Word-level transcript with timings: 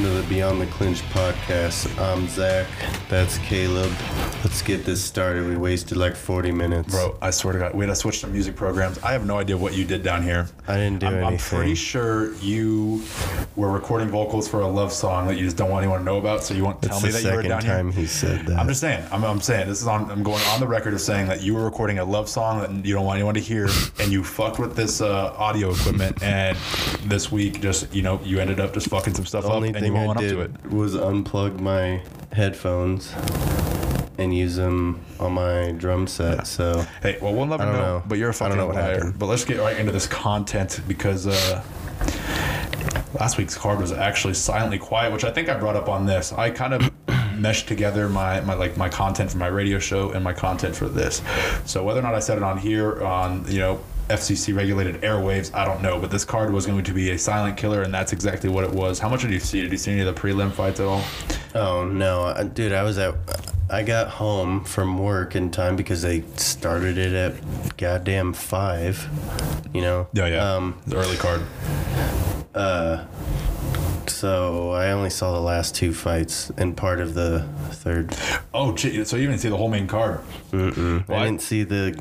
welcome 0.00 0.16
to 0.16 0.22
the 0.22 0.34
Beyond 0.34 0.60
the 0.60 0.66
Clinch 0.66 1.02
podcast. 1.10 1.86
I'm 2.00 2.26
Zach. 2.28 2.66
That's 3.10 3.36
Caleb. 3.38 3.92
Let's 4.42 4.62
get 4.62 4.84
this 4.86 5.02
started. 5.02 5.46
We 5.46 5.56
wasted 5.56 5.98
like 5.98 6.16
40 6.16 6.52
minutes. 6.52 6.90
Bro, 6.90 7.18
I 7.20 7.30
swear 7.30 7.52
to 7.52 7.58
God, 7.58 7.74
we 7.74 7.84
had 7.84 7.92
to 7.92 7.96
switch 7.96 8.22
to 8.22 8.26
music 8.26 8.56
programs. 8.56 8.98
I 9.00 9.12
have 9.12 9.26
no 9.26 9.36
idea 9.36 9.58
what 9.58 9.74
you 9.74 9.84
did 9.84 10.02
down 10.02 10.22
here. 10.22 10.48
I 10.66 10.76
didn't 10.76 11.00
do 11.00 11.06
I'm, 11.06 11.24
I'm 11.24 11.36
pretty 11.36 11.74
sure 11.74 12.32
you 12.36 13.04
were 13.60 13.70
recording 13.70 14.08
vocals 14.08 14.48
for 14.48 14.60
a 14.60 14.66
love 14.66 14.92
song 14.92 15.28
that 15.28 15.36
you 15.38 15.44
just 15.44 15.56
don't 15.56 15.70
want 15.70 15.82
anyone 15.84 16.00
to 16.00 16.04
know 16.04 16.18
about, 16.18 16.42
so 16.42 16.54
you 16.54 16.64
won't 16.64 16.80
tell 16.82 16.98
That's 17.00 17.04
me 17.04 17.10
the 17.10 17.18
that 17.18 17.22
you 17.22 17.36
were 17.36 17.42
second 17.42 17.50
down 17.50 17.62
time 17.62 17.92
here. 17.92 18.00
he 18.02 18.06
said 18.06 18.46
that. 18.46 18.58
I'm 18.58 18.66
just 18.68 18.80
saying. 18.80 19.04
I'm, 19.12 19.24
I'm 19.24 19.40
saying 19.40 19.68
this 19.68 19.80
is 19.82 19.86
on. 19.86 20.10
I'm 20.10 20.22
going 20.22 20.42
on 20.48 20.60
the 20.60 20.66
record 20.66 20.94
of 20.94 21.00
saying 21.00 21.26
that 21.28 21.42
you 21.42 21.54
were 21.54 21.64
recording 21.64 21.98
a 21.98 22.04
love 22.04 22.28
song 22.28 22.60
that 22.60 22.86
you 22.86 22.94
don't 22.94 23.04
want 23.04 23.16
anyone 23.18 23.34
to 23.34 23.40
hear, 23.40 23.68
and 24.00 24.10
you 24.10 24.24
fucked 24.24 24.58
with 24.58 24.74
this 24.76 25.00
uh, 25.00 25.34
audio 25.36 25.70
equipment. 25.72 26.22
And 26.22 26.56
this 27.04 27.30
week, 27.30 27.60
just 27.60 27.94
you 27.94 28.02
know, 28.02 28.20
you 28.24 28.38
ended 28.40 28.58
up 28.60 28.72
just 28.74 28.88
fucking 28.88 29.14
some 29.14 29.26
stuff 29.26 29.44
the 29.44 29.50
up, 29.50 29.54
only 29.56 29.68
and 29.68 29.76
you 29.86 29.92
thing 29.92 29.96
I 29.96 30.06
up 30.06 30.16
did 30.18 30.30
to 30.30 30.40
it. 30.40 30.50
was 30.72 30.94
unplug 30.94 31.60
my 31.60 32.02
headphones 32.32 33.12
and 34.18 34.36
use 34.36 34.54
them 34.56 35.00
on 35.18 35.32
my 35.32 35.72
drum 35.72 36.06
set. 36.06 36.46
So 36.46 36.84
Hey, 37.02 37.18
well, 37.22 37.32
we'll 37.34 37.46
never 37.46 37.62
I 37.62 37.66
don't 37.66 37.74
know, 37.74 37.98
know. 37.98 38.02
But 38.06 38.18
you're 38.18 38.28
a 38.28 38.32
I 38.32 38.34
fucking 38.34 38.56
don't 38.56 38.58
know 38.58 38.66
what 38.66 38.76
liar. 38.76 38.94
happened. 38.94 39.18
But 39.18 39.26
let's 39.26 39.44
get 39.44 39.58
right 39.60 39.76
into 39.78 39.92
this 39.92 40.06
content 40.06 40.80
because 40.86 41.26
uh, 41.26 41.62
last 43.20 43.36
week's 43.36 43.56
card 43.56 43.78
was 43.78 43.92
actually 43.92 44.34
silently 44.34 44.78
quiet, 44.78 45.12
which 45.12 45.24
I 45.24 45.30
think 45.30 45.48
I 45.48 45.58
brought 45.58 45.76
up 45.76 45.88
on 45.88 46.06
this. 46.06 46.32
I 46.32 46.50
kind 46.50 46.72
of 46.72 46.90
meshed 47.38 47.68
together 47.68 48.08
my, 48.08 48.40
my 48.40 48.54
like 48.54 48.76
my 48.76 48.88
content 48.88 49.30
for 49.30 49.38
my 49.38 49.46
radio 49.46 49.78
show 49.78 50.10
and 50.10 50.24
my 50.24 50.32
content 50.32 50.74
for 50.74 50.88
this. 50.88 51.22
So 51.66 51.84
whether 51.84 52.00
or 52.00 52.02
not 52.02 52.14
I 52.14 52.20
said 52.20 52.38
it 52.38 52.42
on 52.42 52.56
here 52.56 53.04
on 53.04 53.44
you 53.46 53.58
know 53.58 53.80
FCC 54.08 54.56
regulated 54.56 55.02
airwaves, 55.02 55.54
I 55.54 55.66
don't 55.66 55.82
know. 55.82 56.00
But 56.00 56.10
this 56.10 56.24
card 56.24 56.52
was 56.52 56.66
going 56.66 56.82
to 56.82 56.92
be 56.92 57.10
a 57.10 57.18
silent 57.18 57.58
killer, 57.58 57.82
and 57.82 57.92
that's 57.92 58.12
exactly 58.12 58.48
what 58.48 58.64
it 58.64 58.70
was. 58.70 58.98
How 58.98 59.08
much 59.08 59.20
did 59.20 59.30
you 59.30 59.38
see? 59.38 59.60
Did 59.60 59.70
you 59.70 59.78
see 59.78 59.92
any 59.92 60.00
of 60.00 60.12
the 60.12 60.18
prelim 60.20 60.50
fights 60.50 60.80
at 60.80 60.86
all? 60.86 61.04
Oh 61.54 61.84
no, 61.84 62.22
uh, 62.22 62.42
dude! 62.44 62.72
I 62.72 62.82
was 62.82 62.98
at. 62.98 63.14
I 63.70 63.82
got 63.84 64.08
home 64.08 64.64
from 64.64 64.98
work 64.98 65.36
in 65.36 65.50
time 65.50 65.76
because 65.76 66.02
they 66.02 66.22
started 66.36 66.98
it 66.98 67.12
at 67.12 67.76
goddamn 67.76 68.32
five. 68.32 69.08
You 69.72 69.82
know. 69.82 70.08
Yeah, 70.12 70.26
yeah. 70.26 70.54
Um. 70.54 70.80
the 70.86 70.96
early 70.96 71.16
card. 71.16 71.42
So 74.10 74.70
I 74.72 74.90
only 74.92 75.10
saw 75.10 75.32
the 75.32 75.40
last 75.40 75.74
two 75.74 75.92
fights 75.94 76.50
and 76.56 76.76
part 76.76 77.00
of 77.00 77.14
the 77.14 77.40
third. 77.70 78.14
Oh, 78.52 78.74
so 78.76 78.88
you 79.16 79.26
didn't 79.26 79.38
see 79.38 79.48
the 79.48 79.56
whole 79.56 79.68
main 79.68 79.86
card? 79.86 80.20
Mm-mm. 80.52 81.06
Well, 81.08 81.18
I 81.18 81.22
I- 81.22 81.24
didn't 81.26 81.42
see 81.42 81.62
the 81.64 81.94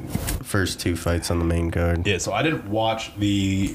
first 0.43 0.79
two 0.79 0.95
fights 0.95 1.29
on 1.31 1.39
the 1.39 1.45
main 1.45 1.71
card. 1.71 2.05
Yeah, 2.07 2.17
so 2.17 2.33
I 2.33 2.41
didn't 2.43 2.65
watch 2.69 3.15
the 3.17 3.69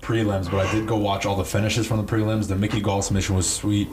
prelims, 0.00 0.50
but 0.50 0.66
I 0.66 0.72
did 0.72 0.86
go 0.86 0.96
watch 0.96 1.26
all 1.26 1.36
the 1.36 1.44
finishes 1.44 1.86
from 1.86 1.98
the 1.98 2.04
prelims. 2.12 2.48
The 2.48 2.56
Mickey 2.56 2.80
Gall 2.80 3.02
submission 3.02 3.36
was 3.36 3.48
sweet, 3.52 3.88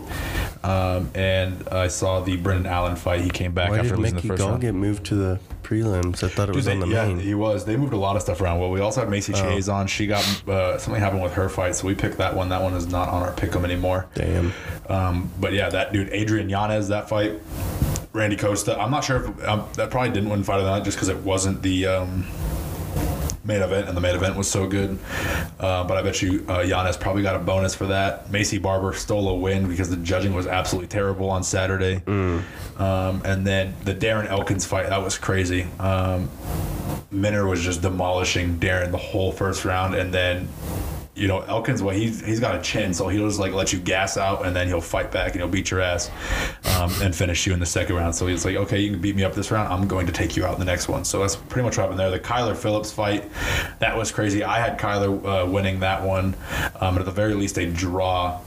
um, 0.63 1.09
and 1.15 1.67
I 1.69 1.87
saw 1.87 2.21
the 2.21 2.37
Brendan 2.37 2.65
Allen 2.67 2.95
fight. 2.95 3.21
He 3.21 3.29
came 3.29 3.51
back 3.53 3.71
Why 3.71 3.79
after 3.79 3.97
losing 3.97 4.15
Mickey 4.15 4.27
the 4.27 4.33
first 4.33 4.39
Gall 4.41 4.49
round. 4.51 4.61
get 4.61 4.73
moved 4.75 5.05
to 5.07 5.15
the 5.15 5.39
prelims? 5.63 6.23
I 6.23 6.29
thought 6.29 6.49
it 6.49 6.55
was 6.55 6.65
Dude, 6.65 6.75
on 6.75 6.79
the 6.81 6.85
they- 6.87 6.91
yeah, 6.93 7.07
main. 7.07 7.19
he 7.19 7.33
was. 7.35 7.65
They 7.65 7.75
moved 7.75 7.93
a 7.93 7.97
lot 7.97 8.15
of 8.15 8.21
stuff 8.21 8.39
around. 8.41 8.59
Well, 8.59 8.69
we 8.71 8.79
also 8.79 9.01
had 9.01 9.09
Macy 9.09 9.33
Chiasson 9.33 9.73
on. 9.73 9.87
She 9.87 10.07
got 10.07 10.23
uh, 10.47 10.77
something 10.77 11.01
happened 11.01 11.23
with 11.23 11.33
her 11.33 11.49
fight, 11.49 11.75
so 11.75 11.87
we 11.87 11.95
picked 11.95 12.17
that 12.19 12.35
one. 12.35 12.49
That 12.49 12.61
one 12.61 12.73
is 12.73 12.87
not 12.87 13.09
on 13.09 13.23
our 13.23 13.33
pick'em 13.33 13.63
anymore. 13.73 14.07
Damn. 14.15 14.53
Um, 14.87 15.31
but 15.39 15.53
yeah, 15.53 15.69
that 15.69 15.93
dude 15.93 16.09
Adrian 16.11 16.49
Yanez, 16.49 16.87
that 16.89 17.09
fight, 17.09 17.33
Randy 18.13 18.37
Costa. 18.37 18.79
I'm 18.79 18.91
not 18.91 19.03
sure 19.03 19.25
if 19.25 19.47
um, 19.47 19.67
that 19.75 19.89
probably 19.89 20.11
didn't 20.11 20.29
win 20.29 20.43
fight 20.43 20.59
of 20.59 20.65
the 20.65 20.71
night 20.71 20.83
just 20.83 20.97
because 20.97 21.09
it 21.09 21.17
wasn't 21.17 21.61
the 21.61 21.87
um, 21.87 22.25
main 23.45 23.61
event, 23.61 23.87
and 23.87 23.97
the 23.97 24.01
main 24.01 24.15
event 24.15 24.35
was 24.35 24.49
so 24.49 24.67
good. 24.67 24.97
Uh, 25.59 25.83
but 25.83 25.97
I 25.97 26.01
bet 26.01 26.21
you 26.21 26.45
uh, 26.47 26.61
Yanez 26.61 26.97
probably 26.97 27.23
got 27.23 27.35
a 27.35 27.39
bonus 27.39 27.75
for 27.75 27.87
that. 27.87 28.29
Maycee 28.29 28.61
Barber 28.61 28.93
stole 28.93 29.27
a 29.29 29.35
win 29.35 29.67
because 29.67 29.89
the 29.89 29.97
judging 29.97 30.33
was 30.33 30.47
absolutely 30.47 30.87
terrible 30.87 31.29
on 31.29 31.43
Saturday. 31.43 32.01
Um, 32.77 33.21
and 33.25 33.45
then 33.45 33.75
the 33.83 33.93
Darren 33.93 34.27
Elkins 34.27 34.65
fight 34.65 34.89
that 34.89 35.01
was 35.03 35.17
crazy. 35.17 35.67
Um, 35.79 36.29
Minner 37.11 37.47
was 37.47 37.61
just 37.61 37.81
demolishing 37.81 38.57
Darren 38.59 38.91
the 38.91 38.97
whole 38.97 39.31
first 39.31 39.65
round, 39.65 39.93
and 39.95 40.13
then 40.13 40.47
you 41.15 41.27
know 41.27 41.41
Elkins, 41.41 41.83
well 41.83 41.95
he's 41.95 42.23
he's 42.25 42.39
got 42.39 42.55
a 42.55 42.61
chin, 42.61 42.93
so 42.93 43.07
he'll 43.07 43.27
just 43.27 43.39
like 43.39 43.53
let 43.53 43.71
you 43.71 43.79
gas 43.79 44.17
out, 44.17 44.45
and 44.45 44.55
then 44.55 44.67
he'll 44.67 44.81
fight 44.81 45.11
back 45.11 45.33
and 45.33 45.41
he'll 45.41 45.47
beat 45.49 45.69
your 45.71 45.81
ass, 45.81 46.09
um, 46.77 46.91
and 47.01 47.15
finish 47.15 47.45
you 47.45 47.53
in 47.53 47.59
the 47.59 47.65
second 47.65 47.95
round. 47.95 48.15
So 48.15 48.27
he's 48.27 48.45
like, 48.45 48.55
okay, 48.55 48.79
you 48.79 48.91
can 48.91 49.01
beat 49.01 49.15
me 49.15 49.23
up 49.23 49.33
this 49.33 49.51
round, 49.51 49.71
I'm 49.71 49.87
going 49.87 50.07
to 50.07 50.13
take 50.13 50.35
you 50.35 50.45
out 50.45 50.53
in 50.53 50.59
the 50.59 50.65
next 50.65 50.87
one. 50.87 51.05
So 51.05 51.19
that's 51.19 51.35
pretty 51.35 51.65
much 51.65 51.77
what 51.77 51.83
happened 51.83 51.99
there. 51.99 52.09
The 52.09 52.19
Kyler 52.19 52.55
Phillips 52.55 52.91
fight, 52.91 53.29
that 53.79 53.95
was 53.95 54.11
crazy. 54.11 54.43
I 54.43 54.59
had 54.59 54.79
Kyler 54.79 55.43
uh, 55.43 55.49
winning 55.49 55.79
that 55.81 56.01
one, 56.03 56.35
um, 56.79 56.95
but 56.95 56.99
at 56.99 57.05
the 57.05 57.11
very 57.11 57.33
least 57.33 57.57
a 57.57 57.69
draw. 57.69 58.39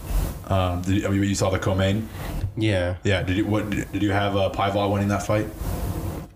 Um, 0.48 0.82
did 0.82 1.02
you, 1.02 1.06
I 1.06 1.10
mean, 1.10 1.22
you 1.24 1.34
saw 1.34 1.50
the 1.50 1.58
co-main? 1.58 2.08
Yeah, 2.56 2.96
Yeah. 3.04 3.22
Did 3.22 3.36
you 3.36 3.46
what? 3.46 3.68
Did 3.68 4.02
you 4.02 4.12
have 4.12 4.34
uh, 4.34 4.50
Paiva 4.50 4.90
winning 4.90 5.08
that 5.08 5.26
fight? 5.26 5.46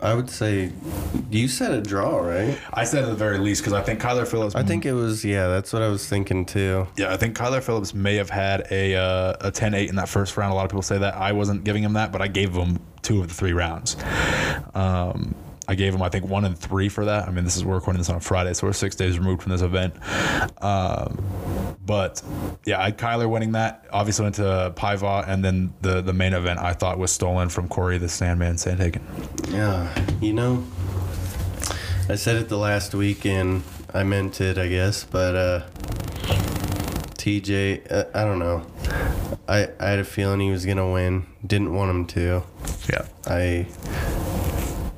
I 0.02 0.14
would 0.14 0.30
say 0.30 0.72
you 1.30 1.48
said 1.48 1.72
a 1.72 1.80
draw, 1.80 2.18
right? 2.18 2.58
I 2.72 2.84
said 2.84 3.04
at 3.04 3.10
the 3.10 3.14
very 3.16 3.38
least 3.38 3.62
because 3.62 3.72
I 3.72 3.82
think 3.82 4.00
Kyler 4.00 4.26
Phillips. 4.26 4.54
I 4.54 4.62
think 4.62 4.86
it 4.86 4.92
was. 4.92 5.24
Yeah, 5.24 5.48
that's 5.48 5.72
what 5.72 5.82
I 5.82 5.88
was 5.88 6.08
thinking 6.08 6.46
too. 6.46 6.86
Yeah, 6.96 7.12
I 7.12 7.16
think 7.16 7.36
Kyler 7.36 7.62
Phillips 7.62 7.92
may 7.92 8.16
have 8.16 8.30
had 8.30 8.66
a 8.70 8.94
uh, 8.96 9.36
a 9.40 9.52
10-8 9.52 9.88
in 9.88 9.96
that 9.96 10.08
first 10.08 10.36
round. 10.36 10.52
A 10.52 10.54
lot 10.54 10.64
of 10.64 10.70
people 10.70 10.82
say 10.82 10.98
that. 10.98 11.14
I 11.16 11.32
wasn't 11.32 11.64
giving 11.64 11.82
him 11.82 11.94
that, 11.94 12.12
but 12.12 12.22
I 12.22 12.28
gave 12.28 12.52
him 12.54 12.78
two 13.02 13.20
of 13.20 13.28
the 13.28 13.34
three 13.34 13.52
rounds. 13.52 13.96
Um, 14.74 15.34
I 15.68 15.74
gave 15.76 15.94
him, 15.94 16.02
I 16.02 16.08
think, 16.08 16.26
one 16.26 16.44
and 16.44 16.58
three 16.58 16.88
for 16.88 17.04
that. 17.04 17.28
I 17.28 17.30
mean, 17.30 17.44
this 17.44 17.56
is 17.56 17.64
we're 17.64 17.76
recording 17.76 18.00
this 18.00 18.10
on 18.10 18.16
a 18.16 18.20
Friday, 18.20 18.54
so 18.54 18.66
we're 18.66 18.72
six 18.72 18.96
days 18.96 19.18
removed 19.18 19.42
from 19.42 19.52
this 19.52 19.62
event. 19.62 19.94
Um, 20.60 21.69
but 21.90 22.22
yeah, 22.64 22.78
I 22.78 22.84
had 22.84 22.98
Kyler 22.98 23.28
winning 23.28 23.50
that. 23.52 23.84
Obviously 23.92 24.22
went 24.22 24.36
to 24.36 24.72
Paiva, 24.76 25.26
and 25.26 25.44
then 25.44 25.74
the 25.80 26.00
the 26.00 26.12
main 26.12 26.34
event 26.34 26.60
I 26.60 26.72
thought 26.72 26.98
was 26.98 27.10
stolen 27.10 27.48
from 27.48 27.66
Corey 27.66 27.98
the 27.98 28.08
Sandman 28.08 28.54
Sandhagen. 28.54 29.02
Yeah, 29.52 29.92
you 30.20 30.32
know, 30.32 30.64
I 32.08 32.14
said 32.14 32.36
it 32.36 32.48
the 32.48 32.58
last 32.58 32.94
week 32.94 33.26
and 33.26 33.64
I 33.92 34.04
meant 34.04 34.40
it, 34.40 34.56
I 34.56 34.68
guess, 34.68 35.02
but 35.02 35.34
uh, 35.34 35.66
TJ, 37.18 37.90
uh, 37.90 38.04
I 38.14 38.24
don't 38.24 38.38
know. 38.38 38.64
I 39.48 39.66
I 39.80 39.86
had 39.88 39.98
a 39.98 40.04
feeling 40.04 40.38
he 40.38 40.52
was 40.52 40.64
gonna 40.64 40.92
win. 40.92 41.26
Didn't 41.44 41.74
want 41.74 41.90
him 41.90 42.06
to. 42.06 42.44
Yeah. 42.88 43.06
I 43.26 43.66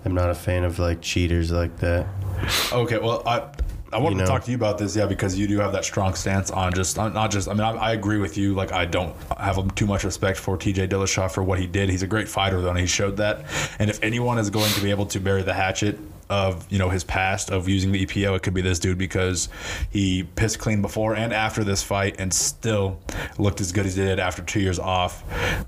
am 0.04 0.12
not 0.12 0.28
a 0.28 0.34
fan 0.34 0.62
of 0.62 0.78
like 0.78 1.00
cheaters 1.00 1.50
like 1.50 1.78
that. 1.78 2.06
Okay, 2.70 2.98
well, 2.98 3.22
I 3.26 3.48
I 3.92 3.98
want 3.98 4.14
You 4.14 4.22
to 4.22 4.26
talk 4.26 4.44
to 4.44 4.50
you 4.50 4.56
about 4.56 4.78
this, 4.78 4.96
yeah, 4.96 5.06
because 5.06 5.38
you 5.38 5.46
do 5.46 5.58
have 5.58 5.72
that 5.72 5.84
strong 5.84 6.14
stance 6.14 6.50
on 6.50 6.72
just 6.72 6.98
on- 6.98 7.12
not 7.12 7.30
just. 7.30 7.48
I 7.48 7.52
mean, 7.52 7.62
I, 7.62 7.72
I 7.72 7.92
agree 7.92 8.18
with 8.18 8.38
you. 8.38 8.54
Like, 8.54 8.72
I 8.72 8.86
don't 8.86 9.14
have 9.38 9.74
too 9.74 9.86
much 9.86 10.04
respect 10.04 10.38
for 10.38 10.56
T.J. 10.56 10.88
Dillashaw 10.88 11.30
for 11.30 11.42
what 11.42 11.58
he 11.58 11.66
did. 11.66 11.90
He's 11.90 12.02
a 12.02 12.06
great 12.06 12.28
fighter, 12.28 12.60
though, 12.62 12.70
and 12.70 12.78
he 12.78 12.86
showed 12.86 13.18
that. 13.18 13.44
And 13.78 13.90
if 13.90 14.02
anyone 14.02 14.38
is 14.38 14.50
going 14.50 14.72
to 14.72 14.80
be 14.80 14.90
able 14.90 15.06
to 15.06 15.20
bury 15.20 15.42
the 15.42 15.54
hatchet 15.54 15.98
of 16.30 16.70
you 16.72 16.78
know 16.78 16.88
his 16.88 17.04
past 17.04 17.50
of 17.50 17.68
using 17.68 17.92
the 17.92 18.06
EPO, 18.06 18.34
it 18.36 18.42
could 18.42 18.54
be 18.54 18.62
this 18.62 18.78
dude 18.78 18.96
because 18.96 19.50
he 19.90 20.22
pissed 20.22 20.58
clean 20.58 20.80
before 20.80 21.14
and 21.14 21.32
after 21.32 21.62
this 21.62 21.82
fight, 21.82 22.16
and 22.18 22.32
still 22.32 22.98
looked 23.38 23.60
as 23.60 23.72
good 23.72 23.84
as 23.84 23.96
he 23.96 24.02
did 24.02 24.18
after 24.18 24.42
two 24.42 24.60
years 24.60 24.78
off, 24.78 25.22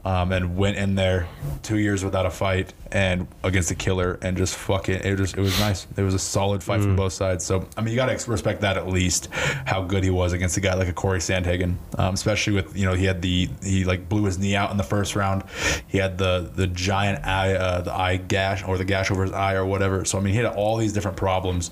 um, 0.06 0.32
and 0.32 0.56
went 0.56 0.78
in 0.78 0.94
there 0.94 1.28
two 1.62 1.76
years 1.78 2.02
without 2.02 2.24
a 2.24 2.30
fight 2.30 2.72
and 2.94 3.27
against 3.43 3.69
the 3.69 3.75
killer 3.75 4.19
and 4.22 4.37
just 4.37 4.55
fucking 4.55 4.94
it 4.94 5.16
just 5.16 5.37
it 5.37 5.41
was 5.41 5.59
nice. 5.60 5.87
It 5.97 6.03
was 6.03 6.15
a 6.15 6.19
solid 6.19 6.62
fight 6.62 6.81
from 6.81 6.97
both 6.97 7.12
sides. 7.12 7.44
So 7.44 7.69
I 7.77 7.82
mean, 7.82 7.91
you 7.93 7.97
got 7.97 8.06
to 8.16 8.31
respect 8.31 8.60
that 8.62 8.77
at 8.78 8.87
least 8.88 9.28
how 9.66 9.82
good 9.82 10.05
he 10.05 10.10
was 10.10 10.32
against 10.32 10.56
a 10.56 10.60
guy 10.60 10.75
like 10.75 10.88
a 10.88 10.93
Corey 10.93 11.19
Sandhagen, 11.19 11.75
um, 11.99 12.15
especially 12.15 12.54
with 12.54 12.77
you 12.77 12.87
know 12.87 12.94
he 12.94 13.04
had 13.04 13.21
the 13.21 13.49
he 13.62 13.84
like 13.84 14.09
blew 14.09 14.25
his 14.25 14.38
knee 14.38 14.54
out 14.56 14.71
in 14.71 14.77
the 14.77 14.84
first 14.84 15.16
round. 15.16 15.43
He 15.88 15.99
had 15.99 16.16
the 16.19 16.50
the 16.54 16.66
giant 16.69 17.25
eye 17.27 17.54
uh, 17.54 17.81
the 17.83 17.93
eye 17.93 18.16
gash 18.16 18.63
or 18.66 18.78
the 18.78 18.84
gash 18.84 19.10
over 19.10 19.24
his 19.24 19.33
eye 19.33 19.54
or 19.54 19.66
whatever. 19.66 20.04
So 20.04 20.16
I 20.18 20.21
mean, 20.22 20.33
he 20.33 20.39
had 20.39 20.47
all 20.54 20.77
these 20.77 20.92
different 20.92 21.16
problems. 21.16 21.71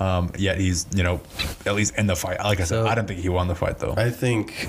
Um, 0.00 0.32
yet 0.36 0.58
he's 0.58 0.86
you 0.94 1.04
know 1.04 1.20
at 1.66 1.74
least 1.76 1.96
in 1.96 2.06
the 2.08 2.16
fight. 2.16 2.40
Like 2.40 2.58
I 2.60 2.64
said, 2.64 2.82
So- 2.82 2.86
I 2.88 2.94
don't 2.96 3.06
think 3.06 3.20
he 3.20 3.28
won 3.28 3.46
the 3.48 3.54
fight 3.54 3.78
though. 3.78 3.94
I 3.96 4.10
think 4.10 4.68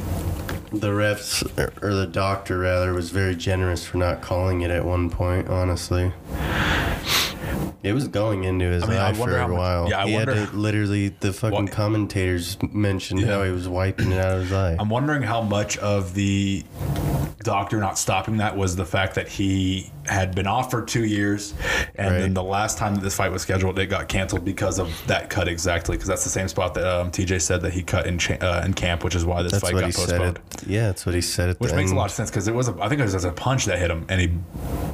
the 0.71 0.89
refs 0.89 1.43
or- 1.81 1.93
the 1.93 2.05
doctor 2.07 2.59
rather 2.59 2.93
was 2.93 3.09
very 3.09 3.35
generous 3.35 3.85
for 3.85 3.97
not 3.97 4.21
calling 4.21 4.61
it 4.61 4.71
at 4.71 4.85
one 4.85 5.09
point. 5.09 5.47
Honestly, 5.49 6.11
it 7.81 7.93
was 7.93 8.07
going 8.07 8.43
into 8.43 8.65
his 8.65 8.83
I 8.83 8.87
mean, 8.87 8.97
eye 8.97 9.13
for 9.13 9.35
a 9.37 9.47
much- 9.47 9.57
while. 9.57 9.89
yeah, 9.89 10.03
I 10.03 10.07
he 10.07 10.13
wonder- 10.15 10.35
had 10.35 10.49
to 10.51 10.55
literally 10.55 11.09
the 11.19 11.33
fucking 11.33 11.65
What- 11.65 11.71
commentators 11.71 12.57
mentioned 12.71 13.21
how 13.25 13.43
he 13.43 13.51
was 13.51 13.67
wiping 13.67 14.11
it 14.11 14.19
out 14.19 14.33
of 14.37 14.41
his 14.43 14.53
eye. 14.53 14.75
I'm 14.79 14.89
wondering 14.89 15.23
how 15.23 15.41
much 15.41 15.77
of 15.79 16.13
the 16.13 16.63
doctor 17.39 17.77
not 17.77 17.97
stopping 17.97 18.37
that 18.37 18.55
was 18.55 18.75
the 18.75 18.85
fact 18.85 19.15
that 19.15 19.27
he 19.27 19.91
had 20.05 20.33
been 20.35 20.47
off 20.47 20.71
for 20.71 20.81
two 20.83 21.05
years, 21.05 21.53
and 21.95 22.15
then 22.15 22.33
the 22.33 22.43
last 22.43 22.77
time 22.77 22.95
that 22.95 23.01
this 23.01 23.15
fight 23.15 23.31
was 23.31 23.41
scheduled, 23.41 23.77
it 23.79 23.87
got 23.87 24.07
canceled 24.07 24.43
because 24.45 24.79
of 24.79 24.91
that 25.07 25.29
cut 25.29 25.47
exactly. 25.47 25.95
Because 25.95 26.07
that's 26.07 26.23
the 26.23 26.29
same 26.29 26.47
spot 26.47 26.73
that 26.73 26.85
um, 26.87 27.11
TJ 27.11 27.41
said 27.41 27.61
that 27.61 27.73
he 27.73 27.83
cut 27.83 28.07
in 28.07 28.17
cha- 28.17 28.35
uh, 28.41 28.63
in 28.65 28.73
camp, 28.73 29.03
which 29.03 29.15
is 29.15 29.25
why 29.25 29.43
this 29.43 29.51
That's 29.51 29.63
fight 29.63 29.73
what 29.73 29.81
got 29.81 29.87
he 29.87 29.93
postponed. 29.93 30.39
said. 30.59 30.69
Yeah, 30.69 30.87
that's 30.87 31.05
what 31.05 31.15
he 31.15 31.21
said 31.21 31.49
at 31.49 31.59
Which 31.59 31.71
the 31.71 31.77
makes 31.77 31.91
a 31.91 31.95
lot 31.95 32.05
of 32.05 32.11
sense 32.11 32.29
because 32.29 32.47
it 32.47 32.55
was 32.55 32.67
a, 32.69 32.75
I 32.81 32.89
think 32.89 33.01
it 33.01 33.03
was 33.03 33.23
a 33.23 33.31
punch 33.31 33.65
that 33.65 33.77
hit 33.79 33.89
him 33.91 34.05
and 34.09 34.19
he 34.21 34.29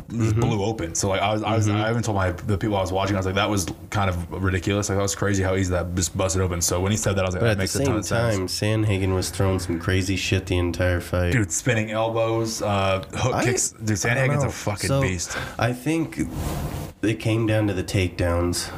Mm-hmm. 0.05 0.39
blew 0.39 0.63
open. 0.63 0.93
So 0.93 1.09
like 1.09 1.19
I 1.19 1.33
was, 1.33 1.41
I 1.41 1.55
was, 1.55 1.67
I 1.67 1.89
even 1.89 2.03
told 2.03 2.15
my 2.15 2.31
the 2.31 2.59
people 2.59 2.77
I 2.77 2.81
was 2.81 2.91
watching, 2.91 3.15
I 3.15 3.19
was 3.19 3.25
like, 3.25 3.35
that 3.35 3.49
was 3.49 3.65
kind 3.89 4.07
of 4.07 4.31
ridiculous. 4.31 4.87
Like 4.87 4.97
that 4.97 5.01
was 5.01 5.15
crazy 5.15 5.41
how 5.41 5.55
easy 5.55 5.71
that 5.71 5.95
just 5.95 6.15
busted 6.15 6.43
open. 6.43 6.61
So 6.61 6.79
when 6.79 6.91
he 6.91 6.97
said 6.97 7.15
that, 7.15 7.23
I 7.25 7.27
was 7.27 7.33
like, 7.35 7.41
But 7.41 7.45
that 7.47 7.51
at 7.51 7.57
the 7.57 7.63
makes 7.63 7.75
a 7.75 7.79
ton 7.79 7.85
same 7.87 7.95
of 7.95 8.05
sense. 8.05 8.59
time, 8.59 8.83
Sandhagen 8.85 9.15
was 9.15 9.31
throwing 9.31 9.57
some 9.57 9.79
crazy 9.79 10.15
shit 10.15 10.45
the 10.45 10.57
entire 10.59 11.01
fight. 11.01 11.31
Dude, 11.31 11.51
spinning 11.51 11.91
elbows, 12.25 12.61
uh, 12.61 13.03
hook 13.13 13.33
I- 13.35 13.43
kicks. 13.45 13.69
Dude, 13.71 13.97
Sandhagen's 13.97 14.43
a 14.43 14.49
fucking 14.49 14.87
So, 14.87 15.01
beast. 15.01 15.37
I 15.59 15.73
think 15.73 16.19
it 17.01 17.19
came 17.19 17.45
down 17.45 17.67
to 17.67 17.73
the 17.73 17.83
takedowns 17.83 18.71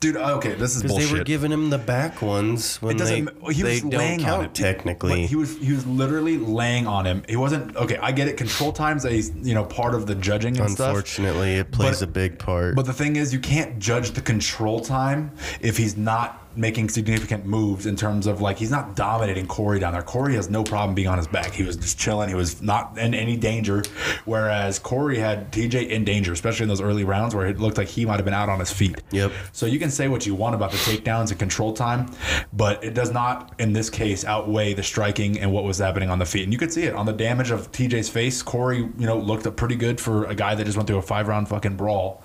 Dude, 0.00 0.16
okay, 0.16 0.54
this 0.54 0.76
is 0.76 0.84
bullshit. 0.84 1.08
they 1.12 1.18
were 1.18 1.24
giving 1.24 1.50
him 1.50 1.70
the 1.70 1.78
back 1.78 2.22
ones 2.22 2.76
when 2.80 2.94
it 2.94 2.98
they, 3.04 3.20
doesn't. 3.22 3.46
he 3.52 3.62
they 3.62 3.74
was 3.80 3.84
laying 3.84 4.20
don't 4.20 4.30
on 4.30 4.44
him. 4.44 4.50
technically. 4.52 5.22
But 5.22 5.28
he 5.28 5.34
was 5.34 5.58
he 5.58 5.72
was 5.72 5.84
literally 5.86 6.38
laying 6.38 6.86
on 6.86 7.04
him. 7.04 7.24
He 7.28 7.34
wasn't 7.34 7.74
okay. 7.76 7.96
I 7.98 8.12
get 8.12 8.28
it. 8.28 8.36
Control 8.36 8.70
time's 8.70 9.04
a 9.04 9.12
you 9.16 9.54
know 9.54 9.64
part 9.64 9.94
of 9.96 10.06
the 10.06 10.14
judging 10.14 10.56
and 10.58 10.70
stuff. 10.70 10.88
Unfortunately, 10.90 11.54
it 11.56 11.72
plays 11.72 11.98
But- 11.98 12.08
a 12.08 12.12
big 12.12 12.38
part. 12.38 12.76
But 12.76 12.86
the 12.86 12.92
thing 12.92 13.16
is, 13.16 13.32
you 13.32 13.40
can't 13.40 13.80
judge 13.80 14.12
the 14.12 14.20
control 14.20 14.78
time 14.80 15.32
if 15.60 15.76
he's 15.76 15.96
not 15.96 16.44
making 16.56 16.88
significant 16.88 17.46
moves 17.46 17.86
in 17.86 17.96
terms 17.96 18.26
of 18.26 18.40
like 18.40 18.58
he's 18.58 18.70
not 18.70 18.96
dominating 18.96 19.46
Corey 19.46 19.78
down 19.78 19.92
there. 19.92 20.02
Corey 20.02 20.34
has 20.34 20.50
no 20.50 20.64
problem 20.64 20.94
being 20.94 21.08
on 21.08 21.18
his 21.18 21.26
back. 21.26 21.52
He 21.52 21.62
was 21.62 21.76
just 21.76 21.98
chilling. 21.98 22.28
He 22.28 22.34
was 22.34 22.60
not 22.62 22.98
in 22.98 23.14
any 23.14 23.36
danger. 23.36 23.82
Whereas 24.24 24.78
Corey 24.78 25.18
had 25.18 25.52
TJ 25.52 25.88
in 25.88 26.04
danger, 26.04 26.32
especially 26.32 26.64
in 26.64 26.68
those 26.68 26.80
early 26.80 27.04
rounds 27.04 27.34
where 27.34 27.46
it 27.46 27.58
looked 27.58 27.78
like 27.78 27.88
he 27.88 28.04
might 28.04 28.16
have 28.16 28.24
been 28.24 28.34
out 28.34 28.48
on 28.48 28.58
his 28.58 28.72
feet. 28.72 29.02
Yep. 29.10 29.32
So 29.52 29.66
you 29.66 29.78
can 29.78 29.90
say 29.90 30.08
what 30.08 30.26
you 30.26 30.34
want 30.34 30.54
about 30.54 30.70
the 30.70 30.78
takedowns 30.78 31.30
and 31.30 31.38
control 31.38 31.72
time, 31.72 32.10
but 32.52 32.82
it 32.82 32.94
does 32.94 33.12
not, 33.12 33.54
in 33.58 33.72
this 33.72 33.90
case, 33.90 34.24
outweigh 34.24 34.74
the 34.74 34.82
striking 34.82 35.38
and 35.38 35.52
what 35.52 35.64
was 35.64 35.78
happening 35.78 36.10
on 36.10 36.18
the 36.18 36.26
feet. 36.26 36.44
And 36.44 36.52
you 36.52 36.58
could 36.58 36.72
see 36.72 36.84
it 36.84 36.94
on 36.94 37.06
the 37.06 37.12
damage 37.12 37.50
of 37.50 37.70
TJ's 37.72 38.08
face. 38.08 38.42
Corey, 38.42 38.78
you 38.78 39.06
know, 39.06 39.18
looked 39.18 39.56
pretty 39.56 39.76
good 39.76 40.00
for 40.00 40.24
a 40.24 40.34
guy 40.34 40.54
that 40.54 40.64
just 40.64 40.76
went 40.76 40.86
through 40.86 40.98
a 40.98 41.02
five 41.02 41.28
round 41.28 41.48
fucking 41.48 41.76
brawl. 41.76 42.22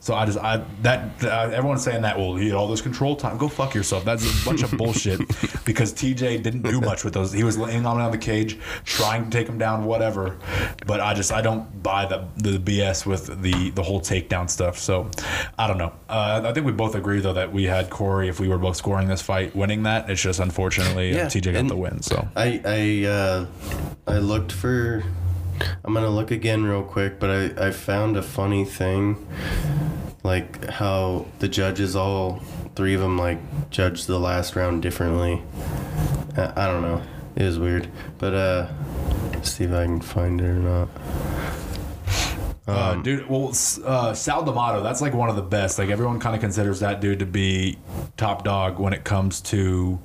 So 0.00 0.14
I 0.14 0.26
just, 0.26 0.38
I 0.38 0.64
that 0.82 1.24
uh, 1.24 1.50
everyone's 1.52 1.82
saying 1.82 2.02
that. 2.02 2.18
Well, 2.18 2.36
he 2.36 2.46
had 2.46 2.54
all 2.54 2.68
this 2.68 2.80
control 2.80 3.16
time. 3.16 3.36
Go 3.36 3.47
fuck 3.48 3.74
yourself. 3.74 4.04
That's 4.04 4.24
a 4.24 4.44
bunch 4.44 4.62
of 4.62 4.76
bullshit. 4.76 5.20
Because 5.64 5.92
TJ 5.92 6.42
didn't 6.42 6.62
do 6.62 6.80
much 6.80 7.04
with 7.04 7.12
those. 7.12 7.30
He 7.30 7.44
was 7.44 7.58
laying 7.58 7.84
on 7.84 7.96
him 7.96 8.02
on 8.02 8.10
the 8.10 8.16
cage, 8.18 8.58
trying 8.84 9.24
to 9.24 9.30
take 9.30 9.46
him 9.46 9.58
down, 9.58 9.84
whatever. 9.84 10.38
But 10.86 11.00
I 11.00 11.12
just, 11.12 11.30
I 11.30 11.42
don't 11.42 11.82
buy 11.82 12.06
the 12.06 12.26
the 12.36 12.58
BS 12.58 13.04
with 13.04 13.42
the 13.42 13.70
the 13.70 13.82
whole 13.82 14.00
takedown 14.00 14.48
stuff. 14.48 14.78
So 14.78 15.10
I 15.58 15.66
don't 15.66 15.76
know. 15.78 15.92
Uh, 16.08 16.42
I 16.44 16.52
think 16.52 16.64
we 16.64 16.72
both 16.72 16.94
agree 16.94 17.20
though 17.20 17.34
that 17.34 17.52
we 17.52 17.64
had 17.64 17.90
Corey, 17.90 18.28
if 18.28 18.40
we 18.40 18.48
were 18.48 18.58
both 18.58 18.76
scoring 18.76 19.08
this 19.08 19.20
fight, 19.20 19.54
winning 19.54 19.82
that. 19.82 20.08
It's 20.08 20.22
just 20.22 20.40
unfortunately 20.40 21.12
uh, 21.12 21.16
Yeah, 21.18 21.26
TJ 21.26 21.52
got 21.52 21.68
the 21.68 21.76
win. 21.76 22.00
So 22.02 22.26
I 22.34 22.60
I 22.64 23.06
uh, 23.06 23.46
I 24.06 24.18
looked 24.18 24.52
for. 24.52 25.04
I'm 25.84 25.92
gonna 25.92 26.08
look 26.08 26.30
again 26.30 26.64
real 26.64 26.82
quick, 26.84 27.18
but 27.20 27.30
I 27.30 27.68
I 27.68 27.70
found 27.72 28.16
a 28.16 28.22
funny 28.22 28.64
thing, 28.64 29.26
like 30.22 30.64
how 30.70 31.26
the 31.40 31.48
judges 31.48 31.94
all 31.96 32.40
three 32.78 32.94
of 32.94 33.00
them 33.00 33.18
like 33.18 33.40
judged 33.70 34.06
the 34.06 34.20
last 34.20 34.54
round 34.54 34.80
differently. 34.80 35.42
I, 36.36 36.52
I 36.54 36.66
don't 36.68 36.80
know. 36.80 37.02
It 37.34 37.42
was 37.42 37.58
weird, 37.58 37.88
but 38.18 38.34
uh, 38.34 38.68
see 39.42 39.64
if 39.64 39.72
I 39.72 39.84
can 39.84 40.00
find 40.00 40.40
it 40.40 40.44
or 40.44 40.54
not. 40.54 40.88
Uh, 42.68 42.96
dude, 42.96 43.26
well, 43.30 43.48
uh, 43.84 44.12
Sal 44.12 44.44
D'Amato, 44.44 44.82
that's 44.82 45.00
like 45.00 45.14
one 45.14 45.30
of 45.30 45.36
the 45.36 45.42
best. 45.42 45.78
Like 45.78 45.88
everyone 45.88 46.20
kind 46.20 46.34
of 46.34 46.40
considers 46.42 46.80
that 46.80 47.00
dude 47.00 47.20
to 47.20 47.26
be 47.26 47.78
top 48.18 48.44
dog 48.44 48.78
when 48.78 48.92
it 48.92 49.04
comes 49.04 49.40
to 49.42 49.98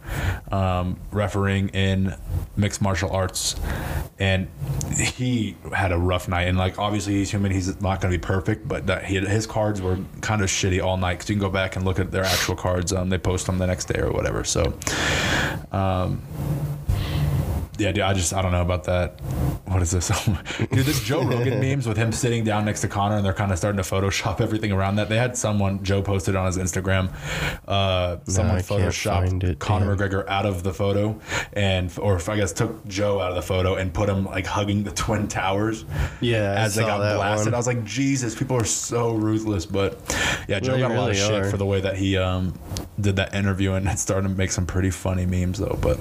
um, 0.49 0.97
refereeing 1.11 1.69
in 1.69 2.15
mixed 2.55 2.81
martial 2.81 3.11
arts, 3.11 3.57
and 4.17 4.47
he 4.97 5.57
had 5.75 5.91
a 5.91 5.97
rough 5.97 6.29
night. 6.29 6.43
And 6.43 6.57
like 6.57 6.79
obviously 6.79 7.15
he's 7.15 7.31
human, 7.31 7.51
he's 7.51 7.81
not 7.81 7.99
going 7.99 8.13
to 8.13 8.17
be 8.17 8.21
perfect, 8.21 8.65
but 8.65 8.87
that 8.87 9.03
he, 9.03 9.19
his 9.19 9.45
cards 9.45 9.81
were 9.81 9.99
kind 10.21 10.41
of 10.41 10.47
shitty 10.47 10.81
all 10.81 10.95
night. 10.95 11.19
Cause 11.19 11.29
you 11.29 11.35
can 11.35 11.41
go 11.41 11.49
back 11.49 11.75
and 11.75 11.83
look 11.83 11.99
at 11.99 12.11
their 12.11 12.23
actual 12.23 12.55
cards. 12.55 12.93
Um, 12.93 13.09
they 13.09 13.17
post 13.17 13.45
them 13.45 13.57
the 13.57 13.67
next 13.67 13.85
day 13.85 13.99
or 13.99 14.11
whatever. 14.13 14.45
So, 14.45 14.73
um, 15.73 16.21
yeah, 17.83 17.91
dude, 17.91 18.03
I 18.03 18.13
just 18.13 18.33
I 18.33 18.41
don't 18.41 18.53
know 18.53 18.61
about 18.61 18.85
that. 18.85 19.19
What 19.65 19.81
is 19.81 19.91
this? 19.91 20.07
dude, 20.71 20.85
this 20.85 21.03
Joe 21.03 21.23
Rogan 21.23 21.59
memes 21.61 21.85
with 21.85 21.97
him 21.97 22.13
sitting 22.13 22.45
down 22.45 22.63
next 22.63 22.81
to 22.81 22.87
Conor 22.87 23.17
and 23.17 23.25
they're 23.25 23.33
kind 23.33 23.51
of 23.51 23.57
starting 23.57 23.81
to 23.81 23.87
Photoshop 23.87 24.39
everything 24.41 24.71
around 24.71 24.95
that. 24.95 25.09
They 25.09 25.17
had 25.17 25.35
someone 25.35 25.83
Joe 25.83 26.01
posted 26.01 26.35
on 26.35 26.45
his 26.45 26.57
Instagram. 26.57 27.13
Uh, 27.67 28.17
someone 28.23 28.55
I 28.55 28.61
photoshopped 28.61 29.43
it, 29.43 29.59
Conor 29.59 29.95
damn. 29.95 29.97
McGregor 29.97 30.27
out 30.29 30.45
of 30.45 30.63
the 30.63 30.73
photo, 30.73 31.19
and 31.51 31.91
or 31.99 32.19
I 32.29 32.37
guess 32.37 32.53
took 32.53 32.87
Joe 32.87 33.19
out 33.19 33.29
of 33.29 33.35
the 33.35 33.41
photo 33.41 33.75
and 33.75 33.93
put 33.93 34.07
him 34.07 34.25
like 34.25 34.45
hugging 34.45 34.83
the 34.83 34.91
twin 34.91 35.27
towers. 35.27 35.83
Yeah, 36.21 36.53
as 36.57 36.75
they 36.75 36.83
got 36.83 36.99
blasted. 36.99 37.47
one. 37.47 37.53
I 37.53 37.57
was 37.57 37.67
like, 37.67 37.83
Jesus, 37.83 38.33
people 38.33 38.55
are 38.55 38.63
so 38.63 39.13
ruthless. 39.13 39.65
But 39.65 39.99
yeah, 40.47 40.61
Joe 40.61 40.73
They 40.73 40.79
got 40.79 40.91
a 40.91 40.93
lot 40.93 41.09
of 41.09 41.17
shit 41.17 41.31
are. 41.31 41.49
for 41.49 41.57
the 41.57 41.65
way 41.65 41.81
that 41.81 41.97
he 41.97 42.17
um, 42.17 42.57
did 42.99 43.17
that 43.17 43.35
interview 43.35 43.73
and 43.73 43.87
it 43.87 43.99
started 43.99 44.29
to 44.29 44.33
make 44.33 44.51
some 44.51 44.65
pretty 44.65 44.89
funny 44.89 45.25
memes 45.25 45.59
though. 45.59 45.77
But 45.81 45.99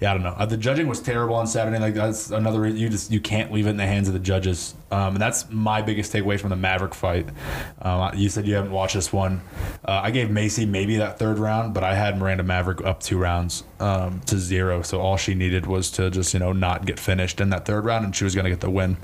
yeah, 0.00 0.12
I 0.12 0.14
don't 0.14 0.22
know. 0.22 0.34
Uh, 0.36 0.46
the 0.46 0.56
judging 0.56 0.88
was 0.88 1.00
terrible 1.00 1.34
on 1.34 1.46
Saturday. 1.46 1.78
Like 1.78 1.92
that's 1.92 2.30
another 2.30 2.66
you 2.66 2.88
just 2.88 3.10
you 3.10 3.20
can't 3.20 3.52
leave 3.52 3.66
it 3.66 3.70
in 3.70 3.76
the 3.76 3.86
hands 3.86 4.08
of 4.08 4.14
the 4.14 4.20
judges. 4.20 4.74
Um, 4.90 5.14
and 5.14 5.18
that's 5.18 5.50
my 5.50 5.82
biggest 5.82 6.10
takeaway 6.10 6.40
from 6.40 6.48
the 6.48 6.56
Maverick 6.56 6.94
fight. 6.94 7.28
Um, 7.82 8.10
you 8.16 8.30
said 8.30 8.46
you 8.46 8.54
haven't 8.54 8.72
watched 8.72 8.94
this 8.94 9.12
one. 9.12 9.42
Uh, 9.84 10.00
I 10.02 10.10
gave 10.10 10.30
Macy 10.30 10.64
maybe 10.64 10.96
that 10.96 11.18
third 11.18 11.38
round, 11.38 11.74
but 11.74 11.84
I 11.84 11.94
had 11.94 12.18
Miranda 12.18 12.42
Maverick 12.42 12.82
up 12.82 13.00
two 13.00 13.18
rounds 13.18 13.62
um, 13.78 14.20
to 14.26 14.38
zero. 14.38 14.80
So 14.80 15.00
all 15.00 15.18
she 15.18 15.34
needed 15.34 15.66
was 15.66 15.90
to 15.92 16.10
just 16.10 16.32
you 16.32 16.40
know 16.40 16.52
not 16.52 16.86
get 16.86 16.98
finished 16.98 17.38
in 17.40 17.50
that 17.50 17.66
third 17.66 17.84
round, 17.84 18.06
and 18.06 18.16
she 18.16 18.24
was 18.24 18.34
going 18.34 18.44
to 18.44 18.50
get 18.50 18.60
the 18.60 18.70
win. 18.70 18.96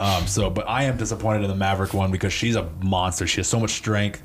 Um, 0.00 0.26
so, 0.26 0.50
but 0.50 0.68
I 0.68 0.84
am 0.84 0.96
disappointed 0.96 1.42
in 1.42 1.48
the 1.48 1.54
Maverick 1.54 1.94
one 1.94 2.10
because 2.10 2.32
she's 2.32 2.56
a 2.56 2.68
monster. 2.82 3.28
She 3.28 3.36
has 3.36 3.46
so 3.46 3.60
much 3.60 3.70
strength. 3.70 4.20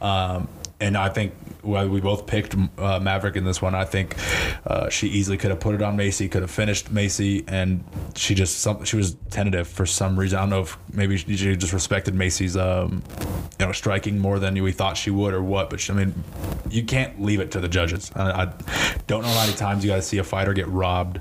Um, 0.00 0.48
and 0.80 0.96
I 0.96 1.10
think 1.10 1.34
well, 1.62 1.88
we 1.88 2.00
both 2.00 2.26
picked 2.26 2.56
uh, 2.78 2.98
Maverick 3.00 3.36
in 3.36 3.44
this 3.44 3.62
one. 3.62 3.74
I 3.74 3.84
think 3.84 4.16
uh, 4.66 4.88
she 4.88 5.08
easily 5.08 5.36
could 5.36 5.50
have 5.50 5.60
put 5.60 5.74
it 5.74 5.82
on 5.82 5.96
Macy, 5.96 6.28
could 6.28 6.42
have 6.42 6.50
finished 6.50 6.90
Macy, 6.90 7.44
and 7.46 7.84
she 8.14 8.34
just 8.34 8.60
some, 8.60 8.84
she 8.84 8.96
was 8.96 9.14
tentative 9.30 9.68
for 9.68 9.86
some 9.86 10.18
reason. 10.18 10.38
I 10.38 10.42
don't 10.42 10.50
know 10.50 10.62
if 10.62 10.76
maybe 10.92 11.16
she 11.16 11.36
she 11.36 11.56
just 11.56 11.72
respected 11.72 12.14
Macy's 12.14 12.56
um, 12.56 13.02
you 13.58 13.66
know 13.66 13.72
striking 13.72 14.18
more 14.18 14.38
than 14.38 14.60
we 14.62 14.72
thought 14.72 14.96
she 14.96 15.10
would 15.10 15.34
or 15.34 15.42
what. 15.42 15.70
But 15.70 15.80
she, 15.80 15.92
I 15.92 15.96
mean, 15.96 16.14
you 16.68 16.84
can't 16.84 17.22
leave 17.22 17.40
it 17.40 17.50
to 17.52 17.60
the 17.60 17.68
judges. 17.68 18.10
I, 18.14 18.44
I 18.44 18.52
don't 19.06 19.22
know 19.22 19.28
how 19.28 19.44
many 19.44 19.56
times 19.56 19.84
you 19.84 19.90
got 19.90 19.96
to 19.96 20.02
see 20.02 20.18
a 20.18 20.24
fighter 20.24 20.52
get 20.52 20.68
robbed 20.68 21.20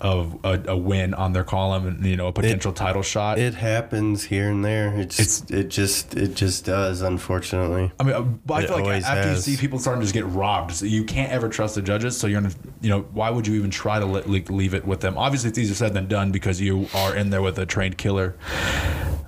of 0.00 0.38
a, 0.44 0.62
a 0.68 0.76
win 0.76 1.14
on 1.14 1.32
their 1.32 1.44
column 1.44 1.86
and 1.86 2.04
you 2.04 2.16
know 2.16 2.26
a 2.26 2.32
potential 2.32 2.72
title 2.72 3.02
shot. 3.02 3.38
It 3.38 3.54
happens 3.54 4.24
here 4.24 4.50
and 4.50 4.64
there. 4.64 4.94
It's, 4.96 5.18
It's- 5.18 5.50
it 5.50 5.68
just 5.68 6.14
it 6.16 6.34
just 6.34 6.64
does, 6.66 7.00
unfortunately. 7.02 7.90
I 7.98 8.02
mean, 8.02 8.14
uh, 8.14 8.20
but 8.20 8.64
I 8.64 8.66
feel 8.66 8.84
like 8.84 9.02
after 9.04 9.28
has. 9.28 9.48
you 9.48 9.56
see 9.56 9.60
people 9.60 9.78
starting 9.78 10.00
to 10.00 10.04
just 10.04 10.14
get 10.14 10.26
robbed, 10.26 10.72
so 10.72 10.86
you 10.86 11.04
can't 11.04 11.32
ever 11.32 11.48
trust 11.48 11.74
the 11.76 11.82
judges. 11.82 12.16
So 12.16 12.26
you're 12.26 12.40
gonna, 12.40 12.54
you 12.80 12.90
know, 12.90 13.02
why 13.12 13.30
would 13.30 13.46
you 13.46 13.54
even 13.54 13.70
try 13.70 13.98
to 13.98 14.06
let, 14.06 14.28
like, 14.28 14.50
leave 14.50 14.74
it 14.74 14.86
with 14.86 15.00
them? 15.00 15.16
Obviously, 15.16 15.48
it's 15.50 15.58
easier 15.58 15.74
said 15.74 15.94
than 15.94 16.06
done 16.08 16.30
because 16.30 16.60
you 16.60 16.88
are 16.94 17.14
in 17.16 17.30
there 17.30 17.42
with 17.42 17.58
a 17.58 17.66
trained 17.66 17.96
killer. 17.98 18.36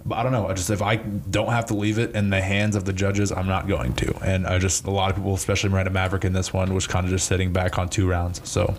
But 0.04 0.16
I 0.18 0.22
don't 0.22 0.32
know. 0.32 0.48
I 0.48 0.54
just 0.54 0.70
if 0.70 0.80
I 0.80 0.96
don't 0.96 1.50
have 1.50 1.66
to 1.66 1.74
leave 1.74 1.98
it 1.98 2.14
in 2.14 2.30
the 2.30 2.40
hands 2.40 2.76
of 2.76 2.84
the 2.86 2.92
judges, 2.94 3.30
I'm 3.30 3.46
not 3.46 3.68
going 3.68 3.92
to. 3.94 4.16
And 4.24 4.46
I 4.46 4.58
just 4.58 4.84
a 4.86 4.90
lot 4.90 5.10
of 5.10 5.16
people, 5.16 5.34
especially 5.34 5.70
Miranda 5.70 5.90
Maverick 5.90 6.24
in 6.24 6.32
this 6.32 6.52
one, 6.52 6.72
was 6.74 6.86
kind 6.86 7.04
of 7.04 7.10
just 7.10 7.26
sitting 7.26 7.52
back 7.52 7.78
on 7.78 7.88
two 7.88 8.08
rounds. 8.08 8.40
So. 8.48 8.74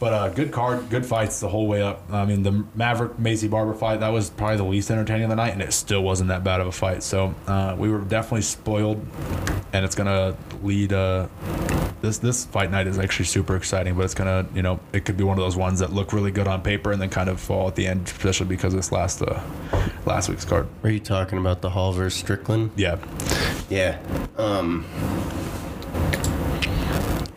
But 0.00 0.14
uh, 0.14 0.28
good 0.30 0.50
card, 0.50 0.88
good 0.88 1.04
fights 1.04 1.40
the 1.40 1.48
whole 1.48 1.66
way 1.66 1.82
up. 1.82 2.02
I 2.10 2.24
mean, 2.24 2.42
the 2.42 2.64
Maverick 2.74 3.18
Maycee 3.18 3.50
Barber 3.50 3.74
fight 3.74 4.00
that 4.00 4.08
was 4.08 4.30
probably 4.30 4.56
the 4.56 4.64
least 4.64 4.90
entertaining 4.90 5.24
of 5.24 5.28
the 5.28 5.36
night, 5.36 5.52
and 5.52 5.60
it 5.60 5.74
still 5.74 6.02
wasn't 6.02 6.28
that 6.28 6.42
bad 6.42 6.62
of 6.62 6.66
a 6.66 6.72
fight. 6.72 7.02
So 7.02 7.34
uh, 7.46 7.76
we 7.78 7.90
were 7.90 7.98
definitely 7.98 8.40
spoiled, 8.42 9.06
and 9.74 9.84
it's 9.84 9.94
gonna 9.94 10.34
lead. 10.62 10.94
Uh, 10.94 11.28
this 12.00 12.16
this 12.16 12.46
fight 12.46 12.70
night 12.70 12.86
is 12.86 12.98
actually 12.98 13.26
super 13.26 13.56
exciting, 13.56 13.94
but 13.94 14.06
it's 14.06 14.14
gonna 14.14 14.46
you 14.54 14.62
know 14.62 14.80
it 14.94 15.04
could 15.04 15.18
be 15.18 15.24
one 15.24 15.36
of 15.36 15.44
those 15.44 15.56
ones 15.56 15.80
that 15.80 15.92
look 15.92 16.14
really 16.14 16.30
good 16.30 16.48
on 16.48 16.62
paper 16.62 16.92
and 16.92 17.02
then 17.02 17.10
kind 17.10 17.28
of 17.28 17.38
fall 17.38 17.68
at 17.68 17.74
the 17.74 17.86
end, 17.86 18.06
especially 18.06 18.46
because 18.46 18.72
this 18.72 18.90
last 18.90 19.20
uh, 19.20 19.38
last 20.06 20.30
week's 20.30 20.46
card. 20.46 20.66
Are 20.82 20.88
you 20.88 21.00
talking 21.00 21.38
about 21.38 21.60
the 21.60 21.68
Hall 21.68 21.92
versus 21.92 22.18
Strickland? 22.18 22.70
Yeah, 22.74 22.96
Yeah. 23.68 23.98
Um. 24.38 24.86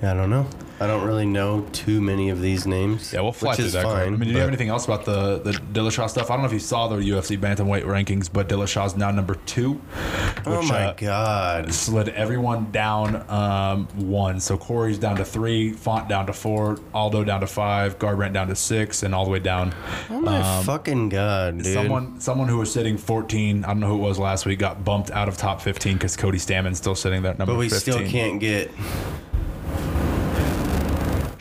I 0.01 0.13
don't 0.13 0.29
know. 0.29 0.47
I 0.79 0.87
don't 0.87 1.05
really 1.05 1.25
know 1.25 1.61
too 1.71 2.01
many 2.01 2.29
of 2.29 2.41
these 2.41 2.65
names. 2.65 3.13
Yeah, 3.13 3.21
we'll 3.21 3.31
fly 3.31 3.51
which 3.51 3.57
through 3.57 3.65
is 3.67 3.73
that. 3.73 3.83
fine. 3.83 4.07
I 4.07 4.17
mean, 4.17 4.27
do 4.27 4.31
you 4.31 4.39
have 4.39 4.47
anything 4.47 4.69
else 4.69 4.85
about 4.85 5.05
the 5.05 5.39
the 5.39 5.51
Dillashaw 5.51 6.09
stuff? 6.09 6.29
I 6.29 6.33
don't 6.33 6.41
know 6.41 6.47
if 6.47 6.53
you 6.53 6.59
saw 6.59 6.87
the 6.87 6.97
UFC 6.97 7.37
bantamweight 7.37 7.83
rankings, 7.83 8.29
but 8.31 8.49
Dillashaw's 8.49 8.95
now 8.95 9.11
number 9.11 9.35
two. 9.45 9.79
Oh 10.45 10.59
which, 10.59 10.69
my 10.69 10.85
uh, 10.87 10.93
god! 10.93 11.73
slid 11.73 12.09
everyone 12.09 12.71
down 12.71 13.23
um, 13.29 13.87
one. 13.95 14.39
So 14.39 14.57
Corey's 14.57 14.97
down 14.97 15.15
to 15.17 15.25
three, 15.25 15.71
Font 15.71 16.09
down 16.09 16.25
to 16.25 16.33
four, 16.33 16.79
Aldo 16.93 17.23
down 17.23 17.41
to 17.41 17.47
five, 17.47 17.99
Garbrandt 17.99 18.33
down 18.33 18.47
to 18.47 18.55
six, 18.55 19.03
and 19.03 19.13
all 19.15 19.25
the 19.25 19.31
way 19.31 19.39
down. 19.39 19.73
Oh 20.09 20.19
my 20.19 20.63
fucking 20.63 21.09
god, 21.09 21.61
dude! 21.63 21.73
Someone, 21.73 22.19
someone 22.19 22.47
who 22.47 22.57
was 22.57 22.71
sitting 22.71 22.97
14, 22.97 23.63
I 23.63 23.67
don't 23.67 23.79
know 23.79 23.87
who 23.87 23.95
it 23.95 24.07
was 24.07 24.19
last 24.19 24.45
week, 24.45 24.59
got 24.59 24.83
bumped 24.83 25.11
out 25.11 25.27
of 25.29 25.37
top 25.37 25.61
15 25.61 25.93
because 25.93 26.17
Cody 26.17 26.39
Stamann's 26.39 26.77
still 26.77 26.95
sitting 26.95 27.21
there 27.21 27.31
at 27.31 27.39
number 27.39 27.53
but 27.53 27.59
we 27.59 27.69
15. 27.69 27.93
still 27.93 28.09
can't 28.09 28.39
get. 28.39 28.71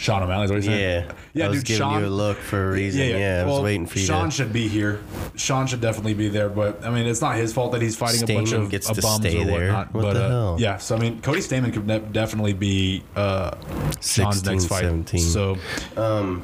Sean 0.02 0.20
O'Malley's 0.24 0.50
what 0.50 0.56
he's 0.56 0.64
saying. 0.64 1.06
Yeah, 1.06 1.12
yeah, 1.32 1.46
I 1.46 1.48
was 1.48 1.58
dude. 1.58 1.66
giving 1.66 1.78
Sean, 1.78 2.00
you 2.00 2.08
a 2.08 2.10
look 2.10 2.36
for 2.36 2.70
a 2.70 2.72
reason. 2.72 3.08
Yeah, 3.08 3.44
I 3.46 3.48
was 3.48 3.62
waiting 3.62 3.86
for 3.86 4.00
you 4.00 4.04
Sean 4.04 4.30
to. 4.30 4.34
should 4.34 4.52
be 4.52 4.66
here. 4.66 5.00
Sean 5.36 5.68
should 5.68 5.80
definitely 5.80 6.14
be 6.14 6.28
there, 6.28 6.48
but 6.48 6.84
I 6.84 6.90
mean, 6.90 7.06
it's 7.06 7.20
not 7.20 7.36
his 7.36 7.52
fault 7.52 7.70
that 7.70 7.82
he's 7.82 7.94
fighting 7.94 8.24
a 8.24 8.26
bunch 8.34 8.50
of, 8.50 8.68
gets 8.68 8.90
of 8.90 8.96
to 8.96 9.02
bums 9.02 9.24
stay 9.24 9.40
or 9.40 9.44
there. 9.44 9.68
whatnot. 9.68 9.94
What 9.94 10.02
but 10.02 10.14
the 10.14 10.24
uh, 10.24 10.28
hell? 10.28 10.56
yeah, 10.58 10.78
so 10.78 10.96
I 10.96 10.98
mean, 10.98 11.20
Cody 11.22 11.38
Stamann 11.40 11.72
could 11.72 11.86
ne- 11.86 12.00
definitely 12.00 12.52
be 12.52 13.04
uh, 13.14 13.52
Sean's 14.00 14.38
16, 14.40 14.52
next 14.52 14.66
fight. 14.66 14.80
17. 14.82 15.20
So 15.20 15.56
um, 15.96 16.42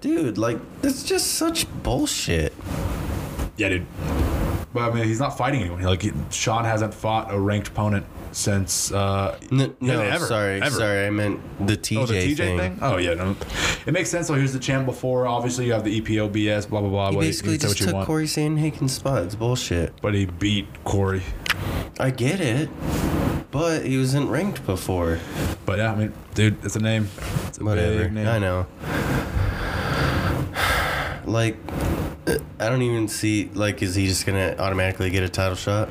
Dude, 0.00 0.38
like 0.38 0.58
that's 0.80 1.02
just 1.02 1.34
such 1.34 1.66
bullshit. 1.82 2.54
yeah, 3.58 3.68
dude. 3.68 3.86
But 4.74 4.90
I 4.90 4.94
mean, 4.94 5.04
he's 5.04 5.18
not 5.20 5.36
fighting 5.38 5.60
anyone. 5.62 5.82
Like 5.82 6.02
he- 6.02 6.12
Sean 6.30 6.64
hasn't 6.64 6.92
fought 6.92 7.32
a 7.32 7.38
ranked 7.40 7.68
opponent 7.68 8.04
since 8.32 8.92
uh, 8.92 9.38
N- 9.50 9.74
no, 9.80 10.00
ever, 10.02 10.26
sorry, 10.26 10.60
ever. 10.60 10.70
sorry. 10.76 11.06
I 11.06 11.10
meant 11.10 11.40
the 11.66 11.74
TJ, 11.76 11.96
Oh, 11.98 12.06
the 12.06 12.14
TJ 12.14 12.36
thing. 12.36 12.58
thing. 12.58 12.78
Oh 12.82 12.98
yeah, 12.98 13.14
no. 13.14 13.34
It 13.86 13.92
makes 13.92 14.10
sense. 14.10 14.26
So 14.26 14.34
here's 14.34 14.52
the 14.52 14.58
champ 14.58 14.84
before. 14.84 15.26
Obviously, 15.26 15.64
you 15.66 15.72
have 15.72 15.84
the 15.84 16.00
EPO 16.00 16.30
BS. 16.32 16.68
Blah 16.68 16.80
blah 16.82 16.90
blah. 16.90 17.10
He 17.10 17.16
what- 17.16 17.22
basically 17.22 17.52
you 17.52 17.58
just 17.58 17.78
took 17.78 17.94
want. 17.94 18.06
Corey 18.06 18.26
Sandhagen's 18.26 18.92
spot. 18.92 19.22
It's 19.22 19.34
bullshit. 19.34 19.94
but 20.02 20.12
he 20.14 20.26
beat 20.26 20.66
Corey. 20.84 21.22
I 21.98 22.10
get 22.10 22.40
it, 22.40 22.68
but 23.50 23.86
he 23.86 23.96
wasn't 23.98 24.28
ranked 24.28 24.66
before. 24.66 25.18
But 25.64 25.78
yeah, 25.78 25.92
I 25.92 25.96
mean, 25.96 26.12
dude, 26.34 26.62
it's 26.64 26.76
a 26.76 26.80
name. 26.80 27.08
It's 27.46 27.58
a 27.58 27.64
Whatever. 27.64 28.02
big 28.04 28.12
name. 28.12 28.28
I 28.28 28.38
know. 28.38 28.66
Like, 31.24 31.56
I 32.60 32.68
don't 32.68 32.82
even 32.82 33.08
see. 33.08 33.50
Like, 33.54 33.82
is 33.82 33.94
he 33.94 34.06
just 34.06 34.26
gonna 34.26 34.54
automatically 34.58 35.10
get 35.10 35.22
a 35.22 35.28
title 35.28 35.54
shot? 35.56 35.88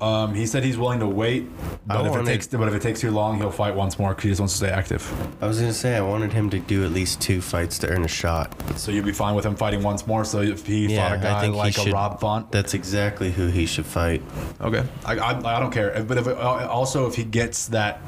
Um, 0.00 0.34
he 0.34 0.46
said 0.46 0.64
he's 0.64 0.76
willing 0.76 1.00
to 1.00 1.06
wait, 1.06 1.44
I 1.88 1.94
but 1.96 2.00
if 2.00 2.06
it 2.06 2.10
wanted- 2.10 2.26
takes 2.26 2.46
but 2.48 2.68
if 2.68 2.74
it 2.74 2.82
takes 2.82 3.00
too 3.00 3.10
long, 3.10 3.38
he'll 3.38 3.50
fight 3.50 3.74
once 3.74 3.98
more 3.98 4.10
because 4.10 4.22
he 4.24 4.28
just 4.30 4.40
wants 4.40 4.54
to 4.54 4.58
stay 4.66 4.70
active. 4.70 5.02
I 5.40 5.46
was 5.46 5.58
gonna 5.58 5.72
say 5.72 5.96
I 5.96 6.00
wanted 6.00 6.32
him 6.32 6.50
to 6.50 6.58
do 6.58 6.84
at 6.84 6.90
least 6.92 7.20
two 7.20 7.40
fights 7.40 7.78
to 7.80 7.88
earn 7.88 8.04
a 8.04 8.08
shot. 8.08 8.54
So 8.78 8.90
you'd 8.92 9.04
be 9.04 9.12
fine 9.12 9.34
with 9.34 9.44
him 9.46 9.56
fighting 9.56 9.82
once 9.82 10.06
more. 10.06 10.24
So 10.24 10.40
if 10.42 10.66
he 10.66 10.86
Yeah, 10.86 11.08
fought 11.08 11.16
a 11.16 11.20
I 11.20 11.22
guy 11.32 11.40
think 11.40 11.54
he 11.54 11.58
like 11.58 11.78
a 11.86 11.90
Rob 11.90 12.20
Font, 12.20 12.50
That's 12.52 12.74
exactly 12.74 13.30
who 13.30 13.46
he 13.48 13.66
should 13.66 13.86
fight. 13.86 14.22
okay, 14.60 14.84
I, 15.04 15.16
I, 15.16 15.56
I 15.56 15.60
don't 15.60 15.70
care. 15.72 16.04
But 16.06 16.18
if 16.18 16.26
it, 16.26 16.36
also 16.38 17.06
if 17.06 17.14
he 17.14 17.24
gets 17.24 17.66
that 17.68 18.00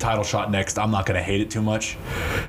title 0.00 0.24
shot 0.24 0.50
next, 0.50 0.78
I'm 0.78 0.90
not 0.90 1.06
gonna 1.06 1.22
hate 1.22 1.40
it 1.40 1.50
too 1.50 1.62
much. 1.62 1.96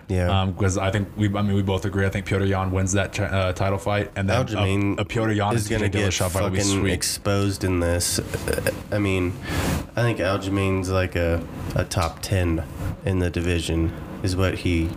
Yeah. 0.08 0.46
because 0.46 0.77
I 0.77 0.89
think 0.89 1.10
we 1.15 1.27
I 1.27 1.41
mean 1.41 1.53
we 1.55 1.62
both 1.62 1.86
agree. 1.86 2.05
I 2.05 2.10
think 2.10 2.25
Petr 2.25 2.48
Yan 2.48 2.72
wins 2.72 2.93
that 2.93 3.20
uh, 3.20 3.53
title 3.53 3.77
fight, 3.77 4.12
and 4.15 4.27
then 4.27 4.46
Aljamain 4.46 4.98
a, 4.98 5.01
a 5.01 5.05
Petr 5.05 5.36
Yan 5.36 5.55
is 5.55 5.67
gonna 5.67 5.89
get 5.89 6.10
Dillashaw 6.10 6.31
fight 6.31 6.55
fucking 6.55 6.88
exposed 6.88 7.63
in 7.63 7.79
this. 7.79 8.20
Uh, 8.20 8.72
I 8.91 8.98
mean, 8.98 9.34
I 9.96 10.01
think 10.01 10.20
Aljamain's 10.20 10.89
like 10.89 11.15
a, 11.15 11.46
a 11.75 11.84
top 11.84 12.22
ten 12.22 12.63
in 13.05 13.20
the 13.20 13.29
division 13.29 13.93
is 14.24 14.36
what 14.36 14.60
he 14.60 14.89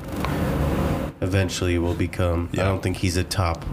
eventually 1.21 1.79
will 1.79 1.95
become. 1.95 2.49
Yeah. 2.53 2.63
I 2.63 2.65
don't 2.67 2.83
think 2.83 2.99
he's 2.99 3.17
a 3.17 3.25
top 3.25 3.65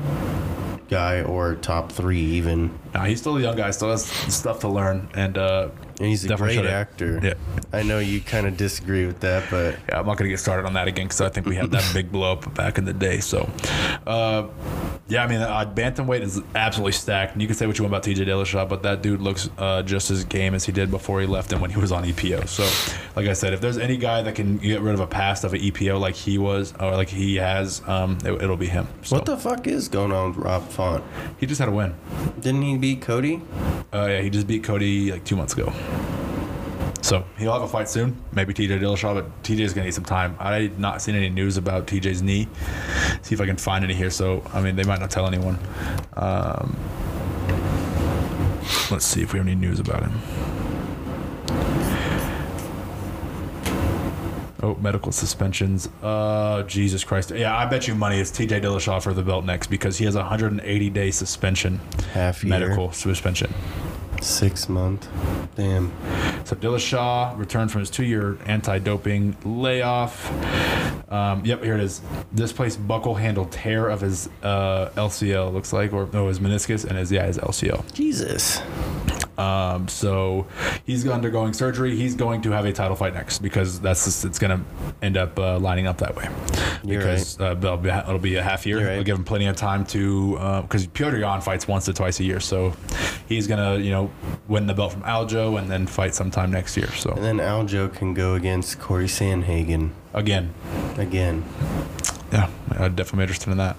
guy 0.90 1.22
or 1.22 1.56
top 1.56 1.92
three 1.92 2.20
even. 2.20 2.78
Nah, 2.94 3.06
he's 3.06 3.20
still 3.20 3.38
a 3.38 3.42
young 3.42 3.56
guy, 3.56 3.72
still 3.72 3.92
has 3.92 4.06
stuff 4.06 4.60
to 4.60 4.68
learn, 4.68 5.10
and 5.14 5.38
uh, 5.38 5.70
And 6.02 6.10
he's 6.10 6.26
a 6.26 6.36
great 6.36 6.56
should've- 6.56 6.68
actor. 6.68 7.20
Yeah. 7.22 7.34
I 7.72 7.84
know 7.84 8.00
you 8.00 8.22
kind 8.22 8.48
of 8.48 8.58
disagree 8.58 9.06
with 9.06 9.20
that, 9.20 9.44
but 9.52 9.76
yeah, 9.88 10.00
I'm 10.00 10.06
not 10.08 10.18
gonna 10.18 10.32
get 10.32 10.40
started 10.40 10.66
on 10.66 10.74
that 10.74 10.88
again 10.88 11.06
because 11.06 11.22
I 11.22 11.30
think 11.30 11.46
we 11.46 11.56
had 11.56 11.70
that 11.72 11.88
big 11.94 12.12
blow 12.12 12.32
up 12.32 12.56
back 12.56 12.80
in 12.80 12.86
the 12.86 12.94
day. 12.94 13.20
So, 13.20 13.48
uh, 14.08 14.48
yeah, 15.08 15.24
I 15.24 15.28
mean, 15.28 15.42
uh, 15.42 15.72
bantamweight 15.76 16.22
is 16.22 16.42
absolutely 16.56 16.94
stacked, 16.94 17.34
and 17.34 17.42
you 17.42 17.48
can 17.48 17.56
say 17.56 17.68
what 17.68 17.78
you 17.78 17.84
want 17.84 17.94
about 17.94 18.04
TJ 18.04 18.26
Dillashaw, 18.26 18.68
but 18.68 18.82
that 18.82 19.04
dude 19.04 19.22
looks 19.22 19.48
uh, 19.60 19.84
just 19.84 20.10
as 20.10 20.24
game 20.24 20.56
as 20.56 20.66
he 20.66 20.72
did 20.72 20.90
before 20.90 21.22
he 21.22 21.28
left 21.28 21.52
and 21.52 21.62
when 21.62 21.70
he 21.70 21.80
was 21.80 21.92
on 21.92 22.04
EPO. 22.04 22.48
So, 22.48 22.64
like 23.16 23.28
I 23.28 23.34
said, 23.34 23.54
if 23.54 23.62
there's 23.62 23.78
any 23.78 23.98
guy 23.98 24.24
that 24.24 24.34
can 24.34 24.58
get 24.58 24.82
rid 24.82 24.96
of 24.96 25.02
a 25.02 25.08
past 25.08 25.44
of 25.44 25.54
an 25.54 25.62
EPO 25.62 26.00
like 26.00 26.16
he 26.16 26.40
was 26.40 26.74
or 26.80 26.92
like 26.92 27.10
he 27.10 27.36
has, 27.36 27.88
um, 27.88 28.18
it, 28.26 28.32
will 28.32 28.58
be 28.58 28.68
him. 28.68 28.88
So, 29.04 29.18
what 29.18 29.26
the 29.26 29.38
fuck 29.38 29.68
is 29.68 29.88
going 29.88 30.12
on 30.12 30.30
with 30.30 30.38
Rob 30.38 30.68
Font? 30.70 31.04
He 31.38 31.46
just 31.46 31.60
had 31.60 31.70
a 31.70 31.72
win. 31.72 31.94
Didn't 32.40 32.64
he 32.64 32.78
beat 32.78 33.02
Cody? 33.02 33.42
Uh, 33.94 34.08
yeah, 34.10 34.22
he 34.22 34.30
just 34.30 34.48
beat 34.48 34.64
Cody 34.64 35.12
like 35.12 35.26
two 35.26 35.36
months 35.36 35.54
ago. 35.54 35.72
So 37.02 37.26
he'll 37.38 37.54
have 37.54 37.64
a 37.64 37.68
fight 37.68 37.90
soon. 37.90 38.16
Maybe 38.32 38.54
TJ 38.54 38.80
Dillashaw, 38.80 39.16
but 39.16 39.44
TJ's 39.44 39.74
gonna 39.74 39.86
need 39.86 39.94
some 39.94 40.06
time. 40.06 40.36
I 40.40 40.72
not 40.78 41.02
seen 41.02 41.16
any 41.16 41.30
news 41.30 41.58
about 41.58 41.88
TJ's 41.88 42.22
knee. 42.22 42.48
See 43.24 43.34
if 43.34 43.42
I 43.42 43.46
can 43.46 43.58
find 43.58 43.84
any 43.84 43.94
here. 43.96 44.10
So 44.12 44.44
I 44.54 44.62
mean, 44.62 44.76
they 44.76 44.84
might 44.84 45.00
not 45.00 45.10
tell 45.12 45.28
anyone. 45.28 45.58
Um, 46.14 46.76
let's 48.92 49.06
see 49.06 49.22
if 49.22 49.34
we 49.34 49.40
have 49.40 49.48
any 49.48 49.56
news 49.56 49.80
about 49.80 50.04
him. 50.04 50.12
Oh, 54.64 54.76
medical 54.76 55.12
suspensions. 55.12 55.90
Uh, 56.04 56.62
Jesus 56.64 57.04
Christ. 57.04 57.32
Yeah, 57.32 57.58
I 57.58 57.66
bet 57.66 57.88
you 57.88 57.96
money 57.96 58.20
it's 58.20 58.30
TJ 58.30 58.62
Dillashaw 58.62 59.02
for 59.02 59.12
the 59.12 59.24
belt 59.24 59.44
next 59.44 59.68
because 59.68 59.98
he 59.98 60.06
has 60.06 60.14
a 60.14 60.20
180 60.20 60.90
day 60.92 61.10
suspension, 61.10 61.80
Half 62.14 62.44
year. 62.44 62.60
medical 62.60 62.92
suspension. 62.92 63.52
Six 64.22 64.70
month. 64.70 65.08
Damn. 65.56 65.92
So 66.46 66.56
Dillashaw 66.56 67.38
returned 67.38 67.72
from 67.72 67.80
his 67.82 67.90
two-year 67.90 68.38
anti-doping 68.46 69.36
layoff. 69.44 70.32
Um, 71.12 71.44
yep, 71.46 71.64
here 71.64 71.74
it 71.74 71.82
is. 71.82 72.02
Displaced 72.34 72.88
buckle 72.88 73.16
handle 73.16 73.46
tear 73.46 73.90
of 73.90 74.02
his 74.02 74.30
uh, 74.44 74.90
LCL 74.96 75.52
looks 75.54 75.74
like, 75.74 75.92
or 75.92 76.08
no, 76.14 76.28
his 76.28 76.40
meniscus 76.40 76.86
and 76.86 76.98
his 76.98 77.12
yeah 77.12 77.26
his 77.26 77.38
LCL. 77.38 77.94
Jesus. 77.94 78.62
Um, 79.38 79.88
so 79.88 80.48
he's 80.86 81.08
undergoing 81.08 81.54
surgery. 81.54 81.96
He's 81.96 82.16
going 82.16 82.42
to 82.44 82.52
have 82.52 82.66
a 82.66 82.74
title 82.74 82.96
fight 82.96 83.14
next 83.14 83.40
because 83.40 83.80
that's 83.80 84.06
just, 84.06 84.26
it's 84.26 84.40
going 84.40 84.60
to 84.60 84.66
end 85.02 85.18
up 85.18 85.38
uh, 85.40 85.58
lining 85.60 85.88
up 85.88 85.98
that 86.00 86.16
way. 86.16 86.28
You're 86.84 87.00
because 87.00 87.40
uh, 87.40 87.56
it'll, 87.58 87.78
be, 87.78 87.90
it'll 87.90 88.20
be 88.20 88.36
a 88.36 88.44
half 88.44 88.66
year. 88.66 88.80
You're 88.80 88.88
right. 88.88 88.94
It'll 88.94 89.04
give 89.06 89.18
him 89.18 89.24
plenty 89.24 89.48
of 89.48 89.56
time 89.56 89.86
to 89.88 90.34
because 90.62 90.88
Petr 90.88 91.20
Yan 91.20 91.42
fights 91.42 91.68
once 91.68 91.86
to 91.86 91.94
twice 91.94 92.20
a 92.20 92.24
year, 92.24 92.40
so 92.40 92.74
he's 93.28 93.48
gonna 93.48 93.78
you 93.78 93.92
know 93.92 94.12
win 94.48 94.68
the 94.68 94.74
belt 94.74 94.94
from 94.94 95.04
Aljo 95.04 95.60
and 95.60 95.70
then 95.70 95.88
fight 95.88 96.14
sometime 96.16 96.52
next 96.52 96.76
year. 96.78 96.90
So 96.92 97.12
And 97.12 97.24
then 97.24 97.38
Aljo 97.38 97.94
can 97.94 98.14
go 98.14 98.36
against 98.36 98.80
Corey 98.80 99.06
Sandhagen 99.06 99.92
again, 100.14 100.54
again. 100.98 101.44
yeah, 102.32 102.50
I'd 102.72 102.96
definitely 102.96 103.18
be 103.20 103.24
interested 103.24 103.52
in 103.52 103.58
that. 103.58 103.78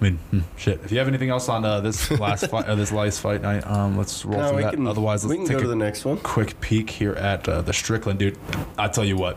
I 0.00 0.04
mean, 0.04 0.16
hmm, 0.30 0.40
shit. 0.56 0.80
If 0.84 0.92
you 0.92 0.98
have 0.98 1.08
anything 1.08 1.28
else 1.30 1.48
on 1.48 1.64
uh, 1.64 1.80
this 1.80 2.08
last 2.20 2.46
fight, 2.48 2.66
uh, 2.66 2.74
this 2.76 2.92
last 2.92 3.20
fight 3.20 3.42
night, 3.42 3.66
um, 3.66 3.96
let's 3.98 4.24
roll 4.24 4.38
No, 4.40 4.48
through 4.48 4.56
we 4.58 4.62
that. 4.62 4.74
can, 4.74 4.86
Otherwise, 4.86 5.24
let's 5.24 5.30
we 5.30 5.36
can 5.38 5.46
take 5.46 5.56
go 5.56 5.60
a 5.60 5.62
to 5.62 5.68
the 5.68 5.76
next 5.76 6.04
one. 6.04 6.18
quick 6.18 6.60
peek 6.60 6.88
here 6.90 7.14
at 7.14 7.48
uh, 7.48 7.62
the 7.62 7.72
Strickland 7.72 8.18
dude. 8.20 8.38
I 8.78 8.86
tell 8.88 9.04
you 9.04 9.16
what, 9.16 9.36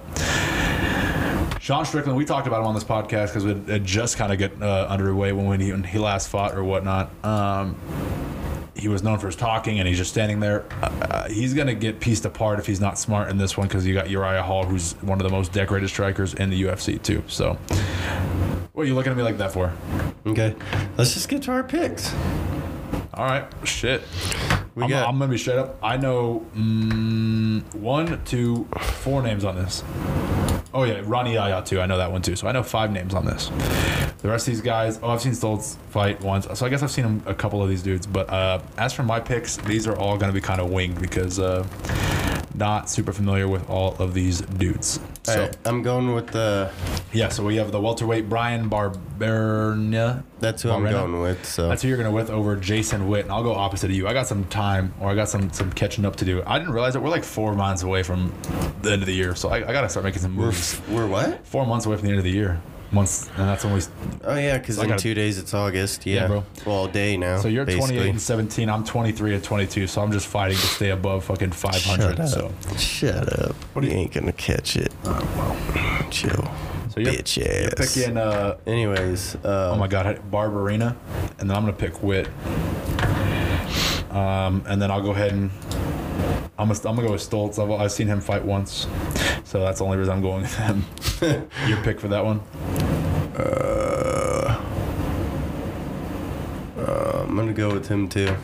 Sean 1.60 1.86
Strickland. 1.86 2.16
We 2.18 2.26
talked 2.26 2.48
about 2.48 2.62
him 2.62 2.68
on 2.68 2.76
this 2.76 2.84
podcast 2.84 3.28
because 3.28 3.46
it, 3.46 3.70
it 3.70 3.84
just 3.84 4.18
kind 4.18 4.32
of 4.32 4.38
get 4.40 4.62
uh, 4.62 4.88
underway 4.90 5.32
when, 5.32 5.46
when, 5.48 5.60
he, 5.60 5.72
when 5.72 5.84
he 5.84 5.98
last 6.00 6.28
fought 6.30 6.54
or 6.56 6.64
whatnot. 6.64 7.10
Um, 7.26 7.76
he 8.76 8.88
was 8.88 9.04
known 9.04 9.20
for 9.20 9.28
his 9.28 9.36
talking, 9.36 9.78
and 9.80 9.88
he's 9.88 9.98
just 9.98 10.10
standing 10.12 10.40
there. 10.40 10.66
Uh, 10.82 10.86
uh, 10.86 11.28
he's 11.30 11.54
gonna 11.54 11.76
get 11.76 12.00
pieced 12.00 12.26
apart 12.26 12.58
if 12.58 12.66
he's 12.66 12.80
not 12.82 12.98
smart 12.98 13.30
in 13.30 13.38
this 13.38 13.56
one 13.58 13.68
because 13.68 13.86
you 13.86 13.94
got 13.94 14.10
Uriah 14.10 14.42
Hall, 14.42 14.64
who's 14.66 14.94
one 15.02 15.20
of 15.20 15.24
the 15.24 15.30
most 15.30 15.52
decorated 15.52 15.88
strikers 15.90 16.34
in 16.36 16.50
the 16.50 16.64
UFC 16.64 17.00
too. 17.02 17.24
So, 17.28 17.58
what 18.74 18.84
are 18.84 18.86
you 18.86 18.96
looking 18.96 19.12
at 19.12 19.18
me 19.18 19.24
like 19.24 19.38
that 19.38 19.52
for? 19.52 19.74
Okay. 20.26 20.56
Let's 20.98 21.14
just 21.14 21.28
get 21.28 21.44
to 21.44 21.52
our 21.52 21.64
picks. 21.64 22.14
All 23.14 23.26
right, 23.26 23.46
shit. 23.66 24.02
We 24.76 24.84
I'm, 24.84 24.90
got 24.90 25.08
I'm 25.10 25.20
gonna 25.20 25.32
be 25.32 25.38
straight 25.38 25.58
up. 25.58 25.78
I 25.84 25.98
know 25.98 26.46
mm, 26.56 27.62
one, 27.76 28.24
two, 28.24 28.68
four 28.80 29.22
names 29.22 29.44
on 29.44 29.56
this. 29.56 29.84
Oh 30.74 30.84
yeah, 30.84 31.02
Rani 31.04 31.34
Yahya 31.34 31.64
too. 31.66 31.82
I 31.82 31.86
know 31.86 31.98
that 31.98 32.12
one 32.12 32.22
too. 32.22 32.38
So 32.38 32.48
I 32.48 32.54
know 32.54 32.64
five 32.64 32.92
names 32.92 33.14
on 33.14 33.26
this. 33.26 33.52
The 34.20 34.30
rest 34.30 34.48
of 34.48 34.54
these 34.54 34.62
guys, 34.62 35.00
oh, 35.04 35.10
I've 35.10 35.22
seen 35.22 35.34
Stoltz 35.34 35.76
fight 35.90 36.22
once, 36.22 36.48
so 36.54 36.66
I 36.66 36.70
guess 36.70 36.84
I've 36.84 36.92
seen 36.92 37.22
a 37.26 37.34
couple 37.34 37.62
of 37.62 37.68
these 37.68 37.84
dudes. 37.84 38.08
But 38.08 38.30
uh, 38.30 38.62
as 38.78 38.94
for 38.94 39.04
my 39.04 39.20
picks, 39.20 39.58
these 39.58 39.88
are 39.88 39.98
all 39.98 40.18
gonna 40.18 40.32
be 40.32 40.40
kind 40.40 40.62
of 40.62 40.70
winged 40.70 41.02
because 41.02 41.40
uh, 41.40 41.68
not 42.62 42.88
super 42.92 43.12
familiar 43.12 43.48
with 43.48 43.68
all 43.68 43.96
of 43.98 44.14
these 44.14 44.42
dudes. 44.42 45.00
So 45.24 45.34
Alright, 45.34 45.58
I'm 45.66 45.82
going 45.82 46.14
with 46.14 46.28
the. 46.28 46.72
yeah, 47.12 47.30
so 47.30 47.44
we 47.44 47.56
have 47.56 47.72
the 47.72 47.82
welterweight 47.82 48.30
Bryan 48.30 48.70
Barberena. 48.70 50.24
That's 50.40 50.62
who 50.62 50.70
I'm 50.70 50.84
going 50.84 51.20
with. 51.22 51.44
So 51.44 51.68
That's 51.68 51.82
who 51.82 51.88
you're 51.88 51.98
gonna 51.98 52.12
with 52.12 52.30
over 52.30 52.56
Jason 52.56 53.08
Witt, 53.08 53.24
and 53.26 53.32
I'll 53.32 53.42
go 53.44 53.56
opposite 53.56 53.90
of 53.90 53.96
you. 53.96 54.08
I 54.08 54.14
got 54.14 54.28
some 54.28 54.46
time, 54.46 54.94
or 55.00 55.10
I 55.10 55.16
got 55.16 55.28
some 55.28 55.52
some 55.52 55.72
catching 55.74 56.06
up 56.06 56.16
to 56.18 56.26
do. 56.26 56.44
I 56.46 56.60
didn't 56.60 56.74
realize 56.74 56.94
that 56.94 57.02
we're 57.02 57.10
like 57.10 57.24
four 57.24 57.56
months 57.56 57.82
away 57.82 58.04
from 58.04 58.32
the 58.84 58.92
end 58.92 59.02
of 59.02 59.08
the 59.08 59.16
year, 59.16 59.34
so 59.34 59.50
I, 59.50 59.58
I 59.68 59.72
gotta 59.74 59.90
start 59.90 60.04
making 60.04 60.22
some 60.22 60.34
moves. 60.34 60.80
we're 60.88 61.08
what? 61.08 61.46
Four 61.48 61.66
months 61.66 61.88
away 61.88 61.98
from 61.98 62.06
the 62.06 62.12
end 62.12 62.20
of 62.20 62.26
the 62.26 62.32
year. 62.32 62.62
Months, 62.94 63.30
and 63.38 63.48
that's 63.48 63.64
when 63.64 63.74
we. 63.74 63.82
Oh 64.26 64.36
yeah, 64.36 64.58
because 64.58 64.78
I 64.78 64.84
in 64.84 64.90
gotta- 64.90 65.02
two 65.02 65.14
days 65.14 65.38
it's 65.38 65.54
August. 65.54 66.06
Yeah, 66.06 66.22
Yeah, 66.24 66.28
bro. 66.28 66.44
Well, 66.66 66.88
day 66.88 67.16
now. 67.16 67.40
So 67.40 67.48
you're 67.48 67.64
28 67.66 68.10
and 68.10 68.22
17. 68.22 68.70
I'm 68.70 68.84
23 68.84 69.36
and 69.36 69.44
22. 69.44 69.88
So 69.88 70.02
I'm 70.02 70.12
just 70.12 70.28
fighting 70.28 70.58
to 70.58 70.62
stay 70.68 70.90
above 70.90 71.24
fucking 71.24 71.52
500. 71.52 72.18
Shut 72.18 72.20
up. 72.20 72.28
So 72.28 72.52
Shut 72.78 73.40
up. 73.40 73.56
What 73.74 73.86
you 73.86 73.92
you- 73.92 73.98
ain't 73.98 74.14
gonna 74.14 74.34
catch 74.34 74.76
it. 74.76 74.92
Chill. 76.10 76.32
so 76.90 77.00
you're, 77.00 77.14
Bitch 77.14 77.38
you're 77.38 77.68
ass. 77.80 77.96
picking. 77.96 78.18
Uh, 78.18 78.58
Anyways, 78.68 79.36
uh, 79.46 79.72
oh 79.74 79.78
my 79.78 79.88
god, 79.88 80.20
Barberena, 80.30 80.96
and 81.40 81.50
then 81.50 81.56
I'm 81.56 81.64
gonna 81.64 81.72
pick 81.74 82.04
Witt. 82.04 82.28
Um, 84.12 84.64
and 84.68 84.82
then 84.82 84.92
I'll 84.92 85.02
go 85.02 85.12
ahead 85.12 85.32
and 85.32 85.50
I'm 86.62 86.68
gonna, 86.68 86.80
I'm 86.88 86.96
gonna 86.96 87.08
go 87.08 87.14
with 87.14 87.28
Stoltz. 87.28 87.58
I've, 87.62 87.72
I've 87.72 87.92
seen 87.92 88.08
him 88.08 88.22
fight 88.22 88.46
once, 88.46 88.86
so 89.44 89.60
that's 89.62 89.80
the 89.80 89.86
only 89.86 89.98
reason 89.98 90.14
I'm 90.14 90.22
going 90.22 90.44
with 90.44 90.56
him. 90.56 90.86
Your 91.68 91.82
pick 91.84 92.00
for 92.00 92.08
that 92.10 92.24
one? 92.24 92.40
uh, 93.38 94.64
uh, 96.78 97.26
I'm 97.28 97.36
gonna 97.36 97.54
go 97.54 97.74
with 97.74 97.88
him 97.88 98.08
too. 98.08 98.36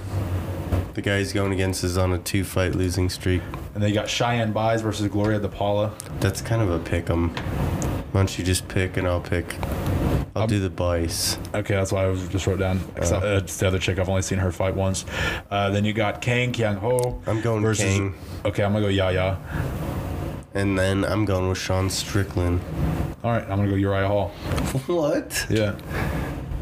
The 0.95 1.01
guy 1.01 1.19
he's 1.19 1.31
going 1.33 1.53
against 1.53 1.83
is 1.83 1.95
on 1.97 2.11
a 2.11 2.17
two-fight 2.17 2.73
losing 2.73 3.09
streak. 3.09 3.43
And 3.75 3.83
then 3.83 3.89
you 3.89 3.95
got 3.95 4.07
Cheyanne 4.07 4.51
Buys 4.51 4.81
versus 4.81 5.07
Gloria 5.09 5.39
DePaula. 5.39 5.91
That's 6.19 6.41
kind 6.41 6.61
of 6.61 6.71
a 6.71 6.79
pick 6.79 7.09
'em. 7.11 7.29
Why 8.11 8.21
don't 8.21 8.37
you 8.39 8.43
just 8.43 8.67
pick 8.67 8.97
and 8.97 9.07
I'll 9.07 9.21
pick? 9.21 9.57
I'll 10.37 10.43
Um, 10.43 10.49
do 10.49 10.59
the 10.59 10.69
Buys. 10.69 11.37
Okay, 11.53 11.73
that's 11.75 11.91
why 11.91 12.03
I 12.03 12.07
was 12.07 12.27
just 12.29 12.45
wrote 12.47 12.59
down. 12.59 12.79
Uh. 12.99 13.15
Uh, 13.15 13.39
it's 13.43 13.57
the 13.57 13.67
other 13.67 13.79
chick. 13.79 13.99
I've 13.99 14.09
only 14.09 14.21
seen 14.21 14.37
her 14.39 14.51
fight 14.51 14.75
once. 14.75 15.05
Uh, 15.51 15.69
then 15.69 15.83
you 15.85 15.93
got 15.93 16.21
Kang 16.21 16.51
Kyung 16.53 16.77
Ho. 16.77 17.21
I'm 17.27 17.41
going 17.41 17.61
versus. 17.61 17.85
Kang. 17.85 18.13
Okay, 18.45 18.63
I'm 18.63 18.71
gonna 18.73 18.85
go 18.85 18.89
Yahya. 18.89 19.37
And 20.53 20.77
then 20.79 21.03
I'm 21.05 21.25
going 21.25 21.49
with 21.49 21.57
Sean 21.57 21.89
Strickland. 21.89 22.61
All 23.23 23.31
right, 23.31 23.43
I'm 23.43 23.57
gonna 23.57 23.69
go 23.69 23.75
Uriah 23.75 24.07
Hall. 24.07 24.29
What? 24.87 25.45
Yeah, 25.49 25.75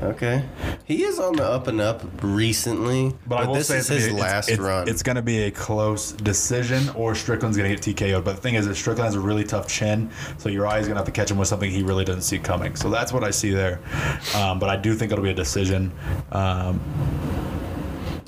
Okay. 0.03 0.43
He 0.83 1.03
is 1.03 1.19
on 1.19 1.35
the 1.35 1.43
up 1.43 1.67
and 1.67 1.79
up 1.79 2.03
recently, 2.21 3.13
but, 3.25 3.53
this 3.53 3.69
is 3.69 3.89
it's 3.89 3.89
gonna 3.89 4.01
his 4.01 4.13
last 4.13 4.49
it's, 4.49 4.59
run. 4.59 4.87
It's, 4.87 5.01
gonna 5.01 5.21
be 5.21 5.43
a 5.43 5.51
close 5.51 6.11
decision, 6.11 6.89
or 6.95 7.15
Strickland's 7.15 7.57
gonna 7.57 7.69
get 7.69 7.79
TKO'd. 7.79 8.23
But 8.23 8.35
the 8.35 8.41
thing 8.41 8.55
is, 8.55 8.67
that 8.67 8.75
Strickland 8.75 9.05
has 9.05 9.15
a 9.15 9.19
really 9.19 9.43
tough 9.43 9.67
chin, 9.67 10.09
so 10.37 10.49
Uriah's 10.49 10.87
gonna 10.87 10.99
have 10.99 11.05
to 11.05 11.11
catch 11.11 11.31
him 11.31 11.37
with 11.37 11.47
something 11.47 11.71
he 11.71 11.83
really 11.83 12.05
doesn't 12.05 12.23
see 12.23 12.39
coming. 12.39 12.75
So 12.75 12.89
that's 12.89 13.13
what 13.13 13.23
I 13.23 13.31
see 13.31 13.51
there. 13.51 13.79
Um, 14.35 14.59
but 14.59 14.69
I 14.69 14.75
do 14.75 14.95
think 14.95 15.11
it'll 15.11 15.23
be 15.23 15.31
a 15.31 15.33
decision. 15.33 15.91
Um, 16.31 16.81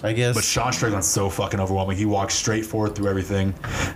I 0.04 0.14
guess. 0.14 0.36
But 0.36 0.44
Sean 0.44 0.72
Strickland's 0.72 1.08
so 1.08 1.30
fucking 1.30 1.60
overwhelming. 1.60 1.98
He 1.98 2.06
walks 2.06 2.36
straight 2.36 2.66
forward 2.66 2.94
through 2.96 3.08
everything. 3.10 3.54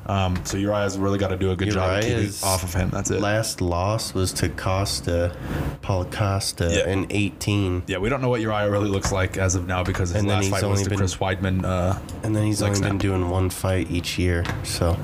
Um, 0.08 0.43
so 0.46 0.58
Uriah's 0.58 0.98
really 0.98 1.20
got 1.20 1.27
to 1.27 1.38
do 1.38 1.51
a 1.51 1.55
good 1.55 1.70
job 1.70 1.89
of 1.91 2.00
keeping 2.01 2.12
Uriah's 2.17 2.43
off 2.43 2.63
of 2.63 2.74
him. 2.74 2.89
That's 2.89 3.12
it. 3.12 3.22
last 3.22 3.62
loss 3.62 4.13
was 4.13 4.34
to 4.34 4.50
Costa, 4.50 5.36
Paul 5.84 6.05
Costa, 6.05 6.70
Yeah. 6.72 6.91
in 6.91 7.05
18, 7.12 7.84
yeah, 7.88 7.98
we 8.00 8.10
don't 8.10 8.22
know 8.22 8.29
what 8.29 8.41
Uriah 8.41 8.70
really 8.72 8.89
looks 8.89 9.12
like 9.12 9.38
as 9.38 9.53
of 9.55 9.67
now 9.67 9.84
because 9.84 10.10
his 10.10 10.22
And 10.22 10.29
then 10.29 10.38
last 10.38 10.43
he's 10.46 10.51
fight 10.51 10.63
was 10.63 10.70
only 10.72 10.84
to 10.86 10.89
been- 10.89 10.98
Chris 10.98 11.15
Weidman. 11.17 11.63
Uh, 11.63 12.00
and 12.24 12.36
then 12.36 12.43
he's 12.46 12.62
Like 12.62 12.72
only 12.75 12.81
been 12.89 12.98
doing 12.98 13.29
one 13.29 13.50
fight 13.51 13.91
each 13.91 14.17
year. 14.17 14.43
So 14.63 14.98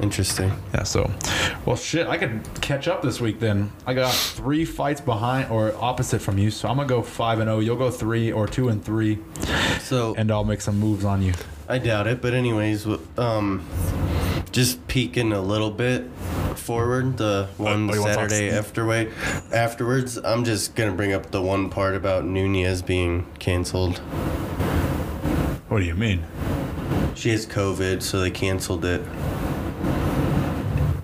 interesting. 0.00 0.52
yeah, 0.74 0.82
so 0.82 1.10
well, 1.64 1.76
shit. 1.76 2.06
I 2.06 2.16
could 2.16 2.40
catch 2.60 2.88
up 2.88 3.02
this 3.02 3.20
week. 3.20 3.40
Then 3.40 3.72
I 3.86 3.94
got 3.94 4.14
three 4.14 4.64
fights 4.64 5.00
behind 5.00 5.50
or 5.50 5.74
opposite 5.76 6.20
from 6.20 6.38
you. 6.38 6.50
So 6.50 6.68
I'm 6.68 6.76
gonna 6.76 6.88
go 6.88 7.02
five 7.02 7.38
and 7.40 7.48
zero. 7.48 7.60
You'll 7.60 7.76
go 7.76 7.90
three 7.90 8.32
or 8.32 8.46
two 8.46 8.68
and 8.68 8.84
three, 8.84 9.18
So 9.80 10.14
and 10.16 10.30
I'll 10.30 10.44
make 10.44 10.60
some 10.60 10.78
moves 10.78 11.04
on 11.04 11.22
you. 11.22 11.34
I 11.68 11.78
doubt 11.78 12.06
it, 12.06 12.22
but 12.22 12.32
anyways, 12.32 12.86
um, 13.18 13.66
just 14.52 14.86
peeking 14.88 15.32
a 15.32 15.40
little 15.40 15.70
bit 15.70 16.08
forward, 16.56 17.18
the 17.18 17.48
one 17.56 17.90
oh, 17.90 18.04
Saturday 18.04 18.50
afterway, 18.50 19.12
afterwards, 19.52 20.18
I'm 20.18 20.44
just 20.44 20.74
gonna 20.74 20.92
bring 20.92 21.12
up 21.12 21.30
the 21.30 21.42
one 21.42 21.68
part 21.68 21.94
about 21.94 22.24
Nunes 22.24 22.82
being 22.82 23.26
canceled. 23.38 23.98
What 25.68 25.80
do 25.80 25.84
you 25.84 25.94
mean? 25.94 26.24
She 27.14 27.30
has 27.30 27.46
COVID, 27.46 28.02
so 28.02 28.20
they 28.20 28.30
canceled 28.30 28.84
it. 28.84 29.02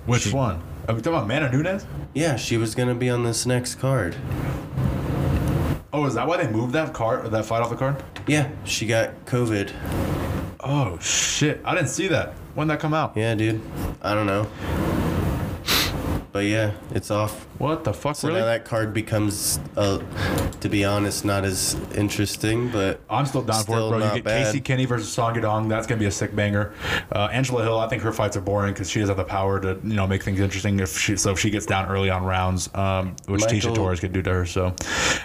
Which 0.07 0.33
one? 0.33 0.63
Are 0.87 0.95
we 0.95 1.01
talking 1.01 1.15
about 1.15 1.29
Mana 1.29 1.51
Nunes? 1.51 1.87
Yeah, 2.13 2.37
she 2.37 2.59
was 2.59 2.75
gonna 2.75 2.95
be 2.95 3.09
on 3.09 3.23
this 3.25 3.47
next 3.47 3.77
card. 3.77 4.15
Oh, 5.95 6.05
is 6.05 6.15
that 6.15 6.27
why 6.27 6.37
they 6.37 6.51
moved 6.51 6.75
that 6.75 6.93
card, 6.93 7.31
that 7.31 7.47
fight 7.47 7.63
off 7.63 7.71
the 7.71 7.77
card? 7.77 8.03
Yeah, 8.27 8.51
she 8.65 8.87
got 8.87 9.25
COVID. 9.25 9.73
Oh 10.61 10.99
shit! 10.99 11.63
I 11.65 11.75
didn't 11.75 11.89
see 11.89 12.09
that. 12.09 12.35
When 12.55 12.69
did 12.69 12.75
that 12.75 12.81
come 12.81 12.93
out? 12.93 13.17
Yeah, 13.17 13.35
dude. 13.35 13.63
I 14.03 14.15
don't 14.15 14.27
know. 14.27 14.47
But 16.33 16.45
yeah, 16.45 16.73
it's 16.91 17.11
off. 17.11 17.47
What 17.59 17.85
the 17.85 17.93
fuck? 17.93 18.17
So 18.17 18.29
really? 18.29 18.41
now 18.41 18.47
that 18.47 18.65
card 18.65 18.93
becomes, 18.93 19.61
uh, 19.77 20.01
to 20.61 20.69
be 20.69 20.85
honest, 20.85 21.25
not 21.25 21.45
as 21.45 21.75
interesting. 21.95 22.71
But 22.71 23.01
I'm 23.09 23.27
still 23.27 23.43
down 23.43 23.63
Still 23.63 23.91
for 23.91 23.97
it, 23.97 23.99
bro. 23.99 24.09
You 24.09 24.15
get 24.17 24.25
bad. 24.25 24.47
Casey 24.47 24.61
Kenney 24.61 24.85
versus 24.87 25.13
Song 25.13 25.35
Yadong. 25.35 25.69
That's 25.69 25.87
gonna 25.87 26.01
be 26.01 26.07
a 26.07 26.11
sick 26.11 26.35
banger. 26.35 26.75
Uh, 27.13 27.29
Angela 27.33 27.63
Hill. 27.63 27.79
I 27.79 27.89
think 27.89 28.03
her 28.03 28.13
fights 28.13 28.37
are 28.37 28.41
boring 28.41 28.73
because 28.73 28.91
she 28.91 29.01
doesn't 29.01 29.17
have 29.17 29.25
the 29.25 29.31
power 29.31 29.61
to 29.61 29.79
you 29.85 29.95
know 29.95 30.07
make 30.07 30.23
things 30.23 30.41
interesting. 30.41 30.81
If 30.81 30.99
she 30.99 31.17
so 31.17 31.33
if 31.33 31.39
she 31.39 31.51
gets 31.51 31.67
down 31.67 31.87
early 31.89 32.11
on 32.11 32.25
rounds, 32.25 32.69
um, 32.75 33.15
which 33.27 33.43
Tecia 33.43 33.55
Michael- 33.55 33.75
Torres 33.77 34.01
could 34.01 34.13
do 34.13 34.23
to 34.23 34.31
her. 34.33 34.47
So 34.47 34.75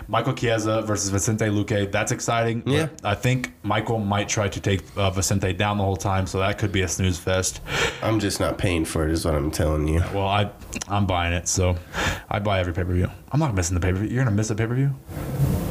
Michael 0.08 0.34
Chiesa 0.34 0.82
versus 0.84 1.10
Vicente 1.10 1.46
Luque. 1.46 1.92
That's 1.92 2.12
exciting. 2.12 2.64
Yeah. 2.66 2.90
I 3.04 3.16
think 3.16 3.54
Michael 3.64 4.00
might 4.00 4.30
try 4.30 4.48
to 4.48 4.60
take 4.60 4.82
uh, 4.96 5.10
Vicente 5.10 5.54
down 5.54 5.78
the 5.78 5.84
whole 5.84 5.98
time. 5.98 6.28
So 6.28 6.40
that 6.40 6.58
could 6.58 6.72
be 6.72 6.82
a 6.82 6.88
snooze 6.88 7.18
fest. 7.18 7.62
I'm 8.02 8.20
just 8.20 8.40
not 8.40 8.58
paying 8.58 8.86
for 8.86 9.08
it, 9.08 9.12
is 9.12 9.26
what 9.26 9.36
I'm 9.36 9.52
telling 9.52 9.88
you. 9.88 10.02
Well, 10.14 10.28
I 10.28 10.52
I'm 10.88 11.06
buying 11.06 11.34
it. 11.34 11.48
So 11.48 11.76
I 12.32 12.40
buy 12.40 12.60
every 12.60 12.74
pay 12.74 12.84
per 12.84 12.94
view. 12.94 13.10
I'm 13.32 13.40
not 13.40 13.56
missing 13.56 13.74
the 13.76 13.82
pay 13.82 13.92
per 13.92 13.98
view. 14.00 14.10
You're 14.10 14.24
gonna 14.24 14.36
miss 14.36 14.50
a 14.50 14.56
pay 14.56 14.68
per 14.68 14.76
view. 14.76 14.96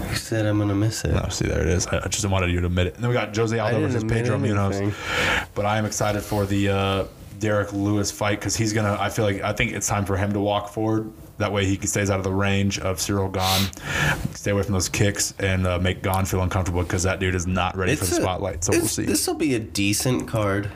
Who 0.09 0.15
said 0.17 0.45
I'm 0.47 0.59
gonna 0.59 0.75
miss 0.75 1.05
it? 1.05 1.13
No, 1.13 1.29
see, 1.29 1.47
there 1.47 1.61
it 1.61 1.69
is. 1.69 1.87
I 1.87 1.99
I 2.05 2.09
just 2.09 2.25
wanted 2.29 2.51
you 2.51 2.61
to 2.61 2.67
admit 2.67 2.89
it. 2.89 2.95
And 2.95 3.03
then 3.05 3.09
we 3.11 3.15
got 3.15 3.35
Jose 3.37 3.57
Aldo 3.57 3.75
didn't 3.75 3.89
versus 3.91 4.03
admit 4.03 4.25
Pedro 4.25 4.39
Munhoz. 4.39 5.49
But 5.55 5.67
I 5.67 5.79
am 5.79 5.85
excited 5.85 6.23
for 6.23 6.47
the 6.47 6.69
uh, 6.69 7.05
Derrick 7.39 7.73
Lewis 7.73 8.11
fight 8.11 8.41
because 8.41 8.57
he's 8.57 8.73
gonna. 8.73 8.97
I 8.99 9.11
feel 9.11 9.25
like 9.25 9.43
I 9.43 9.53
think 9.53 9.73
it's 9.73 9.87
time 9.87 10.05
for 10.05 10.17
him 10.17 10.33
to 10.33 10.41
walk 10.41 10.71
forward. 10.71 11.13
That 11.39 11.53
way 11.53 11.67
he 11.67 11.77
stays 11.87 12.11
out 12.11 12.19
of 12.19 12.25
the 12.25 12.33
range 12.33 12.81
of 12.81 12.97
Ciryl 12.97 13.33
Gane, 13.33 14.35
stay 14.35 14.51
away 14.51 14.65
from 14.65 14.73
those 14.73 14.89
kicks, 14.89 15.35
and 15.39 15.69
uh, 15.69 15.79
make 15.79 16.03
Gane 16.03 16.25
feel 16.25 16.43
uncomfortable 16.43 16.83
because 16.83 17.05
that 17.05 17.21
dude 17.21 17.37
is 17.37 17.47
not 17.47 17.77
ready 17.77 17.95
for 17.95 18.07
the 18.07 18.15
spotlight. 18.17 18.65
So 18.65 18.73
we'll 18.73 18.89
see. 18.89 19.05
This 19.05 19.25
will 19.29 19.35
be 19.35 19.55
a 19.55 19.61
decent 19.61 20.27
card. 20.27 20.69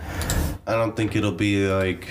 I 0.64 0.74
don't 0.74 0.96
think 0.96 1.16
it'll 1.16 1.32
be 1.32 1.66
like 1.66 2.06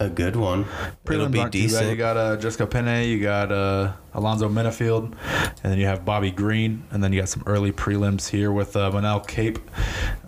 a 0.00 0.08
good 0.08 0.34
one. 0.34 0.64
it'll 1.08 1.28
be 1.28 1.38
bad. 1.78 1.90
You 1.90 1.96
got 1.96 2.16
uh, 2.16 2.36
Jessica 2.36 2.66
Penne, 2.66 3.06
you 3.06 3.20
got 3.20 3.52
uh, 3.52 3.92
Alonzo 4.14 4.48
Menifield, 4.48 5.14
and 5.62 5.72
then 5.72 5.78
you 5.78 5.84
have 5.86 6.04
Bobby 6.04 6.30
Green, 6.30 6.82
and 6.90 7.04
then 7.04 7.12
you 7.12 7.20
got 7.20 7.28
some 7.28 7.42
early 7.46 7.70
prelims 7.70 8.28
here 8.30 8.50
with 8.50 8.74
uh, 8.76 8.90
Manel 8.90 9.24
Kape, 9.26 9.58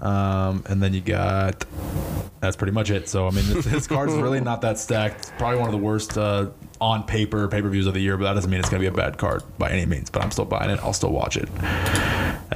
um, 0.02 0.62
and 0.68 0.82
then 0.82 0.92
you 0.94 1.00
got. 1.00 1.64
That's 2.40 2.56
pretty 2.56 2.72
much 2.72 2.90
it. 2.90 3.08
So 3.08 3.26
I 3.26 3.30
mean, 3.30 3.46
this, 3.48 3.64
this 3.64 3.86
card's 3.86 4.14
really 4.14 4.40
not 4.40 4.60
that 4.60 4.78
stacked. 4.78 5.18
It's 5.20 5.32
probably 5.38 5.58
one 5.58 5.68
of 5.68 5.72
the 5.72 5.84
worst 5.84 6.18
uh, 6.18 6.50
on 6.80 7.04
paper 7.04 7.48
pay 7.48 7.62
per 7.62 7.68
views 7.70 7.86
of 7.86 7.94
the 7.94 8.00
year, 8.00 8.16
but 8.16 8.24
that 8.24 8.34
doesn't 8.34 8.50
mean 8.50 8.60
it's 8.60 8.68
gonna 8.68 8.80
be 8.80 8.86
a 8.86 8.92
bad 8.92 9.16
card 9.16 9.42
by 9.58 9.70
any 9.70 9.86
means. 9.86 10.10
But 10.10 10.22
I'm 10.22 10.30
still 10.30 10.44
buying 10.44 10.68
it. 10.68 10.80
I'll 10.82 10.92
still 10.92 11.12
watch 11.12 11.36
it. 11.36 11.48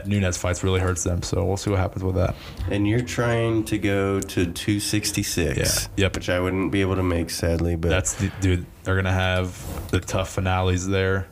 Nunes 0.05 0.37
fights 0.37 0.63
really 0.65 0.81
hurts 0.81 1.05
them, 1.05 1.23
so 1.23 1.45
we'll 1.45 1.57
see 1.57 1.71
what 1.71 1.79
happens 1.79 2.03
with 2.05 2.17
that. 2.17 2.35
and 2.71 2.87
you're 2.89 3.01
trying 3.01 3.65
to 3.65 3.79
go 3.79 4.21
to 4.21 4.47
266. 4.53 5.57
Yeah. 5.59 6.05
Yep. 6.05 6.15
Which 6.17 6.29
I 6.31 6.41
wouldn't 6.41 6.73
be 6.73 6.81
able 6.81 6.97
to 6.97 7.03
make, 7.03 7.31
sadly. 7.31 7.77
But 7.77 7.89
That's 7.89 8.15
the 8.15 8.31
dude. 8.41 8.67
They're 8.85 8.95
gonna 8.95 9.11
have 9.13 9.91
the 9.91 9.99
TUF 9.99 10.29
finales 10.29 10.87
there. 10.87 11.27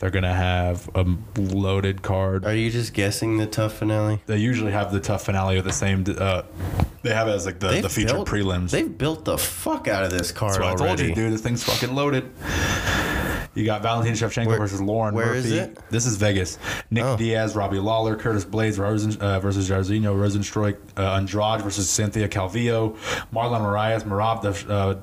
They're 0.00 0.10
gonna 0.10 0.34
have 0.34 0.90
a 0.94 1.06
loaded 1.38 2.02
card. 2.02 2.44
are 2.44 2.54
you 2.54 2.70
just 2.70 2.92
guessing 2.92 3.38
the 3.38 3.46
TUF 3.46 3.72
finale? 3.72 4.20
They 4.26 4.36
usually 4.36 4.72
have 4.72 4.92
the 4.92 5.00
TUF 5.00 5.24
finale 5.24 5.56
with 5.56 5.64
the 5.64 5.72
same. 5.72 6.04
Uh, 6.06 6.42
they 7.02 7.14
have 7.14 7.26
it 7.28 7.30
as 7.32 7.46
like 7.46 7.58
the, 7.58 7.68
They've 7.68 7.82
the 7.82 7.88
featured 7.88 8.12
built- 8.12 8.28
prelims. 8.28 8.70
They've 8.70 8.98
built 8.98 9.24
the 9.24 9.38
fuck 9.38 9.88
out 9.88 10.04
of 10.04 10.10
this 10.10 10.30
card 10.30 10.60
That's 10.60 10.80
what 10.80 10.82
I 10.82 10.86
told 10.96 11.00
you, 11.00 11.14
dude. 11.14 11.32
This 11.32 11.40
thing's 11.40 11.64
fucking 11.64 11.94
loaded. 11.94 12.30
You 13.54 13.64
got 13.64 13.82
Valentin 13.82 14.14
Shevchenko 14.14 14.46
Where- 14.46 14.58
versus 14.58 14.80
Lauren 14.80 15.12
where 15.14 15.26
Murphy. 15.26 15.38
is 15.38 15.50
it? 15.52 15.78
This 15.90 16.06
is 16.06 16.16
Vegas. 16.16 16.56
Nick 16.90 17.02
Oh. 17.04 17.16
Diaz, 17.16 17.56
Robbie 17.56 17.80
Lawler, 17.80 18.14
Curtis 18.14 18.44
Blaydes 18.44 18.78
Rosen, 18.78 19.20
uh, 19.20 19.40
versus 19.40 19.68
Jairzinho 19.68 20.14
Rozenstruik, 20.14 20.76
uh, 20.96 21.14
Andrade 21.14 21.60
versus 21.62 21.90
Cynthia 21.90 22.28
Calvillo, 22.28 22.96
Marlon 23.34 23.60
Moraes, 23.60 24.04
Marab 24.04 24.42
Dav- 24.42 24.70
uh, 24.70 24.94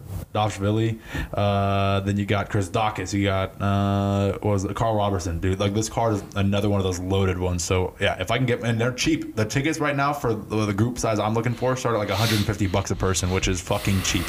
Uh, 1.33 1.99
then 2.01 2.17
you 2.17 2.25
got 2.25 2.49
Chris 2.49 2.69
Daukaus. 2.69 3.13
You 3.13 3.25
got 3.25 3.61
uh, 3.61 4.37
was 4.41 4.63
it? 4.65 4.75
Carl 4.75 4.95
Robertson, 4.95 5.39
dude. 5.39 5.59
Like 5.59 5.73
this 5.73 5.89
card 5.89 6.13
is 6.15 6.23
another 6.35 6.69
one 6.69 6.79
of 6.79 6.83
those 6.85 6.99
loaded 6.99 7.37
ones. 7.39 7.63
So 7.63 7.95
yeah, 7.99 8.15
if 8.21 8.31
I 8.31 8.37
can 8.37 8.45
get 8.45 8.61
and 8.61 8.79
they're 8.79 8.91
cheap. 8.93 9.35
The 9.35 9.45
tickets 9.45 9.79
right 9.79 9.95
now 9.95 10.13
for 10.13 10.33
the, 10.33 10.65
the 10.67 10.73
group 10.73 10.99
size 10.99 11.19
I'm 11.19 11.33
looking 11.33 11.53
for 11.53 11.75
start 11.75 11.95
at 11.95 11.99
like 11.99 12.09
150 12.09 12.67
bucks 12.67 12.91
a 12.91 12.95
person, 12.95 13.29
which 13.31 13.47
is 13.47 13.59
fucking 13.61 14.01
cheap 14.03 14.25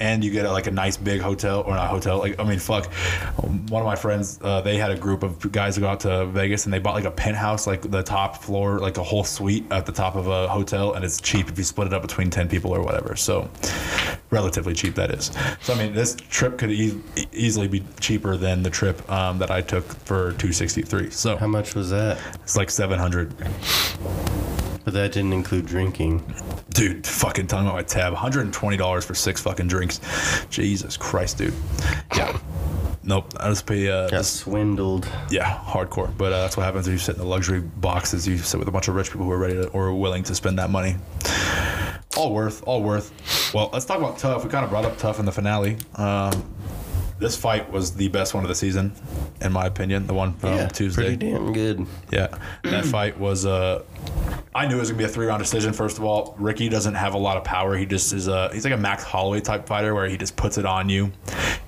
and 0.00 0.24
you 0.24 0.30
get 0.30 0.50
like 0.50 0.66
a 0.66 0.70
nice 0.70 0.96
big 0.96 1.20
hotel 1.20 1.60
or 1.66 1.74
not 1.74 1.88
hotel 1.88 2.18
like 2.18 2.38
i 2.40 2.44
mean 2.44 2.58
fuck 2.58 2.92
one 3.68 3.82
of 3.82 3.86
my 3.86 3.94
friends 3.96 4.38
uh, 4.42 4.60
they 4.60 4.76
had 4.76 4.90
a 4.90 4.96
group 4.96 5.22
of 5.22 5.52
guys 5.52 5.76
who 5.76 5.82
go 5.82 5.88
out 5.88 6.00
to 6.00 6.26
vegas 6.26 6.64
and 6.64 6.72
they 6.72 6.78
bought 6.78 6.94
like 6.94 7.04
a 7.04 7.10
penthouse 7.10 7.66
like 7.66 7.82
the 7.90 8.02
top 8.02 8.42
floor 8.42 8.78
like 8.78 8.96
a 8.96 9.02
whole 9.02 9.24
suite 9.24 9.64
at 9.70 9.86
the 9.86 9.92
top 9.92 10.16
of 10.16 10.26
a 10.26 10.48
hotel 10.48 10.94
and 10.94 11.04
it's 11.04 11.20
cheap 11.20 11.48
if 11.48 11.56
you 11.58 11.64
split 11.64 11.86
it 11.86 11.92
up 11.94 12.02
between 12.02 12.30
10 12.30 12.48
people 12.48 12.74
or 12.74 12.82
whatever. 12.82 13.14
So 13.16 13.48
relatively 14.30 14.74
cheap 14.74 14.94
that 14.94 15.10
is. 15.10 15.30
So 15.60 15.74
i 15.74 15.78
mean 15.78 15.92
this 15.94 16.16
trip 16.30 16.58
could 16.58 16.70
e- 16.70 17.00
easily 17.32 17.68
be 17.68 17.84
cheaper 18.00 18.36
than 18.36 18.62
the 18.62 18.70
trip 18.70 19.08
um, 19.10 19.38
that 19.38 19.50
i 19.50 19.60
took 19.60 19.84
for 19.84 20.32
263 20.32 21.10
so 21.10 21.36
How 21.36 21.46
much 21.46 21.74
was 21.74 21.90
that? 21.90 22.18
it's 22.42 22.56
like 22.56 22.70
700 22.70 23.34
But 24.84 24.94
that 24.94 25.12
didn't 25.12 25.32
include 25.34 25.66
drinking. 25.66 26.22
Dude, 26.70 27.06
fucking 27.06 27.46
talking 27.48 27.66
about 27.66 27.76
my 27.76 27.82
tab. 27.82 28.14
$120 28.14 29.04
for 29.04 29.14
six 29.14 29.40
fucking 29.42 29.68
drinks. 29.68 30.00
Jesus 30.48 30.96
Christ, 30.96 31.38
dude. 31.38 31.54
Yeah. 32.16 32.38
Nope. 33.02 33.32
I 33.38 33.48
just 33.48 33.66
pay, 33.66 33.88
uh, 33.90 34.02
Got 34.08 34.10
just, 34.18 34.36
swindled. 34.36 35.08
yeah, 35.30 35.58
hardcore. 35.64 36.16
But 36.16 36.32
uh, 36.32 36.42
that's 36.42 36.56
what 36.56 36.64
happens 36.64 36.86
if 36.86 36.92
you 36.92 36.98
sit 36.98 37.16
in 37.16 37.20
the 37.20 37.26
luxury 37.26 37.60
boxes. 37.60 38.26
You 38.26 38.38
sit 38.38 38.58
with 38.58 38.68
a 38.68 38.72
bunch 38.72 38.88
of 38.88 38.94
rich 38.94 39.10
people 39.10 39.26
who 39.26 39.32
are 39.32 39.38
ready 39.38 39.54
to, 39.54 39.68
or 39.68 39.94
willing 39.94 40.22
to 40.24 40.34
spend 40.34 40.58
that 40.58 40.70
money. 40.70 40.96
All 42.16 42.32
worth, 42.34 42.62
all 42.66 42.82
worth. 42.82 43.52
Well, 43.54 43.70
let's 43.72 43.84
talk 43.84 43.98
about 43.98 44.18
TUF. 44.18 44.44
We 44.44 44.50
kind 44.50 44.64
of 44.64 44.70
brought 44.70 44.84
up 44.84 44.98
TUF 44.98 45.18
in 45.18 45.24
the 45.26 45.32
finale. 45.32 45.76
Um, 45.96 46.44
this 47.18 47.36
fight 47.36 47.70
was 47.70 47.94
the 47.94 48.08
best 48.08 48.34
one 48.34 48.44
of 48.44 48.48
the 48.48 48.54
season, 48.54 48.92
in 49.40 49.52
my 49.52 49.66
opinion. 49.66 50.06
The 50.06 50.14
one 50.14 50.34
from 50.34 50.54
yeah, 50.54 50.68
Tuesday. 50.68 51.02
pretty 51.02 51.16
damn 51.16 51.52
good. 51.52 51.86
Yeah, 52.10 52.36
that 52.64 52.84
fight 52.86 53.18
was. 53.18 53.44
Uh, 53.46 53.82
I 54.52 54.66
knew 54.66 54.76
it 54.76 54.80
was 54.80 54.90
gonna 54.90 54.98
be 54.98 55.04
a 55.04 55.08
three 55.08 55.26
round 55.26 55.40
decision. 55.40 55.72
First 55.72 55.98
of 55.98 56.04
all, 56.04 56.34
Ricky 56.36 56.68
doesn't 56.68 56.94
have 56.94 57.14
a 57.14 57.18
lot 57.18 57.36
of 57.36 57.44
power. 57.44 57.76
He 57.76 57.86
just 57.86 58.12
is 58.12 58.26
a 58.26 58.50
he's 58.52 58.64
like 58.64 58.72
a 58.74 58.76
Max 58.76 59.04
Holloway 59.04 59.40
type 59.40 59.66
fighter 59.66 59.94
where 59.94 60.08
he 60.08 60.16
just 60.16 60.34
puts 60.34 60.58
it 60.58 60.66
on 60.66 60.88
you, 60.88 61.12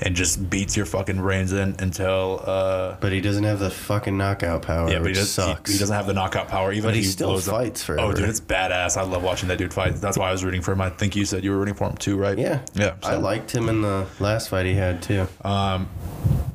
and 0.00 0.16
just 0.16 0.50
beats 0.50 0.76
your 0.76 0.84
fucking 0.84 1.18
brains 1.18 1.52
in 1.52 1.76
until. 1.78 2.42
Uh, 2.44 2.96
But 3.00 3.12
he 3.12 3.20
doesn't 3.20 3.44
have 3.44 3.60
the 3.60 3.70
fucking 3.70 4.18
knockout 4.18 4.62
power, 4.62 4.90
yeah, 4.90 4.98
but 4.98 5.08
he, 5.08 5.14
does, 5.14 5.30
sucks. 5.30 5.70
he, 5.70 5.74
he 5.76 5.78
doesn't 5.78 5.94
have 5.94 6.08
the 6.08 6.12
knockout 6.12 6.48
power. 6.48 6.72
Even 6.72 6.88
But 6.90 6.96
if 6.96 7.04
he 7.04 7.08
still 7.08 7.38
fights 7.38 7.88
Oh, 7.88 8.12
dude, 8.12 8.28
it's 8.28 8.40
badass. 8.40 8.96
I 8.96 9.02
love 9.02 9.22
watching 9.22 9.48
that 9.50 9.58
dude 9.58 9.72
fight. 9.72 9.94
That's 9.94 10.18
why 10.18 10.28
I 10.28 10.32
was 10.32 10.44
rooting 10.44 10.60
for 10.62 10.72
him. 10.72 10.80
I 10.80 10.90
think 10.90 11.14
you 11.14 11.24
said 11.24 11.44
you 11.44 11.52
were 11.52 11.58
rooting 11.58 11.74
for 11.74 11.88
him 11.88 11.96
too, 11.96 12.16
right? 12.16 12.36
yeah, 12.36 12.62
yeah. 12.74 12.94
I 13.04 13.14
liked 13.14 13.54
him 13.54 13.68
in 13.68 13.82
the 13.82 14.06
last 14.18 14.48
fight 14.48 14.66
he 14.66 14.74
had 14.74 15.02
too. 15.02 15.28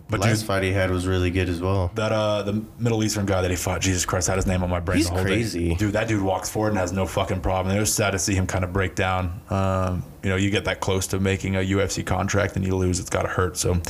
But 0.09 0.21
last 0.21 0.39
dude, 0.39 0.47
fight 0.47 0.63
he 0.63 0.71
had 0.71 0.89
was 0.89 1.05
really 1.05 1.31
good 1.31 1.49
as 1.49 1.61
well. 1.61 1.91
That 1.95 2.11
uh, 2.11 2.43
the 2.43 2.63
Middle 2.79 3.03
Eastern 3.03 3.25
guy 3.25 3.41
that 3.41 3.51
he 3.51 3.57
fought, 3.57 3.81
Jesus 3.81 4.05
Christ, 4.05 4.27
had 4.27 4.37
his 4.37 4.47
name 4.47 4.63
on 4.63 4.69
my 4.69 4.79
brain. 4.79 4.99
He's 4.99 5.09
whole 5.09 5.17
day. 5.17 5.23
crazy. 5.23 5.75
dude. 5.75 5.93
That 5.93 6.07
dude 6.07 6.21
walks 6.21 6.49
forward 6.49 6.69
and 6.69 6.77
has 6.77 6.93
no 6.93 7.05
fucking 7.05 7.41
problem. 7.41 7.75
It 7.75 7.79
was 7.79 7.93
sad 7.93 8.11
to 8.11 8.19
see 8.19 8.33
him 8.33 8.47
kind 8.47 8.63
of 8.63 8.71
break 8.71 8.95
down. 8.95 9.41
Um, 9.49 10.03
you 10.23 10.29
know, 10.29 10.37
you 10.37 10.49
get 10.49 10.65
that 10.65 10.79
close 10.79 11.07
to 11.07 11.19
making 11.19 11.55
a 11.55 11.59
UFC 11.59 12.05
contract 12.05 12.55
and 12.55 12.65
you 12.65 12.75
lose, 12.75 12.99
it's 12.99 13.09
got 13.09 13.23
to 13.23 13.27
hurt. 13.27 13.57
So 13.57 13.81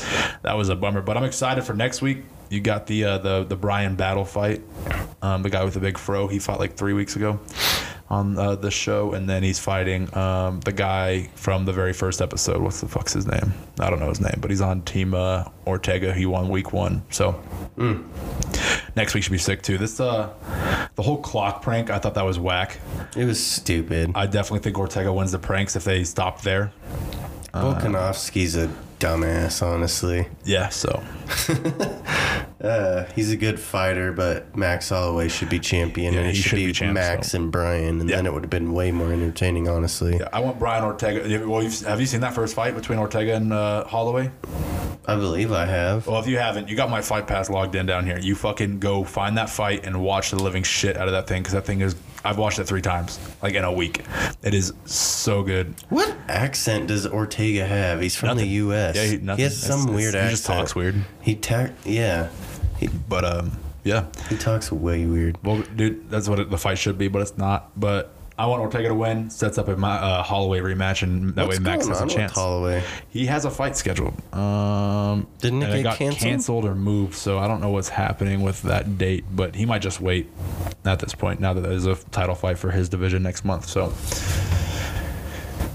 that 0.42 0.54
was 0.58 0.70
a 0.70 0.76
bummer. 0.76 1.02
But 1.02 1.18
I'm 1.18 1.24
excited 1.24 1.64
for 1.64 1.74
next 1.74 2.02
week. 2.02 2.24
You 2.50 2.62
got 2.62 2.88
the 2.88 3.04
uh, 3.04 3.18
the 3.18 3.44
the 3.44 3.58
Bryan 3.58 3.96
Battle 3.96 4.24
fight, 4.24 4.62
um, 5.22 5.44
the 5.44 5.50
guy 5.50 5.66
with 5.66 5.74
the 5.74 5.82
big 5.82 5.98
fro. 5.98 6.28
He 6.28 6.40
fought 6.40 6.60
like 6.60 6.76
three 6.76 6.94
weeks 6.94 7.16
ago 7.16 7.40
on 8.10 8.38
uh, 8.38 8.56
the 8.56 8.72
show, 8.72 9.14
and 9.14 9.30
then 9.30 9.44
he's 9.44 9.60
fighting 9.60 10.16
um, 10.18 10.62
the 10.62 10.72
guy 10.72 11.30
from 11.36 11.66
the 11.66 11.74
very 11.74 11.94
first 11.94 12.22
episode. 12.22 12.62
What's 12.62 12.82
the 12.82 12.88
fuck's 12.88 13.14
his 13.14 13.28
name? 13.28 13.54
I 13.80 13.90
don't 13.90 14.00
know 14.00 14.10
his 14.10 14.22
name, 14.22 14.38
but 14.40 14.50
he's 14.50 14.62
on 14.62 14.82
Team 14.84 15.14
uh, 15.14 15.46
Ortega. 15.66 16.14
He 16.14 16.26
won 16.26 16.50
week 16.50 16.72
one, 16.72 17.04
so 17.10 17.42
next 18.96 19.14
week 19.14 19.24
should 19.24 19.32
be 19.32 19.38
sick 19.38 19.62
too. 19.62 19.78
This 19.78 20.00
uh, 20.00 20.34
the 20.96 21.04
whole 21.04 21.18
clock 21.22 21.62
prank. 21.62 21.90
I 21.90 22.00
thought 22.00 22.16
that 22.16 22.26
was 22.26 22.40
whack. 22.40 22.80
It 23.16 23.26
was 23.26 23.44
stupid. 23.44 24.12
I 24.16 24.26
definitely 24.26 24.60
think 24.60 24.78
Ortega 24.78 25.12
wins 25.12 25.32
the 25.32 25.40
pranks 25.40 25.76
if 25.76 25.84
they 25.84 26.04
stop 26.04 26.42
there. 26.42 26.72
Volkanovski's 27.54 28.56
a 28.56 28.70
dumbass, 29.00 29.62
honestly. 29.62 30.28
Yeah, 30.44 30.70
so 30.70 31.04
Uh, 32.62 33.06
he's 33.16 33.32
a 33.32 33.38
good 33.38 33.60
fighter, 33.60 34.12
but 34.12 34.56
Max 34.58 34.90
Holloway 34.90 35.28
should 35.28 35.50
be 35.50 35.60
champion, 35.60 36.14
Yeah, 36.14 36.22
and 36.22 36.30
it 36.30 36.36
he 36.36 36.42
should, 36.42 36.50
should 36.50 36.56
be, 36.56 36.72
champ, 36.74 36.94
Max 36.96 37.32
so. 37.32 37.38
and 37.38 37.52
Brian, 37.52 38.02
and 38.02 38.10
Yeah. 38.10 38.16
then 38.16 38.26
it 38.26 38.34
would 38.34 38.44
have 38.44 38.50
been 38.50 38.74
way 38.74 38.92
more 38.92 39.12
entertaining, 39.14 39.68
honestly. 39.68 40.18
Yeah, 40.18 40.28
I 40.34 40.40
want 40.40 40.58
Brian 40.58 40.84
Ortega. 40.84 41.48
Well, 41.48 41.62
you've, 41.62 41.80
have 41.86 42.00
you 42.00 42.08
seen 42.08 42.22
that 42.22 42.34
first 42.34 42.56
fight 42.56 42.74
between 42.76 42.98
Ortega 42.98 43.36
and 43.36 43.54
uh, 43.54 43.84
Holloway? 43.86 44.32
I 45.10 45.16
believe 45.16 45.54
I 45.54 45.66
have. 45.66 46.06
Well, 46.08 46.20
if 46.20 46.28
you 46.28 46.38
haven't, 46.38 46.68
you 46.68 46.76
got 46.76 46.90
my 46.90 47.00
fight 47.02 47.28
pass 47.28 47.50
logged 47.50 47.76
in 47.76 47.86
down 47.86 48.06
here. 48.06 48.20
You 48.20 48.36
fucking 48.36 48.80
go 48.80 49.04
find 49.06 49.38
that 49.38 49.50
fight 49.50 49.86
and 49.86 50.02
watch 50.02 50.32
the 50.32 50.42
living 50.44 50.64
shit 50.64 50.98
out 50.98 51.08
of 51.08 51.14
that 51.14 51.28
thing 51.28 51.42
because 51.44 51.54
that 51.54 51.66
thing 51.66 51.82
is. 51.82 51.96
I've 52.26 52.38
watched 52.40 52.60
it 52.60 52.66
three 52.66 52.82
times, 52.82 53.18
like 53.42 53.54
in 53.54 53.64
a 53.64 53.72
week. 53.72 54.02
It 54.44 54.54
is 54.54 54.74
so 54.84 55.44
good. 55.44 55.76
What 55.88 56.14
accent 56.28 56.88
does 56.88 57.08
Ortega 57.08 57.66
have? 57.66 58.02
He's 58.02 58.18
from 58.18 58.28
Nothing. 58.30 58.44
the 58.46 58.50
U.S. 58.56 58.96
Yeah, 58.98 59.04
he- 59.04 59.18
he, 59.38 59.42
has 59.44 59.56
some 59.58 59.82
It's- 59.82 59.96
weird 59.96 60.16
it's- 60.16 60.16
accent. 60.16 60.26
he 60.26 60.32
just 60.32 60.46
talks 60.46 60.76
weird. 60.76 60.96
He 61.22 61.36
ta- 61.36 61.70
yeah, 61.86 62.28
he, 62.78 62.88
But 63.10 63.26
um, 63.26 63.52
yeah. 63.84 64.06
he 64.30 64.38
talks 64.38 64.72
way 64.72 65.06
weird. 65.06 65.38
Well, 65.44 65.62
dude, 65.76 66.10
that's 66.10 66.28
what 66.30 66.40
it, 66.40 66.50
the 66.50 66.58
fight 66.58 66.78
should 66.78 66.98
be, 66.98 67.08
but 67.08 67.22
it's 67.22 67.38
not. 67.38 67.72
But 67.80 68.12
I 68.40 68.46
want 68.46 68.62
Ortega 68.62 68.90
to 68.90 68.94
win. 68.96 69.30
Sets 69.32 69.58
up 69.58 69.68
a 69.68 69.76
Ma- 69.76 69.96
uh, 69.96 70.24
Holloway 70.24 70.60
rematch, 70.60 71.02
and 71.02 71.34
that 71.36 71.48
What's 71.48 71.58
way 71.58 71.64
Max 71.64 71.86
going 71.86 71.90
has 71.94 72.00
a 72.00 72.02
on 72.04 72.08
with 72.08 72.16
chance. 72.18 72.32
Holloway? 72.34 72.84
He 73.10 73.26
has 73.26 73.46
a 73.46 73.50
fight 73.50 73.76
scheduled. 73.76 74.14
Um, 74.34 75.26
Didn't 75.40 75.64
it 75.64 75.66
and 75.66 75.74
get 75.74 75.84
got 75.84 75.98
canceled? 76.20 76.66
or 76.66 76.76
moved? 76.76 77.16
So 77.16 77.40
I 77.40 77.48
don't 77.48 77.62
know 77.62 77.70
what's 77.72 77.90
happening 77.90 78.42
with 78.44 78.62
that 78.64 78.98
date, 79.00 79.26
but 79.32 79.56
he 79.56 79.66
might 79.66 79.82
just 79.82 80.00
wait 80.02 80.30
at 80.86 81.00
this 81.00 81.16
point. 81.16 81.40
Now 81.40 81.54
that 81.54 81.62
there's 81.62 81.88
a 81.88 81.96
title 81.96 82.36
fight 82.36 82.60
for 82.60 82.70
his 82.70 82.90
division 82.90 83.24
next 83.24 83.44
month, 83.44 83.68
so 83.68 83.92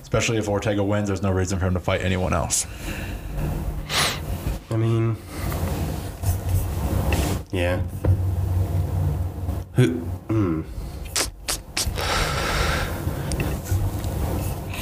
especially 0.03 0.37
if 0.39 0.49
Ortega 0.49 0.85
wins, 0.85 1.09
there's 1.09 1.23
no 1.23 1.33
reason 1.33 1.59
for 1.59 1.67
him 1.67 1.75
to 1.75 1.81
fight 1.81 2.03
anyone 2.03 2.33
else. 2.33 2.67
I 4.71 4.77
mean, 4.77 5.17
yeah. 7.53 7.81
Who? 9.75 9.89
Hmm. 10.29 10.63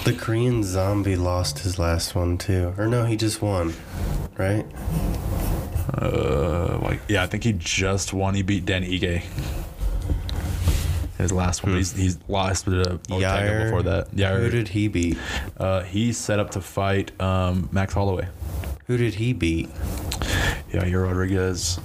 The 0.04 0.14
Korean 0.14 0.62
zombie 0.64 1.16
lost 1.16 1.60
his 1.60 1.78
last 1.78 2.14
one 2.14 2.38
too, 2.38 2.74
or 2.78 2.86
no, 2.86 3.04
he 3.04 3.16
just 3.16 3.42
won, 3.42 3.74
right? 4.38 4.64
Uh, 5.94 6.78
like 6.82 7.00
yeah, 7.08 7.22
I 7.22 7.26
think 7.26 7.44
he 7.44 7.52
just 7.52 8.12
won. 8.12 8.34
He 8.34 8.42
beat 8.42 8.64
Dan 8.64 8.82
Ige. 8.82 9.22
His 11.18 11.32
last 11.32 11.62
one. 11.62 11.76
He's, 11.76 11.92
he's 11.92 12.18
lost 12.28 12.64
to 12.64 12.98
Ortega 13.10 13.20
Yair. 13.20 13.64
before 13.64 13.82
that. 13.82 14.08
Yeah, 14.14 14.38
Who 14.38 14.48
did 14.48 14.68
he 14.68 14.88
beat? 14.88 15.18
uh, 15.58 15.82
he's 15.82 16.16
set 16.16 16.38
up 16.40 16.50
to 16.52 16.62
fight 16.62 17.12
um, 17.20 17.68
Max 17.72 17.92
Holloway. 17.92 18.26
Who 18.86 18.96
did 18.96 19.14
he 19.14 19.34
beat? 19.34 19.68
Yeah, 20.72 20.84
you're 20.84 21.04
Rodriguez. 21.04 21.80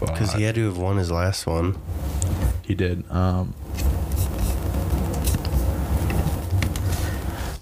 Because 0.00 0.32
he 0.34 0.42
had 0.42 0.54
to 0.56 0.66
have 0.66 0.78
won 0.78 0.98
his 0.98 1.10
last 1.10 1.46
one. 1.46 1.76
He 2.62 2.74
did. 2.74 3.10
Um, 3.10 3.54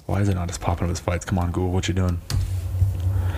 why 0.06 0.20
is 0.20 0.28
it 0.28 0.34
not 0.34 0.48
just 0.48 0.60
popping 0.60 0.84
up 0.84 0.90
his 0.90 1.00
fights? 1.00 1.24
Come 1.24 1.38
on, 1.38 1.52
Google, 1.52 1.70
what 1.70 1.86
you 1.86 1.94
doing? 1.94 2.20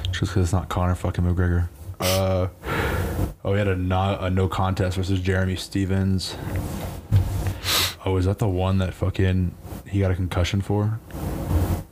Just 0.04 0.20
because 0.20 0.36
it's 0.36 0.52
not 0.52 0.68
Conor 0.68 0.94
fucking 0.94 1.24
McGregor. 1.24 1.68
Uh, 2.00 2.48
oh, 3.44 3.52
he 3.52 3.58
had 3.58 3.68
a 3.68 3.76
no, 3.76 4.18
a 4.20 4.30
no 4.30 4.48
contest 4.48 4.96
versus 4.96 5.20
Jeremy 5.20 5.56
Stephens. 5.56 6.36
Oh, 8.04 8.16
is 8.16 8.24
that 8.24 8.38
the 8.38 8.48
one 8.48 8.78
that 8.78 8.94
fucking 8.94 9.54
he 9.86 10.00
got 10.00 10.10
a 10.10 10.14
concussion 10.14 10.60
for? 10.60 11.00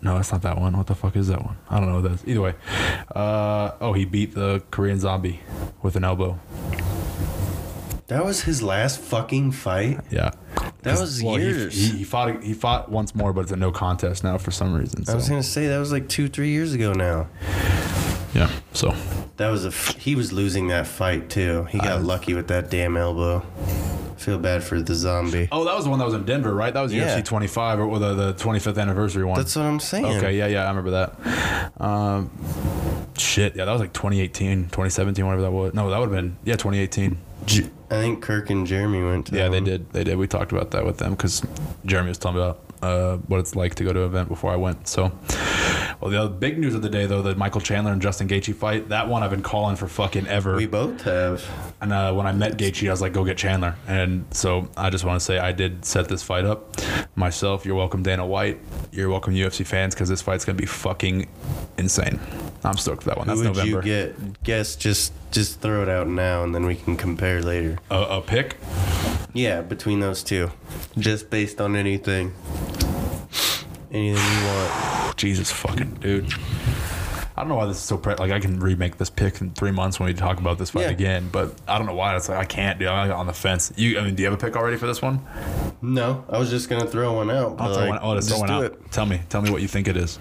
No, 0.04 0.16
that's 0.16 0.30
not 0.30 0.42
that 0.42 0.58
one. 0.60 0.76
What 0.76 0.86
the 0.86 0.94
fuck 0.94 1.16
is 1.16 1.28
that 1.28 1.42
one? 1.42 1.56
I 1.70 1.80
don't 1.80 1.88
know 1.88 1.94
what 2.00 2.02
that 2.04 2.12
is. 2.12 2.28
Either 2.28 2.40
way. 2.42 2.54
Uh, 3.14 3.70
oh, 3.80 3.94
he 3.94 4.04
beat 4.04 4.34
the 4.34 4.62
Korean 4.70 5.00
zombie 5.00 5.40
with 5.82 5.96
an 5.96 6.04
elbow. 6.04 6.38
That 8.08 8.22
was 8.22 8.42
his 8.42 8.62
last 8.62 9.00
fucking 9.00 9.52
fight. 9.52 9.98
Yeah. 10.10 10.32
That 10.82 11.00
was 11.00 11.22
Well, 11.22 11.38
years. 11.40 11.74
He, 11.74 11.98
he 11.98 12.04
fought. 12.04 12.42
He 12.42 12.52
fought 12.52 12.90
once 12.90 13.14
more, 13.14 13.32
but 13.32 13.40
it's 13.42 13.52
a 13.52 13.56
no 13.56 13.72
contest 13.72 14.22
now 14.22 14.36
for 14.36 14.50
some 14.50 14.74
reason. 14.74 15.04
I 15.08 15.14
was 15.14 15.26
gonna 15.28 15.42
say 15.42 15.68
that 15.68 15.78
was 15.78 15.90
like 15.90 16.08
two, 16.10 16.28
three 16.28 16.50
years 16.50 16.74
ago 16.74 16.92
now. 16.92 17.26
yeah. 18.34 18.50
So 18.74 18.94
That 19.38 19.48
was 19.48 19.64
a. 19.64 19.68
F- 19.68 19.96
he 19.96 20.14
was 20.14 20.34
losing 20.34 20.68
that 20.68 20.86
fight 20.86 21.30
too. 21.30 21.64
He 21.70 21.78
got 21.78 22.02
lucky 22.02 22.34
with 22.34 22.48
that 22.48 22.68
damn 22.70 22.98
elbow. 22.98 23.42
Feel 24.16 24.38
bad 24.38 24.62
for 24.62 24.80
the 24.80 24.94
zombie. 24.94 25.48
Oh, 25.52 25.64
that 25.64 25.74
was 25.74 25.84
the 25.84 25.90
one 25.90 25.98
that 25.98 26.04
was 26.04 26.14
in 26.14 26.24
Denver, 26.24 26.54
right? 26.54 26.72
That 26.72 26.80
was 26.82 26.92
Yeah. 26.92 27.18
UFC 27.18 27.24
25 27.24 27.80
or 27.80 27.98
the, 27.98 28.14
the 28.14 28.34
25th 28.34 28.78
anniversary 28.80 29.24
one. 29.24 29.36
That's 29.38 29.54
what 29.56 29.64
I'm 29.64 29.80
saying. 29.80 30.04
okay, 30.06 30.36
yeah, 30.36 30.46
yeah, 30.46 30.64
I 30.64 30.68
remember 30.68 30.90
that. 30.92 31.80
Um, 31.80 32.30
shit, 33.18 33.56
yeah, 33.56 33.64
that 33.64 33.72
was 33.72 33.80
like 33.80 33.92
2018, 33.92 34.64
2017, 34.64 35.24
whatever 35.26 35.42
that 35.42 35.50
was. 35.50 35.74
No, 35.74 35.90
that 35.90 35.98
would 35.98 36.10
have 36.10 36.14
been, 36.16 36.36
yeah, 36.44 36.54
2018. 36.56 37.18
J- 37.46 37.64
I 37.90 37.96
think 38.00 38.22
Kirk 38.22 38.48
and 38.50 38.66
Jeremy 38.66 39.02
went 39.02 39.26
to 39.26 39.36
Yeah, 39.36 39.48
they 39.48 39.58
one. 39.58 39.64
did. 39.64 39.92
They 39.92 40.04
did. 40.04 40.16
We 40.16 40.26
talked 40.26 40.52
about 40.52 40.70
that 40.72 40.84
with 40.86 40.96
them 40.98 41.12
because 41.12 41.42
Jeremy 41.84 42.08
was 42.08 42.18
telling 42.18 42.38
me 42.38 42.42
about 42.42 42.60
uh, 42.84 43.16
what 43.28 43.40
it's 43.40 43.56
like 43.56 43.74
to 43.76 43.84
go 43.84 43.92
to 43.92 44.00
an 44.00 44.06
event 44.06 44.28
before 44.28 44.52
I 44.52 44.56
went. 44.56 44.86
So, 44.88 45.10
well, 46.00 46.10
the 46.10 46.20
other 46.20 46.28
big 46.28 46.58
news 46.58 46.74
of 46.74 46.82
the 46.82 46.90
day, 46.90 47.06
though, 47.06 47.22
the 47.22 47.34
Michael 47.34 47.60
Chandler 47.60 47.92
and 47.92 48.02
Justin 48.02 48.28
Gaethje 48.28 48.54
fight. 48.54 48.88
That 48.90 49.08
one 49.08 49.22
I've 49.22 49.30
been 49.30 49.42
calling 49.42 49.76
for 49.76 49.88
fucking 49.88 50.26
ever. 50.26 50.56
We 50.56 50.66
both 50.66 51.02
have. 51.02 51.42
And 51.80 51.92
uh, 51.92 52.12
when 52.12 52.26
I 52.26 52.32
met 52.32 52.58
Gaethje, 52.58 52.86
I 52.88 52.90
was 52.90 53.00
like, 53.00 53.12
"Go 53.12 53.24
get 53.24 53.38
Chandler." 53.38 53.76
And 53.88 54.26
so 54.30 54.68
I 54.76 54.90
just 54.90 55.04
want 55.04 55.18
to 55.18 55.24
say 55.24 55.38
I 55.38 55.52
did 55.52 55.84
set 55.84 56.08
this 56.08 56.22
fight 56.22 56.44
up 56.44 56.76
myself. 57.16 57.64
You're 57.64 57.76
welcome, 57.76 58.02
Dana 58.02 58.26
White. 58.26 58.60
You're 58.92 59.08
welcome, 59.08 59.34
UFC 59.34 59.66
fans, 59.66 59.94
because 59.94 60.08
this 60.08 60.20
fight's 60.22 60.44
gonna 60.44 60.58
be 60.58 60.66
fucking 60.66 61.26
insane. 61.78 62.20
I'm 62.64 62.76
stoked 62.76 63.02
for 63.02 63.10
that 63.10 63.18
one. 63.18 63.26
That's 63.26 63.40
Who 63.40 63.48
would 63.48 63.56
November. 63.56 63.76
you 63.78 63.82
get? 63.82 64.42
Guess 64.42 64.76
just 64.76 65.12
just 65.30 65.60
throw 65.60 65.82
it 65.82 65.88
out 65.88 66.06
now, 66.08 66.44
and 66.44 66.54
then 66.54 66.64
we 66.66 66.74
can 66.76 66.96
compare 66.96 67.42
later. 67.42 67.78
a, 67.90 68.00
a 68.02 68.20
pick? 68.20 68.56
Yeah, 69.32 69.62
between 69.62 69.98
those 70.00 70.22
two, 70.22 70.52
just 70.96 71.28
based 71.28 71.60
on 71.60 71.74
anything, 71.74 72.32
anything 73.94 74.40
you 74.40 74.46
want. 74.46 75.16
Jesus 75.16 75.50
fucking 75.50 75.94
dude. 76.00 76.32
I 77.36 77.40
don't 77.40 77.48
know 77.48 77.56
why 77.56 77.66
this 77.66 77.78
is 77.78 77.82
so 77.82 77.96
pre- 77.98 78.14
like 78.14 78.30
I 78.30 78.38
can 78.38 78.60
remake 78.60 78.96
this 78.96 79.10
pick 79.10 79.40
in 79.40 79.50
three 79.54 79.72
months 79.72 79.98
when 79.98 80.06
we 80.06 80.14
talk 80.14 80.38
about 80.38 80.56
this 80.56 80.70
fight 80.70 80.82
Yeah. 80.82 80.90
again, 80.90 81.28
but 81.32 81.52
I 81.66 81.78
don't 81.78 81.86
know 81.88 81.94
why. 81.94 82.14
It's 82.14 82.28
like 82.28 82.38
I 82.38 82.44
can't 82.44 82.78
do. 82.78 82.86
I'm 82.86 83.10
on 83.10 83.26
the 83.26 83.32
fence. 83.32 83.72
You, 83.76 83.98
I 83.98 84.04
mean, 84.04 84.14
do 84.14 84.22
you 84.22 84.30
have 84.30 84.38
a 84.38 84.40
pick 84.44 84.54
already 84.56 84.76
for 84.76 84.86
this 84.86 85.02
one? 85.02 85.20
No, 85.82 86.24
I 86.28 86.38
was 86.38 86.48
just 86.50 86.68
gonna 86.68 86.86
throw 86.86 87.14
one 87.14 87.30
out. 87.30 87.56
I'll 87.60 87.74
throw 87.74 87.88
like, 87.88 88.02
one. 88.02 88.14
Let's 88.14 88.28
just 88.28 88.38
throw 88.38 88.48
one 88.48 88.64
out. 88.64 88.72
it. 88.72 88.92
Tell 88.92 89.04
me, 89.06 89.20
tell 89.30 89.42
me 89.42 89.50
what 89.50 89.62
you 89.62 89.68
think 89.68 89.88
it 89.88 89.96
is. 89.96 90.18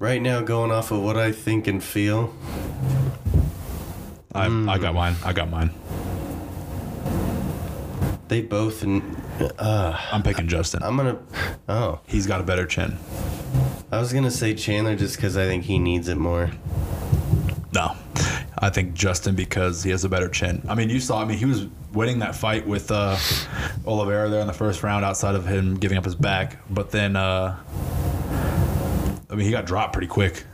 Right 0.00 0.20
now, 0.20 0.40
going 0.42 0.72
off 0.72 0.90
of 0.90 1.02
what 1.02 1.16
I 1.16 1.30
think 1.30 1.68
and 1.68 1.82
feel, 1.82 2.34
I, 4.34 4.48
Hmm. 4.48 4.68
I 4.68 4.78
got 4.78 4.92
mine. 4.94 5.14
I 5.24 5.32
got 5.32 5.48
mine. 5.50 5.70
they 8.28 8.42
both. 8.42 8.82
n- 8.82 9.16
Uh, 9.58 9.98
I'm 10.12 10.22
picking 10.22 10.48
Justin. 10.48 10.82
I'm 10.82 10.96
gonna. 10.96 11.18
Oh, 11.68 12.00
He's 12.06 12.26
got 12.26 12.40
a 12.40 12.44
better 12.44 12.66
chin. 12.66 12.96
I 13.90 13.98
was 14.00 14.12
gonna 14.12 14.30
say 14.30 14.54
Chandler 14.54 14.96
just 14.96 15.16
because 15.16 15.36
I 15.36 15.44
think 15.46 15.64
he 15.64 15.78
needs 15.78 16.08
it 16.08 16.16
more. 16.16 16.50
No, 17.72 17.94
I 18.58 18.70
think 18.70 18.94
Justin 18.94 19.34
because 19.34 19.82
he 19.82 19.90
has 19.90 20.04
a 20.04 20.08
better 20.08 20.28
chin. 20.28 20.62
I 20.68 20.74
mean, 20.74 20.88
you 20.88 21.00
saw. 21.00 21.20
I 21.20 21.24
mean, 21.24 21.38
he 21.38 21.44
was 21.44 21.66
winning 21.92 22.20
that 22.20 22.34
fight 22.34 22.66
with 22.66 22.90
uh, 22.90 23.16
Oliveira 23.86 24.28
there 24.28 24.40
in 24.40 24.46
the 24.46 24.52
first 24.52 24.82
round, 24.82 25.04
outside 25.04 25.34
of 25.34 25.46
him 25.46 25.74
giving 25.76 25.98
up 25.98 26.04
his 26.04 26.14
back. 26.14 26.58
But 26.70 26.90
then, 26.90 27.16
uh, 27.16 27.56
I 29.30 29.34
mean, 29.34 29.44
he 29.44 29.50
got 29.50 29.66
dropped 29.66 29.92
pretty 29.92 30.08
quick. 30.08 30.44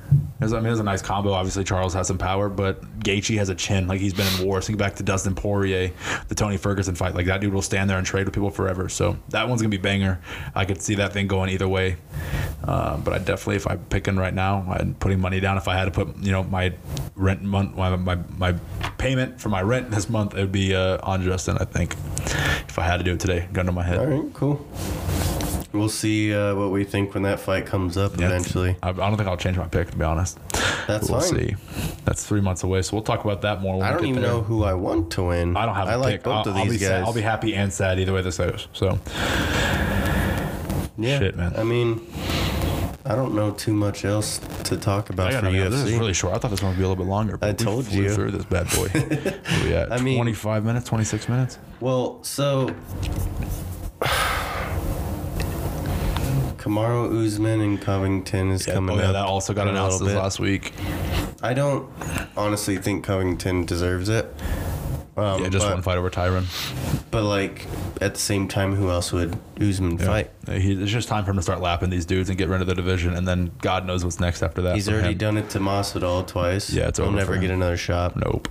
Was, 0.42 0.52
I 0.52 0.58
mean, 0.58 0.66
it 0.66 0.70
was 0.70 0.80
a 0.80 0.84
nice 0.84 1.02
combo. 1.02 1.32
Obviously, 1.32 1.64
Charles 1.64 1.94
has 1.94 2.06
some 2.06 2.18
power, 2.18 2.48
but 2.48 2.82
Gaethje 3.00 3.36
has 3.38 3.48
a 3.48 3.54
chin. 3.54 3.86
Like 3.86 4.00
he's 4.00 4.14
been 4.14 4.26
in 4.34 4.46
wars. 4.46 4.66
Think 4.66 4.78
back 4.78 4.96
to 4.96 5.02
Dustin 5.02 5.34
Poirier, 5.34 5.92
the 6.28 6.34
Tony 6.34 6.56
Ferguson 6.56 6.94
fight. 6.94 7.14
Like 7.14 7.26
that 7.26 7.40
dude 7.40 7.54
will 7.54 7.62
stand 7.62 7.88
there 7.88 7.98
and 7.98 8.06
trade 8.06 8.26
with 8.26 8.34
people 8.34 8.50
forever. 8.50 8.88
So 8.88 9.16
that 9.28 9.48
one's 9.48 9.62
gonna 9.62 9.70
be 9.70 9.76
banger. 9.78 10.20
I 10.54 10.64
could 10.64 10.82
see 10.82 10.96
that 10.96 11.12
thing 11.12 11.26
going 11.26 11.50
either 11.50 11.68
way. 11.68 11.96
Uh, 12.64 12.96
but 12.98 13.12
I 13.12 13.18
definitely, 13.18 13.56
if 13.56 13.66
I'm 13.66 13.78
picking 13.86 14.16
right 14.16 14.34
now, 14.34 14.64
I'm 14.68 14.94
putting 14.94 15.20
money 15.20 15.40
down. 15.40 15.56
If 15.56 15.68
I 15.68 15.76
had 15.76 15.86
to 15.86 15.90
put, 15.90 16.16
you 16.18 16.32
know, 16.32 16.42
my 16.44 16.72
rent 17.14 17.42
month, 17.42 17.76
my 17.76 17.96
my, 17.96 18.18
my 18.36 18.52
payment 18.98 19.40
for 19.40 19.48
my 19.48 19.62
rent 19.62 19.90
this 19.90 20.08
month, 20.08 20.34
it 20.34 20.40
would 20.40 20.52
be 20.52 20.74
uh, 20.74 20.98
on 21.02 21.22
Justin. 21.22 21.58
I 21.58 21.64
think 21.64 21.94
if 22.68 22.78
I 22.78 22.84
had 22.84 22.98
to 22.98 23.04
do 23.04 23.14
it 23.14 23.20
today, 23.20 23.48
gun 23.52 23.66
to 23.66 23.72
my 23.72 23.82
head. 23.82 23.98
All 23.98 24.06
right, 24.06 24.34
cool. 24.34 24.66
We'll 25.72 25.88
see 25.88 26.34
uh, 26.34 26.54
what 26.54 26.70
we 26.70 26.84
think 26.84 27.14
when 27.14 27.22
that 27.22 27.40
fight 27.40 27.64
comes 27.66 27.96
up 27.96 28.18
Yeah, 28.18 28.26
eventually. 28.26 28.76
I, 28.82 28.90
I 28.90 28.92
don't 28.92 29.16
think 29.16 29.28
I'll 29.28 29.36
change 29.38 29.56
my 29.56 29.66
pick 29.68 29.90
to 29.90 29.96
be 29.96 30.04
honest. 30.04 30.38
That's 30.86 31.08
we'll 31.10 31.20
fine. 31.20 31.30
see. 31.30 31.54
That's 32.04 32.26
three 32.26 32.40
months 32.42 32.62
away, 32.62 32.82
so 32.82 32.94
we'll 32.96 33.04
talk 33.04 33.24
about 33.24 33.40
that 33.42 33.60
more. 33.62 33.78
When 33.78 33.86
I 33.86 33.92
don't 33.92 34.04
even 34.04 34.20
there. 34.22 34.30
know 34.30 34.42
who 34.42 34.64
I 34.64 34.74
want 34.74 35.10
to 35.12 35.24
win. 35.24 35.56
I 35.56 35.64
don't 35.64 35.74
have. 35.74 35.88
I 35.88 35.92
a 35.94 35.98
like 35.98 36.14
pick. 36.16 36.22
both 36.24 36.46
I'll, 36.46 36.52
of 36.52 36.56
I'll 36.56 36.64
these 36.64 36.72
be 36.74 36.78
guys. 36.80 36.88
Sad, 36.88 37.02
I'll 37.04 37.12
be 37.14 37.20
happy 37.22 37.54
and 37.54 37.72
sad 37.72 37.98
either 37.98 38.12
way 38.12 38.20
this 38.22 38.36
goes. 38.38 38.68
So 38.72 38.98
yeah, 40.98 41.18
shit, 41.18 41.36
man. 41.36 41.54
I 41.56 41.62
mean, 41.64 42.06
I 43.06 43.14
don't 43.14 43.34
know 43.34 43.52
too 43.52 43.72
much 43.72 44.04
else 44.04 44.38
to 44.64 44.76
talk 44.76 45.08
about 45.10 45.32
for 45.32 45.42
know, 45.42 45.50
UFC. 45.52 45.70
this 45.70 45.82
is 45.84 45.92
really 45.94 46.12
short. 46.12 46.34
I 46.34 46.38
thought 46.38 46.50
this 46.50 46.62
one 46.62 46.72
would 46.72 46.78
be 46.78 46.84
a 46.84 46.88
little 46.88 47.02
bit 47.02 47.08
longer. 47.08 47.36
But 47.38 47.48
I 47.48 47.52
told 47.54 47.86
flew 47.86 48.02
you. 48.02 48.14
through 48.14 48.32
this 48.32 48.44
bad 48.44 48.68
boy. 48.70 48.88
We? 49.64 49.76
I 49.76 50.00
mean- 50.02 50.16
25 50.18 50.64
minutes, 50.64 50.88
26 50.88 51.28
minutes. 51.28 51.58
Well, 51.80 52.22
so 52.22 52.74
Kamaru 56.62 57.26
Usman 57.26 57.60
and 57.60 57.80
Covington 57.80 58.52
is 58.52 58.68
Yeah, 58.68 58.74
coming 58.74 58.96
oh 58.96 59.02
yeah, 59.02 59.10
that 59.12 59.26
also 59.26 59.52
got 59.52 59.66
announced 59.66 59.98
this 59.98 60.10
bit. 60.12 60.16
last 60.16 60.38
week. 60.38 60.72
I 61.42 61.54
don't 61.54 61.90
honestly 62.36 62.76
think 62.78 63.04
Covington 63.04 63.64
deserves 63.66 64.08
it. 64.08 64.32
Um, 65.16 65.42
Yeah, 65.42 65.48
just 65.48 65.66
but, 65.66 65.74
one 65.74 65.82
fight 65.82 65.98
over 65.98 66.08
Tyron. 66.08 66.44
But 67.10 67.24
like 67.24 67.66
at 68.00 68.14
the 68.14 68.20
same 68.20 68.46
time, 68.46 68.76
who 68.76 68.90
else 68.90 69.10
would 69.12 69.36
Usman 69.60 69.98
fight? 69.98 70.30
Yeah, 70.46 70.58
he, 70.58 70.80
it's 70.80 70.92
just 70.92 71.08
time 71.08 71.24
for 71.24 71.32
him 71.32 71.36
to 71.36 71.42
start 71.42 71.60
lapping 71.60 71.90
these 71.90 72.06
dudes 72.06 72.28
and 72.28 72.38
get 72.38 72.48
rid 72.48 72.60
of 72.60 72.68
the 72.68 72.76
division, 72.76 73.14
and 73.14 73.26
then 73.26 73.50
God 73.60 73.84
knows 73.84 74.04
what's 74.04 74.20
next 74.20 74.44
after 74.44 74.62
that. 74.62 74.76
He's 74.76 74.88
already 74.88 75.10
him. 75.12 75.18
done 75.18 75.36
it 75.38 75.50
to 75.50 75.58
Masvidal 75.58 76.28
twice. 76.28 76.70
Yeah, 76.72 76.88
it's 76.88 76.98
He'll 77.00 77.08
over 77.08 77.16
never 77.16 77.34
for 77.34 77.40
get 77.40 77.50
another 77.50 77.76
shot. 77.76 78.14
Nope, 78.16 78.48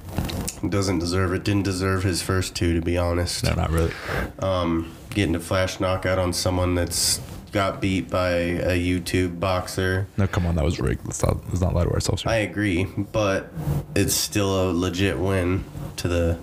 Doesn't 0.68 1.00
deserve 1.00 1.34
it. 1.34 1.46
Didn't 1.46 1.64
deserve 1.64 2.04
his 2.04 2.22
first 2.22 2.56
two, 2.56 2.74
to 2.76 2.82
be 2.82 2.98
honest. 2.98 3.46
no, 3.46 3.54
not 3.54 3.72
really. 3.72 3.94
Um, 4.40 4.92
getting 5.12 5.36
a 5.36 5.40
flash 5.40 5.80
knockout 5.80 6.20
on 6.20 6.34
someone 6.34 6.76
that's 6.76 7.22
got 7.52 7.82
beat 7.82 8.10
by 8.10 8.30
a 8.30 8.80
YouTube 8.80 9.40
boxer. 9.40 10.08
No, 10.18 10.28
come 10.28 10.46
on, 10.46 10.56
that 10.56 10.64
was 10.64 10.80
rigged. 10.80 11.06
Let's 11.06 11.24
not, 11.24 11.38
let's 11.48 11.62
not 11.62 11.74
lie 11.74 11.84
to 11.84 11.92
ourselves. 11.92 12.24
Here. 12.24 12.32
I 12.32 12.38
agree, 12.38 12.86
but 13.12 13.52
it's 13.96 14.14
still 14.14 14.70
a 14.70 14.74
legit 14.74 15.18
win 15.20 15.64
to 15.98 16.08
the 16.08 16.40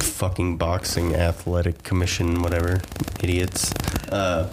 fucking 0.00 0.56
boxing 0.56 1.14
athletic 1.14 1.82
commission, 1.82 2.42
whatever 2.42 2.80
idiots. 3.20 3.72
Uh, 4.08 4.48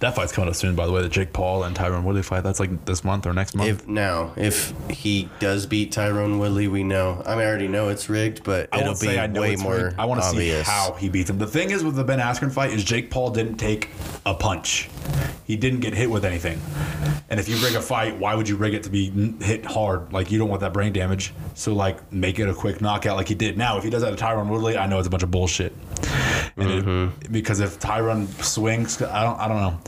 that 0.00 0.14
fight's 0.14 0.32
coming 0.32 0.48
up 0.48 0.54
soon, 0.54 0.74
by 0.74 0.86
the 0.86 0.92
way. 0.92 1.02
The 1.02 1.08
Jake 1.08 1.32
Paul 1.32 1.64
and 1.64 1.76
Tyron 1.76 2.04
Woodley 2.04 2.22
fight. 2.22 2.42
That's 2.42 2.60
like 2.60 2.84
this 2.84 3.02
month 3.04 3.26
or 3.26 3.32
next 3.32 3.54
month. 3.54 3.68
if 3.68 3.88
now, 3.88 4.32
if 4.36 4.72
he 4.90 5.28
does 5.40 5.66
beat 5.66 5.92
Tyron 5.92 6.38
Woodley, 6.38 6.68
we 6.68 6.84
know. 6.84 7.22
I, 7.26 7.30
mean, 7.30 7.40
I 7.40 7.46
already 7.46 7.68
know 7.68 7.88
it's 7.88 8.08
rigged, 8.08 8.44
but 8.44 8.68
I 8.72 8.80
it'll 8.80 8.94
be 8.98 9.18
I 9.18 9.26
know 9.26 9.40
way 9.40 9.56
more 9.56 9.76
rigged. 9.76 9.98
I 9.98 10.04
want 10.04 10.22
to 10.22 10.28
see 10.28 10.50
how 10.62 10.92
he 10.92 11.08
beats 11.08 11.30
him. 11.30 11.38
The 11.38 11.46
thing 11.46 11.70
is 11.70 11.82
with 11.82 11.96
the 11.96 12.04
Ben 12.04 12.20
Askren 12.20 12.52
fight 12.52 12.72
is 12.72 12.84
Jake 12.84 13.10
Paul 13.10 13.30
didn't 13.30 13.56
take 13.56 13.90
a 14.24 14.34
punch. 14.34 14.88
He 15.44 15.56
didn't 15.56 15.80
get 15.80 15.94
hit 15.94 16.10
with 16.10 16.24
anything. 16.24 16.60
And 17.30 17.40
if 17.40 17.48
you 17.48 17.56
rig 17.56 17.74
a 17.74 17.82
fight, 17.82 18.18
why 18.18 18.34
would 18.34 18.48
you 18.48 18.56
rig 18.56 18.74
it 18.74 18.84
to 18.84 18.90
be 18.90 19.10
hit 19.42 19.64
hard? 19.64 20.12
Like 20.12 20.30
you 20.30 20.38
don't 20.38 20.48
want 20.48 20.60
that 20.60 20.72
brain 20.72 20.92
damage. 20.92 21.34
So 21.54 21.74
like 21.74 22.12
make 22.12 22.38
it 22.38 22.48
a 22.48 22.54
quick 22.54 22.80
knockout 22.80 23.16
like 23.16 23.28
he 23.28 23.34
did. 23.34 23.58
Now 23.58 23.78
if 23.78 23.84
he 23.84 23.90
does 23.90 24.02
that 24.02 24.16
to 24.16 24.22
Tyron 24.22 24.48
Woodley, 24.48 24.76
I 24.76 24.86
know 24.86 24.98
it's 24.98 25.06
a 25.06 25.10
bunch 25.10 25.22
of 25.22 25.30
bullshit. 25.30 25.74
Mm-hmm. 26.66 27.32
because 27.32 27.60
if 27.60 27.78
Tyron 27.78 28.26
swings, 28.42 29.00
I 29.02 29.22
don't, 29.22 29.38
I 29.38 29.48
don't 29.48 29.56
know. 29.60 29.78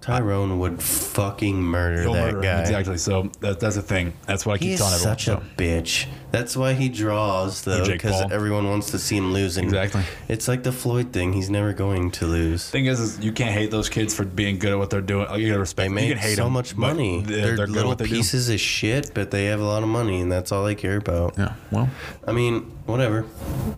Tyron 0.00 0.58
would 0.58 0.82
fucking 0.82 1.60
murder 1.62 2.02
He'll 2.02 2.12
that 2.14 2.26
murder 2.26 2.38
him. 2.38 2.42
guy. 2.42 2.60
Exactly. 2.60 2.98
So 2.98 3.30
that, 3.40 3.60
that's 3.60 3.76
the 3.76 3.82
thing. 3.82 4.12
That's 4.26 4.44
what 4.44 4.54
I 4.54 4.58
keep 4.58 4.70
He's 4.70 4.78
telling 4.78 4.94
everyone. 4.94 5.18
such 5.18 5.28
a 5.28 5.42
bitch. 5.56 6.06
That's 6.32 6.56
why 6.56 6.74
he 6.74 6.88
draws, 6.88 7.62
though, 7.62 7.84
because 7.86 8.30
everyone 8.30 8.68
wants 8.68 8.92
to 8.92 8.98
see 8.98 9.16
him 9.16 9.32
losing. 9.32 9.64
Exactly. 9.64 10.02
It's 10.28 10.46
like 10.46 10.62
the 10.62 10.70
Floyd 10.72 11.12
thing. 11.12 11.32
He's 11.32 11.50
never 11.50 11.72
going 11.72 12.10
to 12.12 12.26
lose. 12.26 12.70
thing 12.70 12.86
is, 12.86 13.00
is 13.00 13.18
you 13.18 13.32
can't 13.32 13.50
hate 13.52 13.70
those 13.72 13.88
kids 13.88 14.14
for 14.14 14.24
being 14.24 14.58
good 14.58 14.72
at 14.72 14.78
what 14.78 14.90
they're 14.90 15.00
doing. 15.00 15.26
You 15.40 15.48
gotta 15.48 15.60
respect. 15.60 15.76
They 15.78 15.84
them. 15.88 15.94
make 15.94 16.08
you 16.08 16.14
can 16.14 16.22
hate 16.22 16.36
so 16.36 16.44
them, 16.44 16.52
much 16.52 16.76
money. 16.76 17.22
They're, 17.22 17.36
They're, 17.40 17.56
they're 17.56 17.66
good 17.66 17.76
at 17.76 17.76
little 17.76 17.94
they 17.96 18.04
do. 18.06 18.14
pieces 18.14 18.48
of 18.48 18.60
shit, 18.60 19.10
but 19.14 19.30
they 19.32 19.46
have 19.46 19.60
a 19.60 19.64
lot 19.64 19.82
of 19.82 19.88
money, 19.88 20.20
and 20.20 20.30
that's 20.30 20.52
all 20.52 20.64
they 20.64 20.74
care 20.76 20.96
about. 20.98 21.34
Yeah. 21.36 21.54
Well, 21.72 21.88
I 22.26 22.32
mean, 22.32 22.60
whatever. 22.86 23.26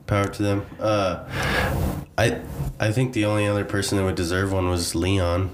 Power 0.07 0.27
to 0.29 0.43
them. 0.43 0.67
Uh, 0.79 1.25
I 2.19 2.22
I 2.23 2.41
I 2.79 2.93
think 2.93 3.13
the 3.13 3.25
only 3.25 3.47
other 3.49 3.65
person 3.65 3.99
that 3.99 4.05
would 4.05 4.15
deserve 4.15 4.53
one 4.53 4.69
was 4.69 4.95
Leon, 4.95 5.51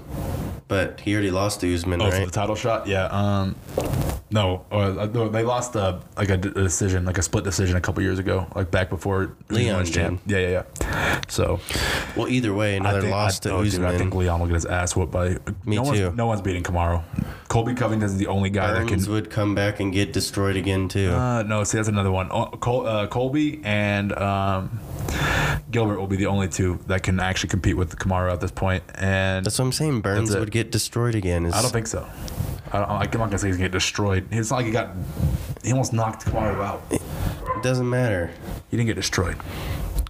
but 0.67 0.99
he 1.01 1.13
already 1.13 1.31
lost 1.31 1.61
to 1.61 1.73
Usman, 1.73 2.01
oh, 2.01 2.09
for 2.09 2.17
right? 2.17 2.25
the 2.25 2.31
title 2.31 2.55
shot. 2.55 2.87
Yeah. 2.87 3.05
Um. 3.05 3.55
No, 4.31 4.63
uh, 4.71 5.09
no, 5.11 5.27
they 5.27 5.41
lost 5.41 5.75
uh, 5.75 5.99
like 6.15 6.29
a, 6.29 6.37
decision, 6.37 7.03
like 7.03 7.17
a 7.17 7.23
split 7.23 7.43
decision, 7.43 7.75
a 7.77 7.81
couple 7.81 8.03
years 8.03 8.19
ago, 8.19 8.45
like 8.53 8.69
back 8.69 8.91
before 8.91 9.35
Leon 9.49 9.79
was 9.79 9.89
champ. 9.89 10.21
Yeah, 10.27 10.37
yeah, 10.37 10.63
yeah. 10.81 11.21
So 11.27 11.59
well, 12.15 12.27
either 12.27 12.53
way, 12.53 12.77
another 12.77 13.01
think, 13.01 13.11
loss 13.11 13.39
I, 13.39 13.49
to 13.49 13.55
oh, 13.55 13.63
dude, 13.63 13.73
Usman. 13.73 13.95
I 13.95 13.97
think 13.97 14.13
Leon 14.13 14.39
will 14.39 14.45
get 14.45 14.53
his 14.53 14.65
ass 14.65 14.95
whooped 14.95 15.11
by. 15.11 15.29
Me 15.65 15.77
no 15.77 15.91
too. 15.91 16.03
One's, 16.03 16.17
no 16.17 16.27
one's 16.27 16.41
beating 16.41 16.61
Kamaru. 16.61 17.03
Colby 17.47 17.73
Covington 17.73 18.05
is 18.05 18.17
the 18.17 18.27
only 18.27 18.51
guy 18.51 18.71
that 18.73 18.87
Burns 18.87 19.05
can. 19.05 19.13
would 19.13 19.31
come 19.31 19.55
back 19.55 19.79
and 19.79 19.91
get 19.91 20.13
destroyed 20.13 20.55
again 20.55 20.87
too. 20.87 21.09
Uh, 21.09 21.41
no, 21.41 21.63
see, 21.63 21.79
that's 21.79 21.89
another 21.89 22.11
one. 22.11 22.27
Oh, 22.29 22.45
Col- 22.45 22.85
uh, 22.85 23.07
Colby 23.07 23.61
and 23.63 24.13
um, 24.13 24.79
Gilbert 25.71 25.99
will 25.99 26.07
be 26.07 26.15
the 26.15 26.25
only 26.25 26.47
two 26.47 26.79
that 26.87 27.03
can 27.03 27.19
actually 27.19 27.49
compete 27.49 27.77
with 27.77 27.95
Kamaru 27.97 28.31
at 28.31 28.41
this 28.41 28.51
point. 28.51 28.83
And 28.95 29.45
That's 29.45 29.59
what 29.59 29.65
I'm 29.65 29.71
saying. 29.71 30.01
Burns 30.01 30.35
would 30.35 30.51
get 30.51 30.71
destroyed 30.71 31.15
again. 31.15 31.45
Is- 31.45 31.53
I 31.53 31.61
don't 31.61 31.71
think 31.71 31.87
so. 31.87 32.07
I 32.71 32.79
don't, 32.79 32.89
I'm 32.89 32.99
not 32.99 33.11
gonna 33.11 33.37
say 33.39 33.47
he's 33.47 33.57
gonna 33.57 33.65
get 33.69 33.71
destroyed. 33.71 34.27
It's 34.31 34.51
not 34.51 34.57
like 34.57 34.65
he 34.67 34.71
got. 34.71 34.91
He 35.63 35.71
almost 35.71 35.91
knocked 35.93 36.25
Kamaru 36.25 36.63
out. 36.63 36.81
it 36.91 37.01
doesn't 37.63 37.89
matter. 37.89 38.31
He 38.69 38.77
didn't 38.77 38.87
get 38.87 38.95
destroyed. 38.95 39.37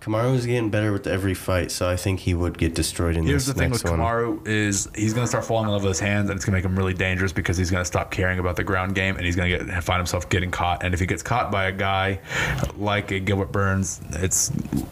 Kamaru's 0.01 0.45
getting 0.45 0.69
better 0.69 0.93
with 0.93 1.07
every 1.07 1.33
fight, 1.33 1.71
so 1.71 1.89
I 1.89 1.97
think 1.97 2.21
he 2.21 2.33
would 2.33 2.57
get 2.57 2.73
destroyed 2.73 3.17
in. 3.17 3.25
Here's 3.25 3.45
this 3.45 3.53
the 3.53 3.59
thing 3.59 3.71
next 3.71 3.83
with 3.83 3.91
one. 3.91 3.99
Kamaru 3.99 4.47
is 4.47 4.89
he's 4.95 5.13
gonna 5.13 5.27
start 5.27 5.43
falling 5.43 5.65
in 5.65 5.71
love 5.71 5.83
with 5.83 5.89
his 5.89 5.99
hands, 5.99 6.29
and 6.29 6.37
it's 6.37 6.45
gonna 6.45 6.57
make 6.57 6.63
him 6.63 6.77
really 6.77 6.93
dangerous 6.93 7.33
because 7.33 7.57
he's 7.57 7.69
gonna 7.69 7.83
stop 7.83 8.09
caring 8.09 8.39
about 8.39 8.55
the 8.55 8.63
ground 8.63 8.95
game, 8.95 9.17
and 9.17 9.25
he's 9.25 9.35
gonna 9.35 9.49
get 9.49 9.83
find 9.83 9.99
himself 9.99 10.29
getting 10.29 10.51
caught. 10.51 10.83
And 10.83 10.93
if 10.93 11.01
he 11.01 11.05
gets 11.05 11.21
caught 11.21 11.51
by 11.51 11.65
a 11.65 11.71
guy 11.73 12.21
like 12.77 13.11
a 13.11 13.19
Gilbert 13.19 13.51
Burns, 13.51 13.99
it's 14.11 14.51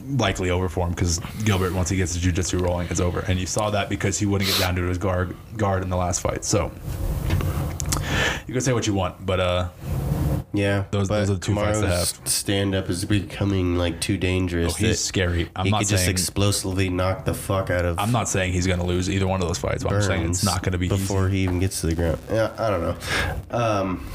likely 0.09 0.49
over 0.49 0.67
for 0.67 0.85
him 0.85 0.93
because 0.93 1.19
Gilbert, 1.45 1.73
once 1.73 1.87
he 1.89 1.95
gets 1.95 2.13
his 2.13 2.21
jiu-jitsu 2.21 2.59
rolling, 2.59 2.89
it's 2.89 2.99
over. 2.99 3.21
And 3.21 3.39
you 3.39 3.45
saw 3.45 3.69
that 3.69 3.87
because 3.87 4.19
he 4.19 4.25
wouldn't 4.25 4.49
get 4.49 4.59
down 4.59 4.75
to 4.75 4.83
his 4.83 4.97
guard 4.97 5.35
guard 5.55 5.83
in 5.83 5.89
the 5.89 5.97
last 5.97 6.19
fight. 6.19 6.43
So 6.43 6.69
you 8.45 8.53
can 8.53 8.61
say 8.61 8.73
what 8.73 8.87
you 8.87 8.93
want, 8.93 9.25
but 9.25 9.39
uh, 9.39 9.69
Yeah, 10.57 10.85
Those- 10.91 11.07
those 11.07 11.29
are 11.29 11.35
the 11.35 11.39
two 11.39 11.53
fights 11.55 11.79
to 11.79 11.85
Kamaru's 11.85 12.19
stand 12.25 12.73
up 12.75 12.89
is 12.89 13.05
becoming 13.05 13.77
like 13.77 14.01
too 14.01 14.17
dangerous. 14.17 14.73
oh, 14.73 14.75
he's 14.75 14.99
scary. 14.99 15.49
I'm 15.55 15.65
he 15.65 15.71
not 15.71 15.79
could 15.81 15.89
just 15.89 16.07
explosively 16.07 16.89
knock 16.89 17.25
the 17.25 17.33
fuck 17.33 17.69
out 17.69 17.85
of. 17.85 17.99
I'm 17.99 18.11
not 18.11 18.27
saying 18.27 18.53
he's 18.53 18.65
gonna 18.67 18.85
lose 18.85 19.09
either 19.09 19.27
one 19.27 19.41
of 19.41 19.47
those 19.47 19.59
fights. 19.59 19.83
But 19.83 19.93
I'm 19.93 20.01
saying 20.01 20.25
it's 20.29 20.43
not 20.43 20.63
gonna 20.63 20.77
be 20.77 20.87
before 20.89 21.27
easy. 21.27 21.37
he 21.37 21.43
even 21.43 21.59
gets 21.59 21.81
to 21.81 21.87
the 21.87 21.95
ground. 21.95 22.17
Yeah, 22.31 22.51
I 22.57 22.69
don't 22.69 22.81
know. 22.81 22.95
Um, 23.51 24.09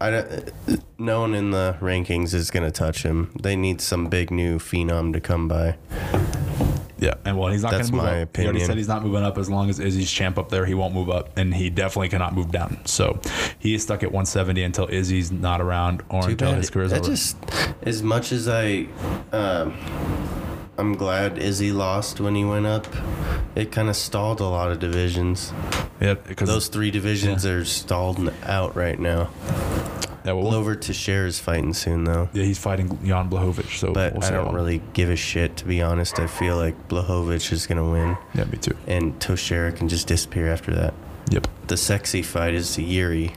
I 0.00 0.10
don't, 0.10 0.52
no 0.98 1.20
one 1.20 1.32
in 1.34 1.52
the 1.52 1.76
rankings 1.80 2.34
is 2.34 2.50
gonna 2.50 2.72
touch 2.72 3.04
him. 3.04 3.30
They 3.40 3.54
need 3.54 3.80
some 3.80 4.08
big 4.08 4.30
new 4.32 4.58
phenom 4.58 5.12
to 5.12 5.20
come 5.20 5.46
by. 5.46 5.76
Yeah, 7.02 7.14
and 7.24 7.36
well, 7.36 7.50
he's 7.50 7.62
not 7.62 7.72
going 7.72 7.84
to 7.84 7.92
move 7.92 8.02
my 8.04 8.22
up. 8.22 8.36
He 8.36 8.44
already 8.44 8.60
said 8.60 8.76
he's 8.76 8.86
not 8.86 9.02
moving 9.04 9.24
up 9.24 9.36
as 9.38 9.50
long 9.50 9.68
as 9.68 9.80
Izzy's 9.80 10.08
champ 10.10 10.38
up 10.38 10.50
there. 10.50 10.64
He 10.64 10.74
won't 10.74 10.94
move 10.94 11.10
up, 11.10 11.36
and 11.36 11.52
he 11.52 11.68
definitely 11.68 12.10
cannot 12.10 12.32
move 12.32 12.52
down. 12.52 12.78
So 12.84 13.20
he 13.58 13.74
is 13.74 13.82
stuck 13.82 14.02
at 14.04 14.12
170 14.12 14.62
until 14.62 14.86
Izzy's 14.88 15.32
not 15.32 15.60
around 15.60 16.02
or 16.08 16.22
Too 16.22 16.30
until 16.30 16.50
bad. 16.52 16.58
his 16.58 16.70
career's 16.70 16.92
That 16.92 17.00
over. 17.00 17.10
just 17.10 17.36
as 17.82 18.02
much 18.04 18.30
as 18.30 18.46
I, 18.48 18.86
um, 19.32 19.76
I'm 20.78 20.94
glad 20.94 21.38
Izzy 21.38 21.72
lost 21.72 22.20
when 22.20 22.34
he 22.36 22.44
went 22.44 22.66
up. 22.66 22.86
It 23.56 23.72
kind 23.72 23.88
of 23.88 23.96
stalled 23.96 24.40
a 24.40 24.46
lot 24.46 24.70
of 24.70 24.78
divisions. 24.78 25.52
yeah, 26.00 26.14
because 26.14 26.48
Those 26.48 26.68
three 26.68 26.90
divisions 26.92 27.44
are 27.44 27.64
stalled 27.64 28.32
out 28.44 28.76
right 28.76 28.98
now. 28.98 29.28
Yeah, 30.24 30.32
well, 30.32 30.42
Glover 30.50 30.74
Teixeira 30.76 31.26
is 31.26 31.38
fighting 31.40 31.74
soon 31.74 32.04
though. 32.04 32.28
yeah, 32.32 32.44
he's 32.44 32.58
fighting 32.58 32.88
Jan 33.04 33.28
Blachowicz. 33.28 33.78
So 33.78 33.92
But 33.92 34.14
we'll 34.14 34.24
I 34.24 34.30
don't 34.30 34.54
really 34.54 34.80
give 34.92 35.10
a 35.10 35.16
shit 35.16 35.56
to 35.58 35.64
be 35.64 35.82
honest. 35.82 36.18
I 36.20 36.26
feel 36.26 36.56
like 36.56 36.88
Blahovic 36.88 37.52
is 37.52 37.66
gonna 37.66 37.88
win, 37.90 38.16
Yeah, 38.34 38.44
me 38.44 38.58
too. 38.58 38.76
and 38.86 39.18
Teixeira 39.20 39.72
can 39.72 39.88
just 39.88 40.06
disappear 40.06 40.48
after 40.52 40.72
that. 40.74 40.94
Yep. 41.30 41.48
The 41.68 41.76
sexy 41.76 42.22
fight 42.22 42.54
is 42.54 42.68
Jiri. 42.76 43.34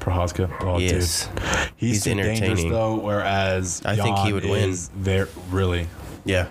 Prochazka. 0.00 0.50
Oh, 0.62 0.78
Yes. 0.78 1.26
dude. 1.26 1.42
He's, 1.76 2.04
He's 2.04 2.04
dangerous 2.04 2.40
entertaining. 2.40 2.72
though. 2.72 2.96
Whereas 2.98 3.82
I 3.84 3.94
think 3.96 4.18
he 4.18 4.32
would 4.32 4.44
win. 4.44 4.74
Very 4.96 5.28
really. 5.50 5.86
Yeah, 6.24 6.46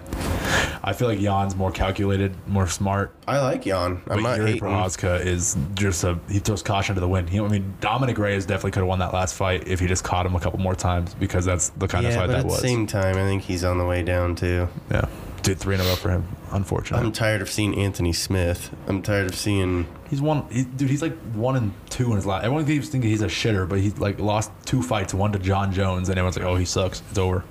I 0.84 0.94
feel 0.94 1.08
like 1.08 1.20
Jan's 1.20 1.56
more 1.56 1.72
calculated, 1.72 2.36
more 2.48 2.68
smart. 2.68 3.14
I 3.28 3.40
like 3.40 3.64
Jan. 3.66 3.92
I'm 3.92 4.02
But 4.06 4.22
not 4.22 4.40
Jiri 4.40 4.46
hating. 4.48 4.62
Prochazka 4.62 5.24
is 5.24 5.56
just 5.76 6.04
a 6.04 6.18
he 6.28 6.40
throws 6.40 6.64
caution 6.64 6.96
to 6.96 7.02
the 7.02 7.08
wind. 7.08 7.30
He, 7.30 7.40
I 7.40 7.48
mean, 7.48 7.76
Dominick 7.82 8.18
Reyes 8.18 8.46
definitely 8.48 8.72
could 8.72 8.80
have 8.80 8.88
won 8.88 8.98
that 9.00 9.14
last 9.14 9.36
fight 9.36 9.68
if 9.68 9.80
he 9.80 9.86
just 9.88 10.04
caught 10.04 10.26
him 10.26 10.36
a 10.36 10.40
couple 10.40 10.60
more 10.60 10.74
times 10.76 11.14
because 11.14 11.46
that's 11.46 11.70
the 11.70 11.88
kind 11.88 12.06
of 12.06 12.12
Yeah, 12.14 12.18
fight 12.20 12.28
but 12.28 12.34
that 12.34 12.40
at 12.40 12.46
the 12.48 12.48
was. 12.54 12.62
same 12.62 12.88
time, 12.88 13.16
I 13.16 13.26
think 13.26 13.44
he's 13.44 13.64
on 13.64 13.78
the 13.78 13.86
way 13.86 14.02
down 14.02 14.36
too. 14.36 14.68
Yeah, 14.90 15.06
did 15.44 15.60
three 15.60 15.76
in 15.76 15.82
a 15.82 15.84
row 15.84 15.96
for 15.96 16.10
him. 16.10 16.26
Unfortunately, 16.52 17.06
I'm 17.06 17.14
tired 17.14 17.42
of 17.44 17.50
seeing 17.52 17.78
Anthony 17.78 18.12
Smith. 18.12 18.76
I'm 18.88 19.04
tired 19.04 19.28
of 19.28 19.36
seeing. 19.36 19.86
he's 20.10 20.20
one. 20.20 20.48
He, 20.52 20.64
dude, 20.64 20.90
he's 20.90 21.04
like 21.04 21.16
one 21.34 21.56
and 21.58 21.74
two 21.92 22.08
in 22.10 22.16
his 22.16 22.26
last. 22.26 22.44
Everyone 22.44 22.66
keeps 22.66 22.90
thinking 22.90 23.10
he's 23.12 23.22
a 23.22 23.28
shitter, 23.28 23.70
but 23.70 23.80
he's 23.80 24.00
like 24.00 24.20
lost 24.20 24.52
two 24.66 24.82
fights, 24.82 25.14
one 25.14 25.32
to 25.34 25.38
Jon 25.40 25.72
Jones, 25.72 26.10
and 26.10 26.18
everyone's 26.18 26.38
like, 26.38 26.46
"Oh, 26.46 26.56
he 26.56 26.66
sucks. 26.66 27.04
It's 27.12 27.20
over." 27.20 27.44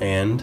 And 0.00 0.42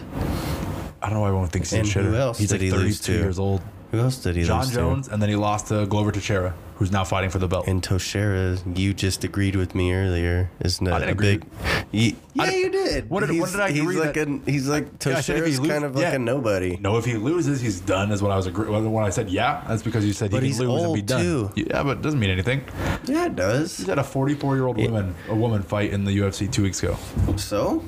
I 1.06 1.10
don't 1.10 1.18
know 1.18 1.20
why 1.22 1.28
everyone 1.28 1.48
thinks 1.48 1.70
he's 1.70 1.94
And 1.96 2.06
a 2.06 2.10
who 2.10 2.16
else 2.16 2.38
he's 2.38 2.48
did 2.48 2.54
like 2.56 2.60
he 2.62 2.70
lose 2.72 2.98
32 2.98 3.12
to? 3.12 3.18
years 3.24 3.38
old. 3.38 3.62
who 3.92 4.00
else 4.00 4.16
did 4.18 4.34
he 4.34 4.42
Jon 4.42 4.60
lose 4.62 4.70
to? 4.70 4.74
Jones, 4.74 5.06
and 5.08 5.22
then 5.22 5.28
he 5.28 5.36
lost 5.36 5.68
to 5.68 5.86
Glover 5.86 6.10
Teixeira, 6.10 6.52
who's 6.74 6.90
now 6.90 7.04
fighting 7.04 7.30
for 7.30 7.38
the 7.38 7.46
belt. 7.46 7.68
And 7.68 7.80
Teixeira, 7.80 8.58
you 8.74 8.92
just 8.92 9.22
agreed 9.22 9.54
with 9.54 9.76
me 9.76 9.92
earlier, 9.94 10.50
isn't 10.60 10.86
I 10.88 10.98
didn't 10.98 11.08
A 11.10 11.12
agree. 11.12 11.36
big. 11.36 11.46
You, 11.92 12.16
yeah, 12.34 12.42
I 12.42 12.50
you 12.56 12.70
did. 12.70 13.08
What 13.08 13.20
did- 13.20 13.28
what 13.28 13.36
He's- 13.36 13.52
did 13.52 13.60
I 13.60 13.70
he's 13.70 13.80
agree 13.82 14.00
like 14.00 14.14
that- 14.14 14.26
a, 14.28 14.50
he's 14.50 14.68
like 14.68 14.88
Yeah, 15.06 15.16
I 15.18 15.20
said 15.20 15.36
if 15.36 15.44
he 15.44 15.50
Teixeira's 15.52 15.60
lose- 15.60 15.70
kind 15.70 15.84
of 15.84 15.94
like 15.94 16.14
a 16.14 16.18
nobody. 16.18 16.76
No, 16.80 16.96
if 16.98 17.04
he 17.04 17.14
loses, 17.14 17.60
he's 17.60 17.78
done. 17.78 18.10
Is 18.10 18.20
what 18.20 18.32
I 18.32 18.36
was 18.36 18.46
agree. 18.48 18.68
When 18.68 19.04
I 19.04 19.10
said 19.10 19.30
yeah, 19.30 19.62
that's 19.68 19.84
because 19.84 20.04
you 20.04 20.12
said 20.12 20.32
But 20.32 20.42
he 20.42 20.48
he's 20.48 20.58
can 20.58 20.68
lose 20.68 20.82
and 20.82 20.94
be 20.94 21.00
old, 21.02 21.06
done. 21.06 21.20
too. 21.22 21.50
Yeah, 21.54 21.84
but 21.84 21.98
it 21.98 22.02
doesn't 22.02 22.18
mean 22.18 22.30
anything. 22.30 22.62
Yeah, 23.04 23.26
it 23.26 23.36
does. 23.36 23.76
He's 23.76 23.86
had 23.86 24.00
a 24.00 24.04
44 24.04 24.56
year 24.56 24.66
old 24.66 24.76
woman, 24.78 25.14
a 25.28 25.34
woman 25.36 25.62
fight 25.62 25.92
in 25.92 26.04
the 26.04 26.10
UFC 26.18 26.50
two 26.50 26.64
weeks 26.64 26.82
ago. 26.82 26.96
So 27.36 27.84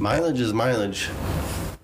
mileage 0.00 0.40
is 0.40 0.52
mileage. 0.52 1.08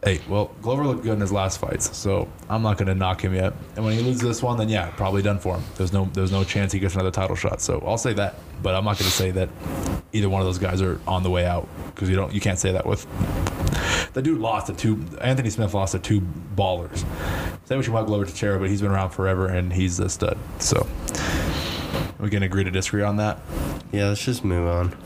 Hey, 0.02 0.18
well, 0.30 0.50
Glover 0.62 0.86
looked 0.86 1.02
good 1.02 1.12
in 1.12 1.20
his 1.20 1.30
last 1.30 1.58
fights, 1.58 1.94
so 1.94 2.26
I'm 2.48 2.62
not 2.62 2.78
going 2.78 2.88
to 2.88 2.94
knock 2.94 3.20
him 3.20 3.34
yet. 3.34 3.52
And 3.76 3.84
when 3.84 3.92
he 3.92 4.02
loses 4.02 4.22
this 4.22 4.42
one, 4.42 4.56
then 4.56 4.70
yeah, 4.70 4.88
probably 4.92 5.20
done 5.20 5.38
for 5.38 5.56
him. 5.56 5.64
There's 5.76 5.92
no, 5.92 6.08
there's 6.14 6.32
no 6.32 6.42
chance 6.42 6.72
he 6.72 6.78
gets 6.78 6.94
another 6.94 7.10
title 7.10 7.36
shot. 7.36 7.60
So 7.60 7.82
I'll 7.86 7.98
say 7.98 8.14
that, 8.14 8.36
but 8.62 8.74
I'm 8.74 8.84
not 8.84 8.98
going 8.98 9.10
to 9.10 9.16
say 9.16 9.30
that 9.32 9.50
either 10.14 10.30
one 10.30 10.40
of 10.40 10.46
those 10.46 10.56
guys 10.56 10.80
are 10.80 10.98
on 11.06 11.22
the 11.22 11.28
way 11.28 11.44
out 11.44 11.68
because 11.88 12.08
you 12.08 12.16
don't, 12.16 12.32
you 12.32 12.40
can't 12.40 12.58
say 12.58 12.72
that 12.72 12.86
with. 12.86 13.06
The 14.14 14.22
dude 14.22 14.40
lost 14.40 14.68
to 14.68 14.72
two. 14.72 15.04
Anthony 15.20 15.50
Smith 15.50 15.74
lost 15.74 15.92
to 15.92 15.98
two 15.98 16.22
ballers. 16.56 17.04
Say 17.66 17.76
what 17.76 17.86
you 17.86 17.92
want, 17.92 18.06
Glover 18.06 18.24
Teixeira, 18.24 18.58
but 18.58 18.70
he's 18.70 18.80
been 18.80 18.90
around 18.90 19.10
forever 19.10 19.48
and 19.48 19.70
he's 19.70 20.00
a 20.00 20.08
stud. 20.08 20.38
So 20.60 20.88
we 22.18 22.30
can 22.30 22.42
agree 22.42 22.64
to 22.64 22.70
disagree 22.70 23.02
on 23.02 23.18
that. 23.18 23.38
Yeah, 23.92 24.08
let's 24.08 24.24
just 24.24 24.44
move 24.44 24.66
on. 24.66 24.96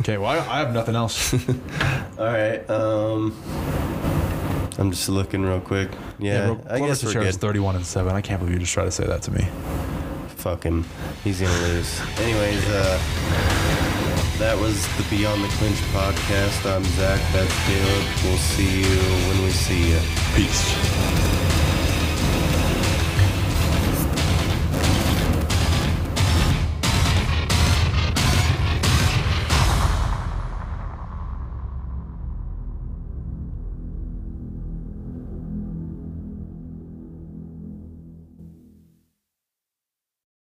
Okay, 0.00 0.16
well, 0.18 0.30
I, 0.30 0.36
I 0.38 0.58
have 0.60 0.72
nothing 0.72 0.94
else. 0.94 1.32
All 2.18 2.24
right. 2.24 2.68
Um, 2.70 3.34
I'm 4.78 4.90
just 4.90 5.08
looking 5.08 5.42
real 5.42 5.60
quick. 5.60 5.90
Yeah, 6.18 6.46
Bro, 6.46 6.54
I 6.68 6.78
Glover 6.78 6.86
guess 6.86 7.04
we're 7.04 7.12
Teixeira's 7.12 7.36
good. 7.36 7.40
31 7.48 7.76
and 7.76 7.86
seven. 7.86 8.14
I 8.14 8.20
can't 8.20 8.38
believe 8.40 8.54
you 8.54 8.60
just 8.60 8.72
tried 8.72 8.84
to 8.86 8.90
say 8.90 9.06
that 9.06 9.22
to 9.22 9.30
me. 9.32 9.46
Fuck 10.36 10.64
him. 10.64 10.84
He's 11.24 11.40
gonna 11.40 11.52
lose. 11.68 12.00
Anyways, 12.18 12.64
uh, 12.68 12.98
that 14.38 14.56
was 14.58 14.84
the 14.96 15.04
Beyond 15.10 15.44
the 15.44 15.48
Clinch 15.48 15.78
podcast. 15.92 16.64
I'm 16.74 16.84
Zach. 16.84 17.20
That's 17.32 17.54
Caleb. 17.66 18.24
We'll 18.24 18.38
see 18.38 18.80
you 18.80 18.98
when 19.28 19.42
we 19.44 19.50
see 19.50 19.90
you. 19.90 20.00
Peace. 20.34 21.31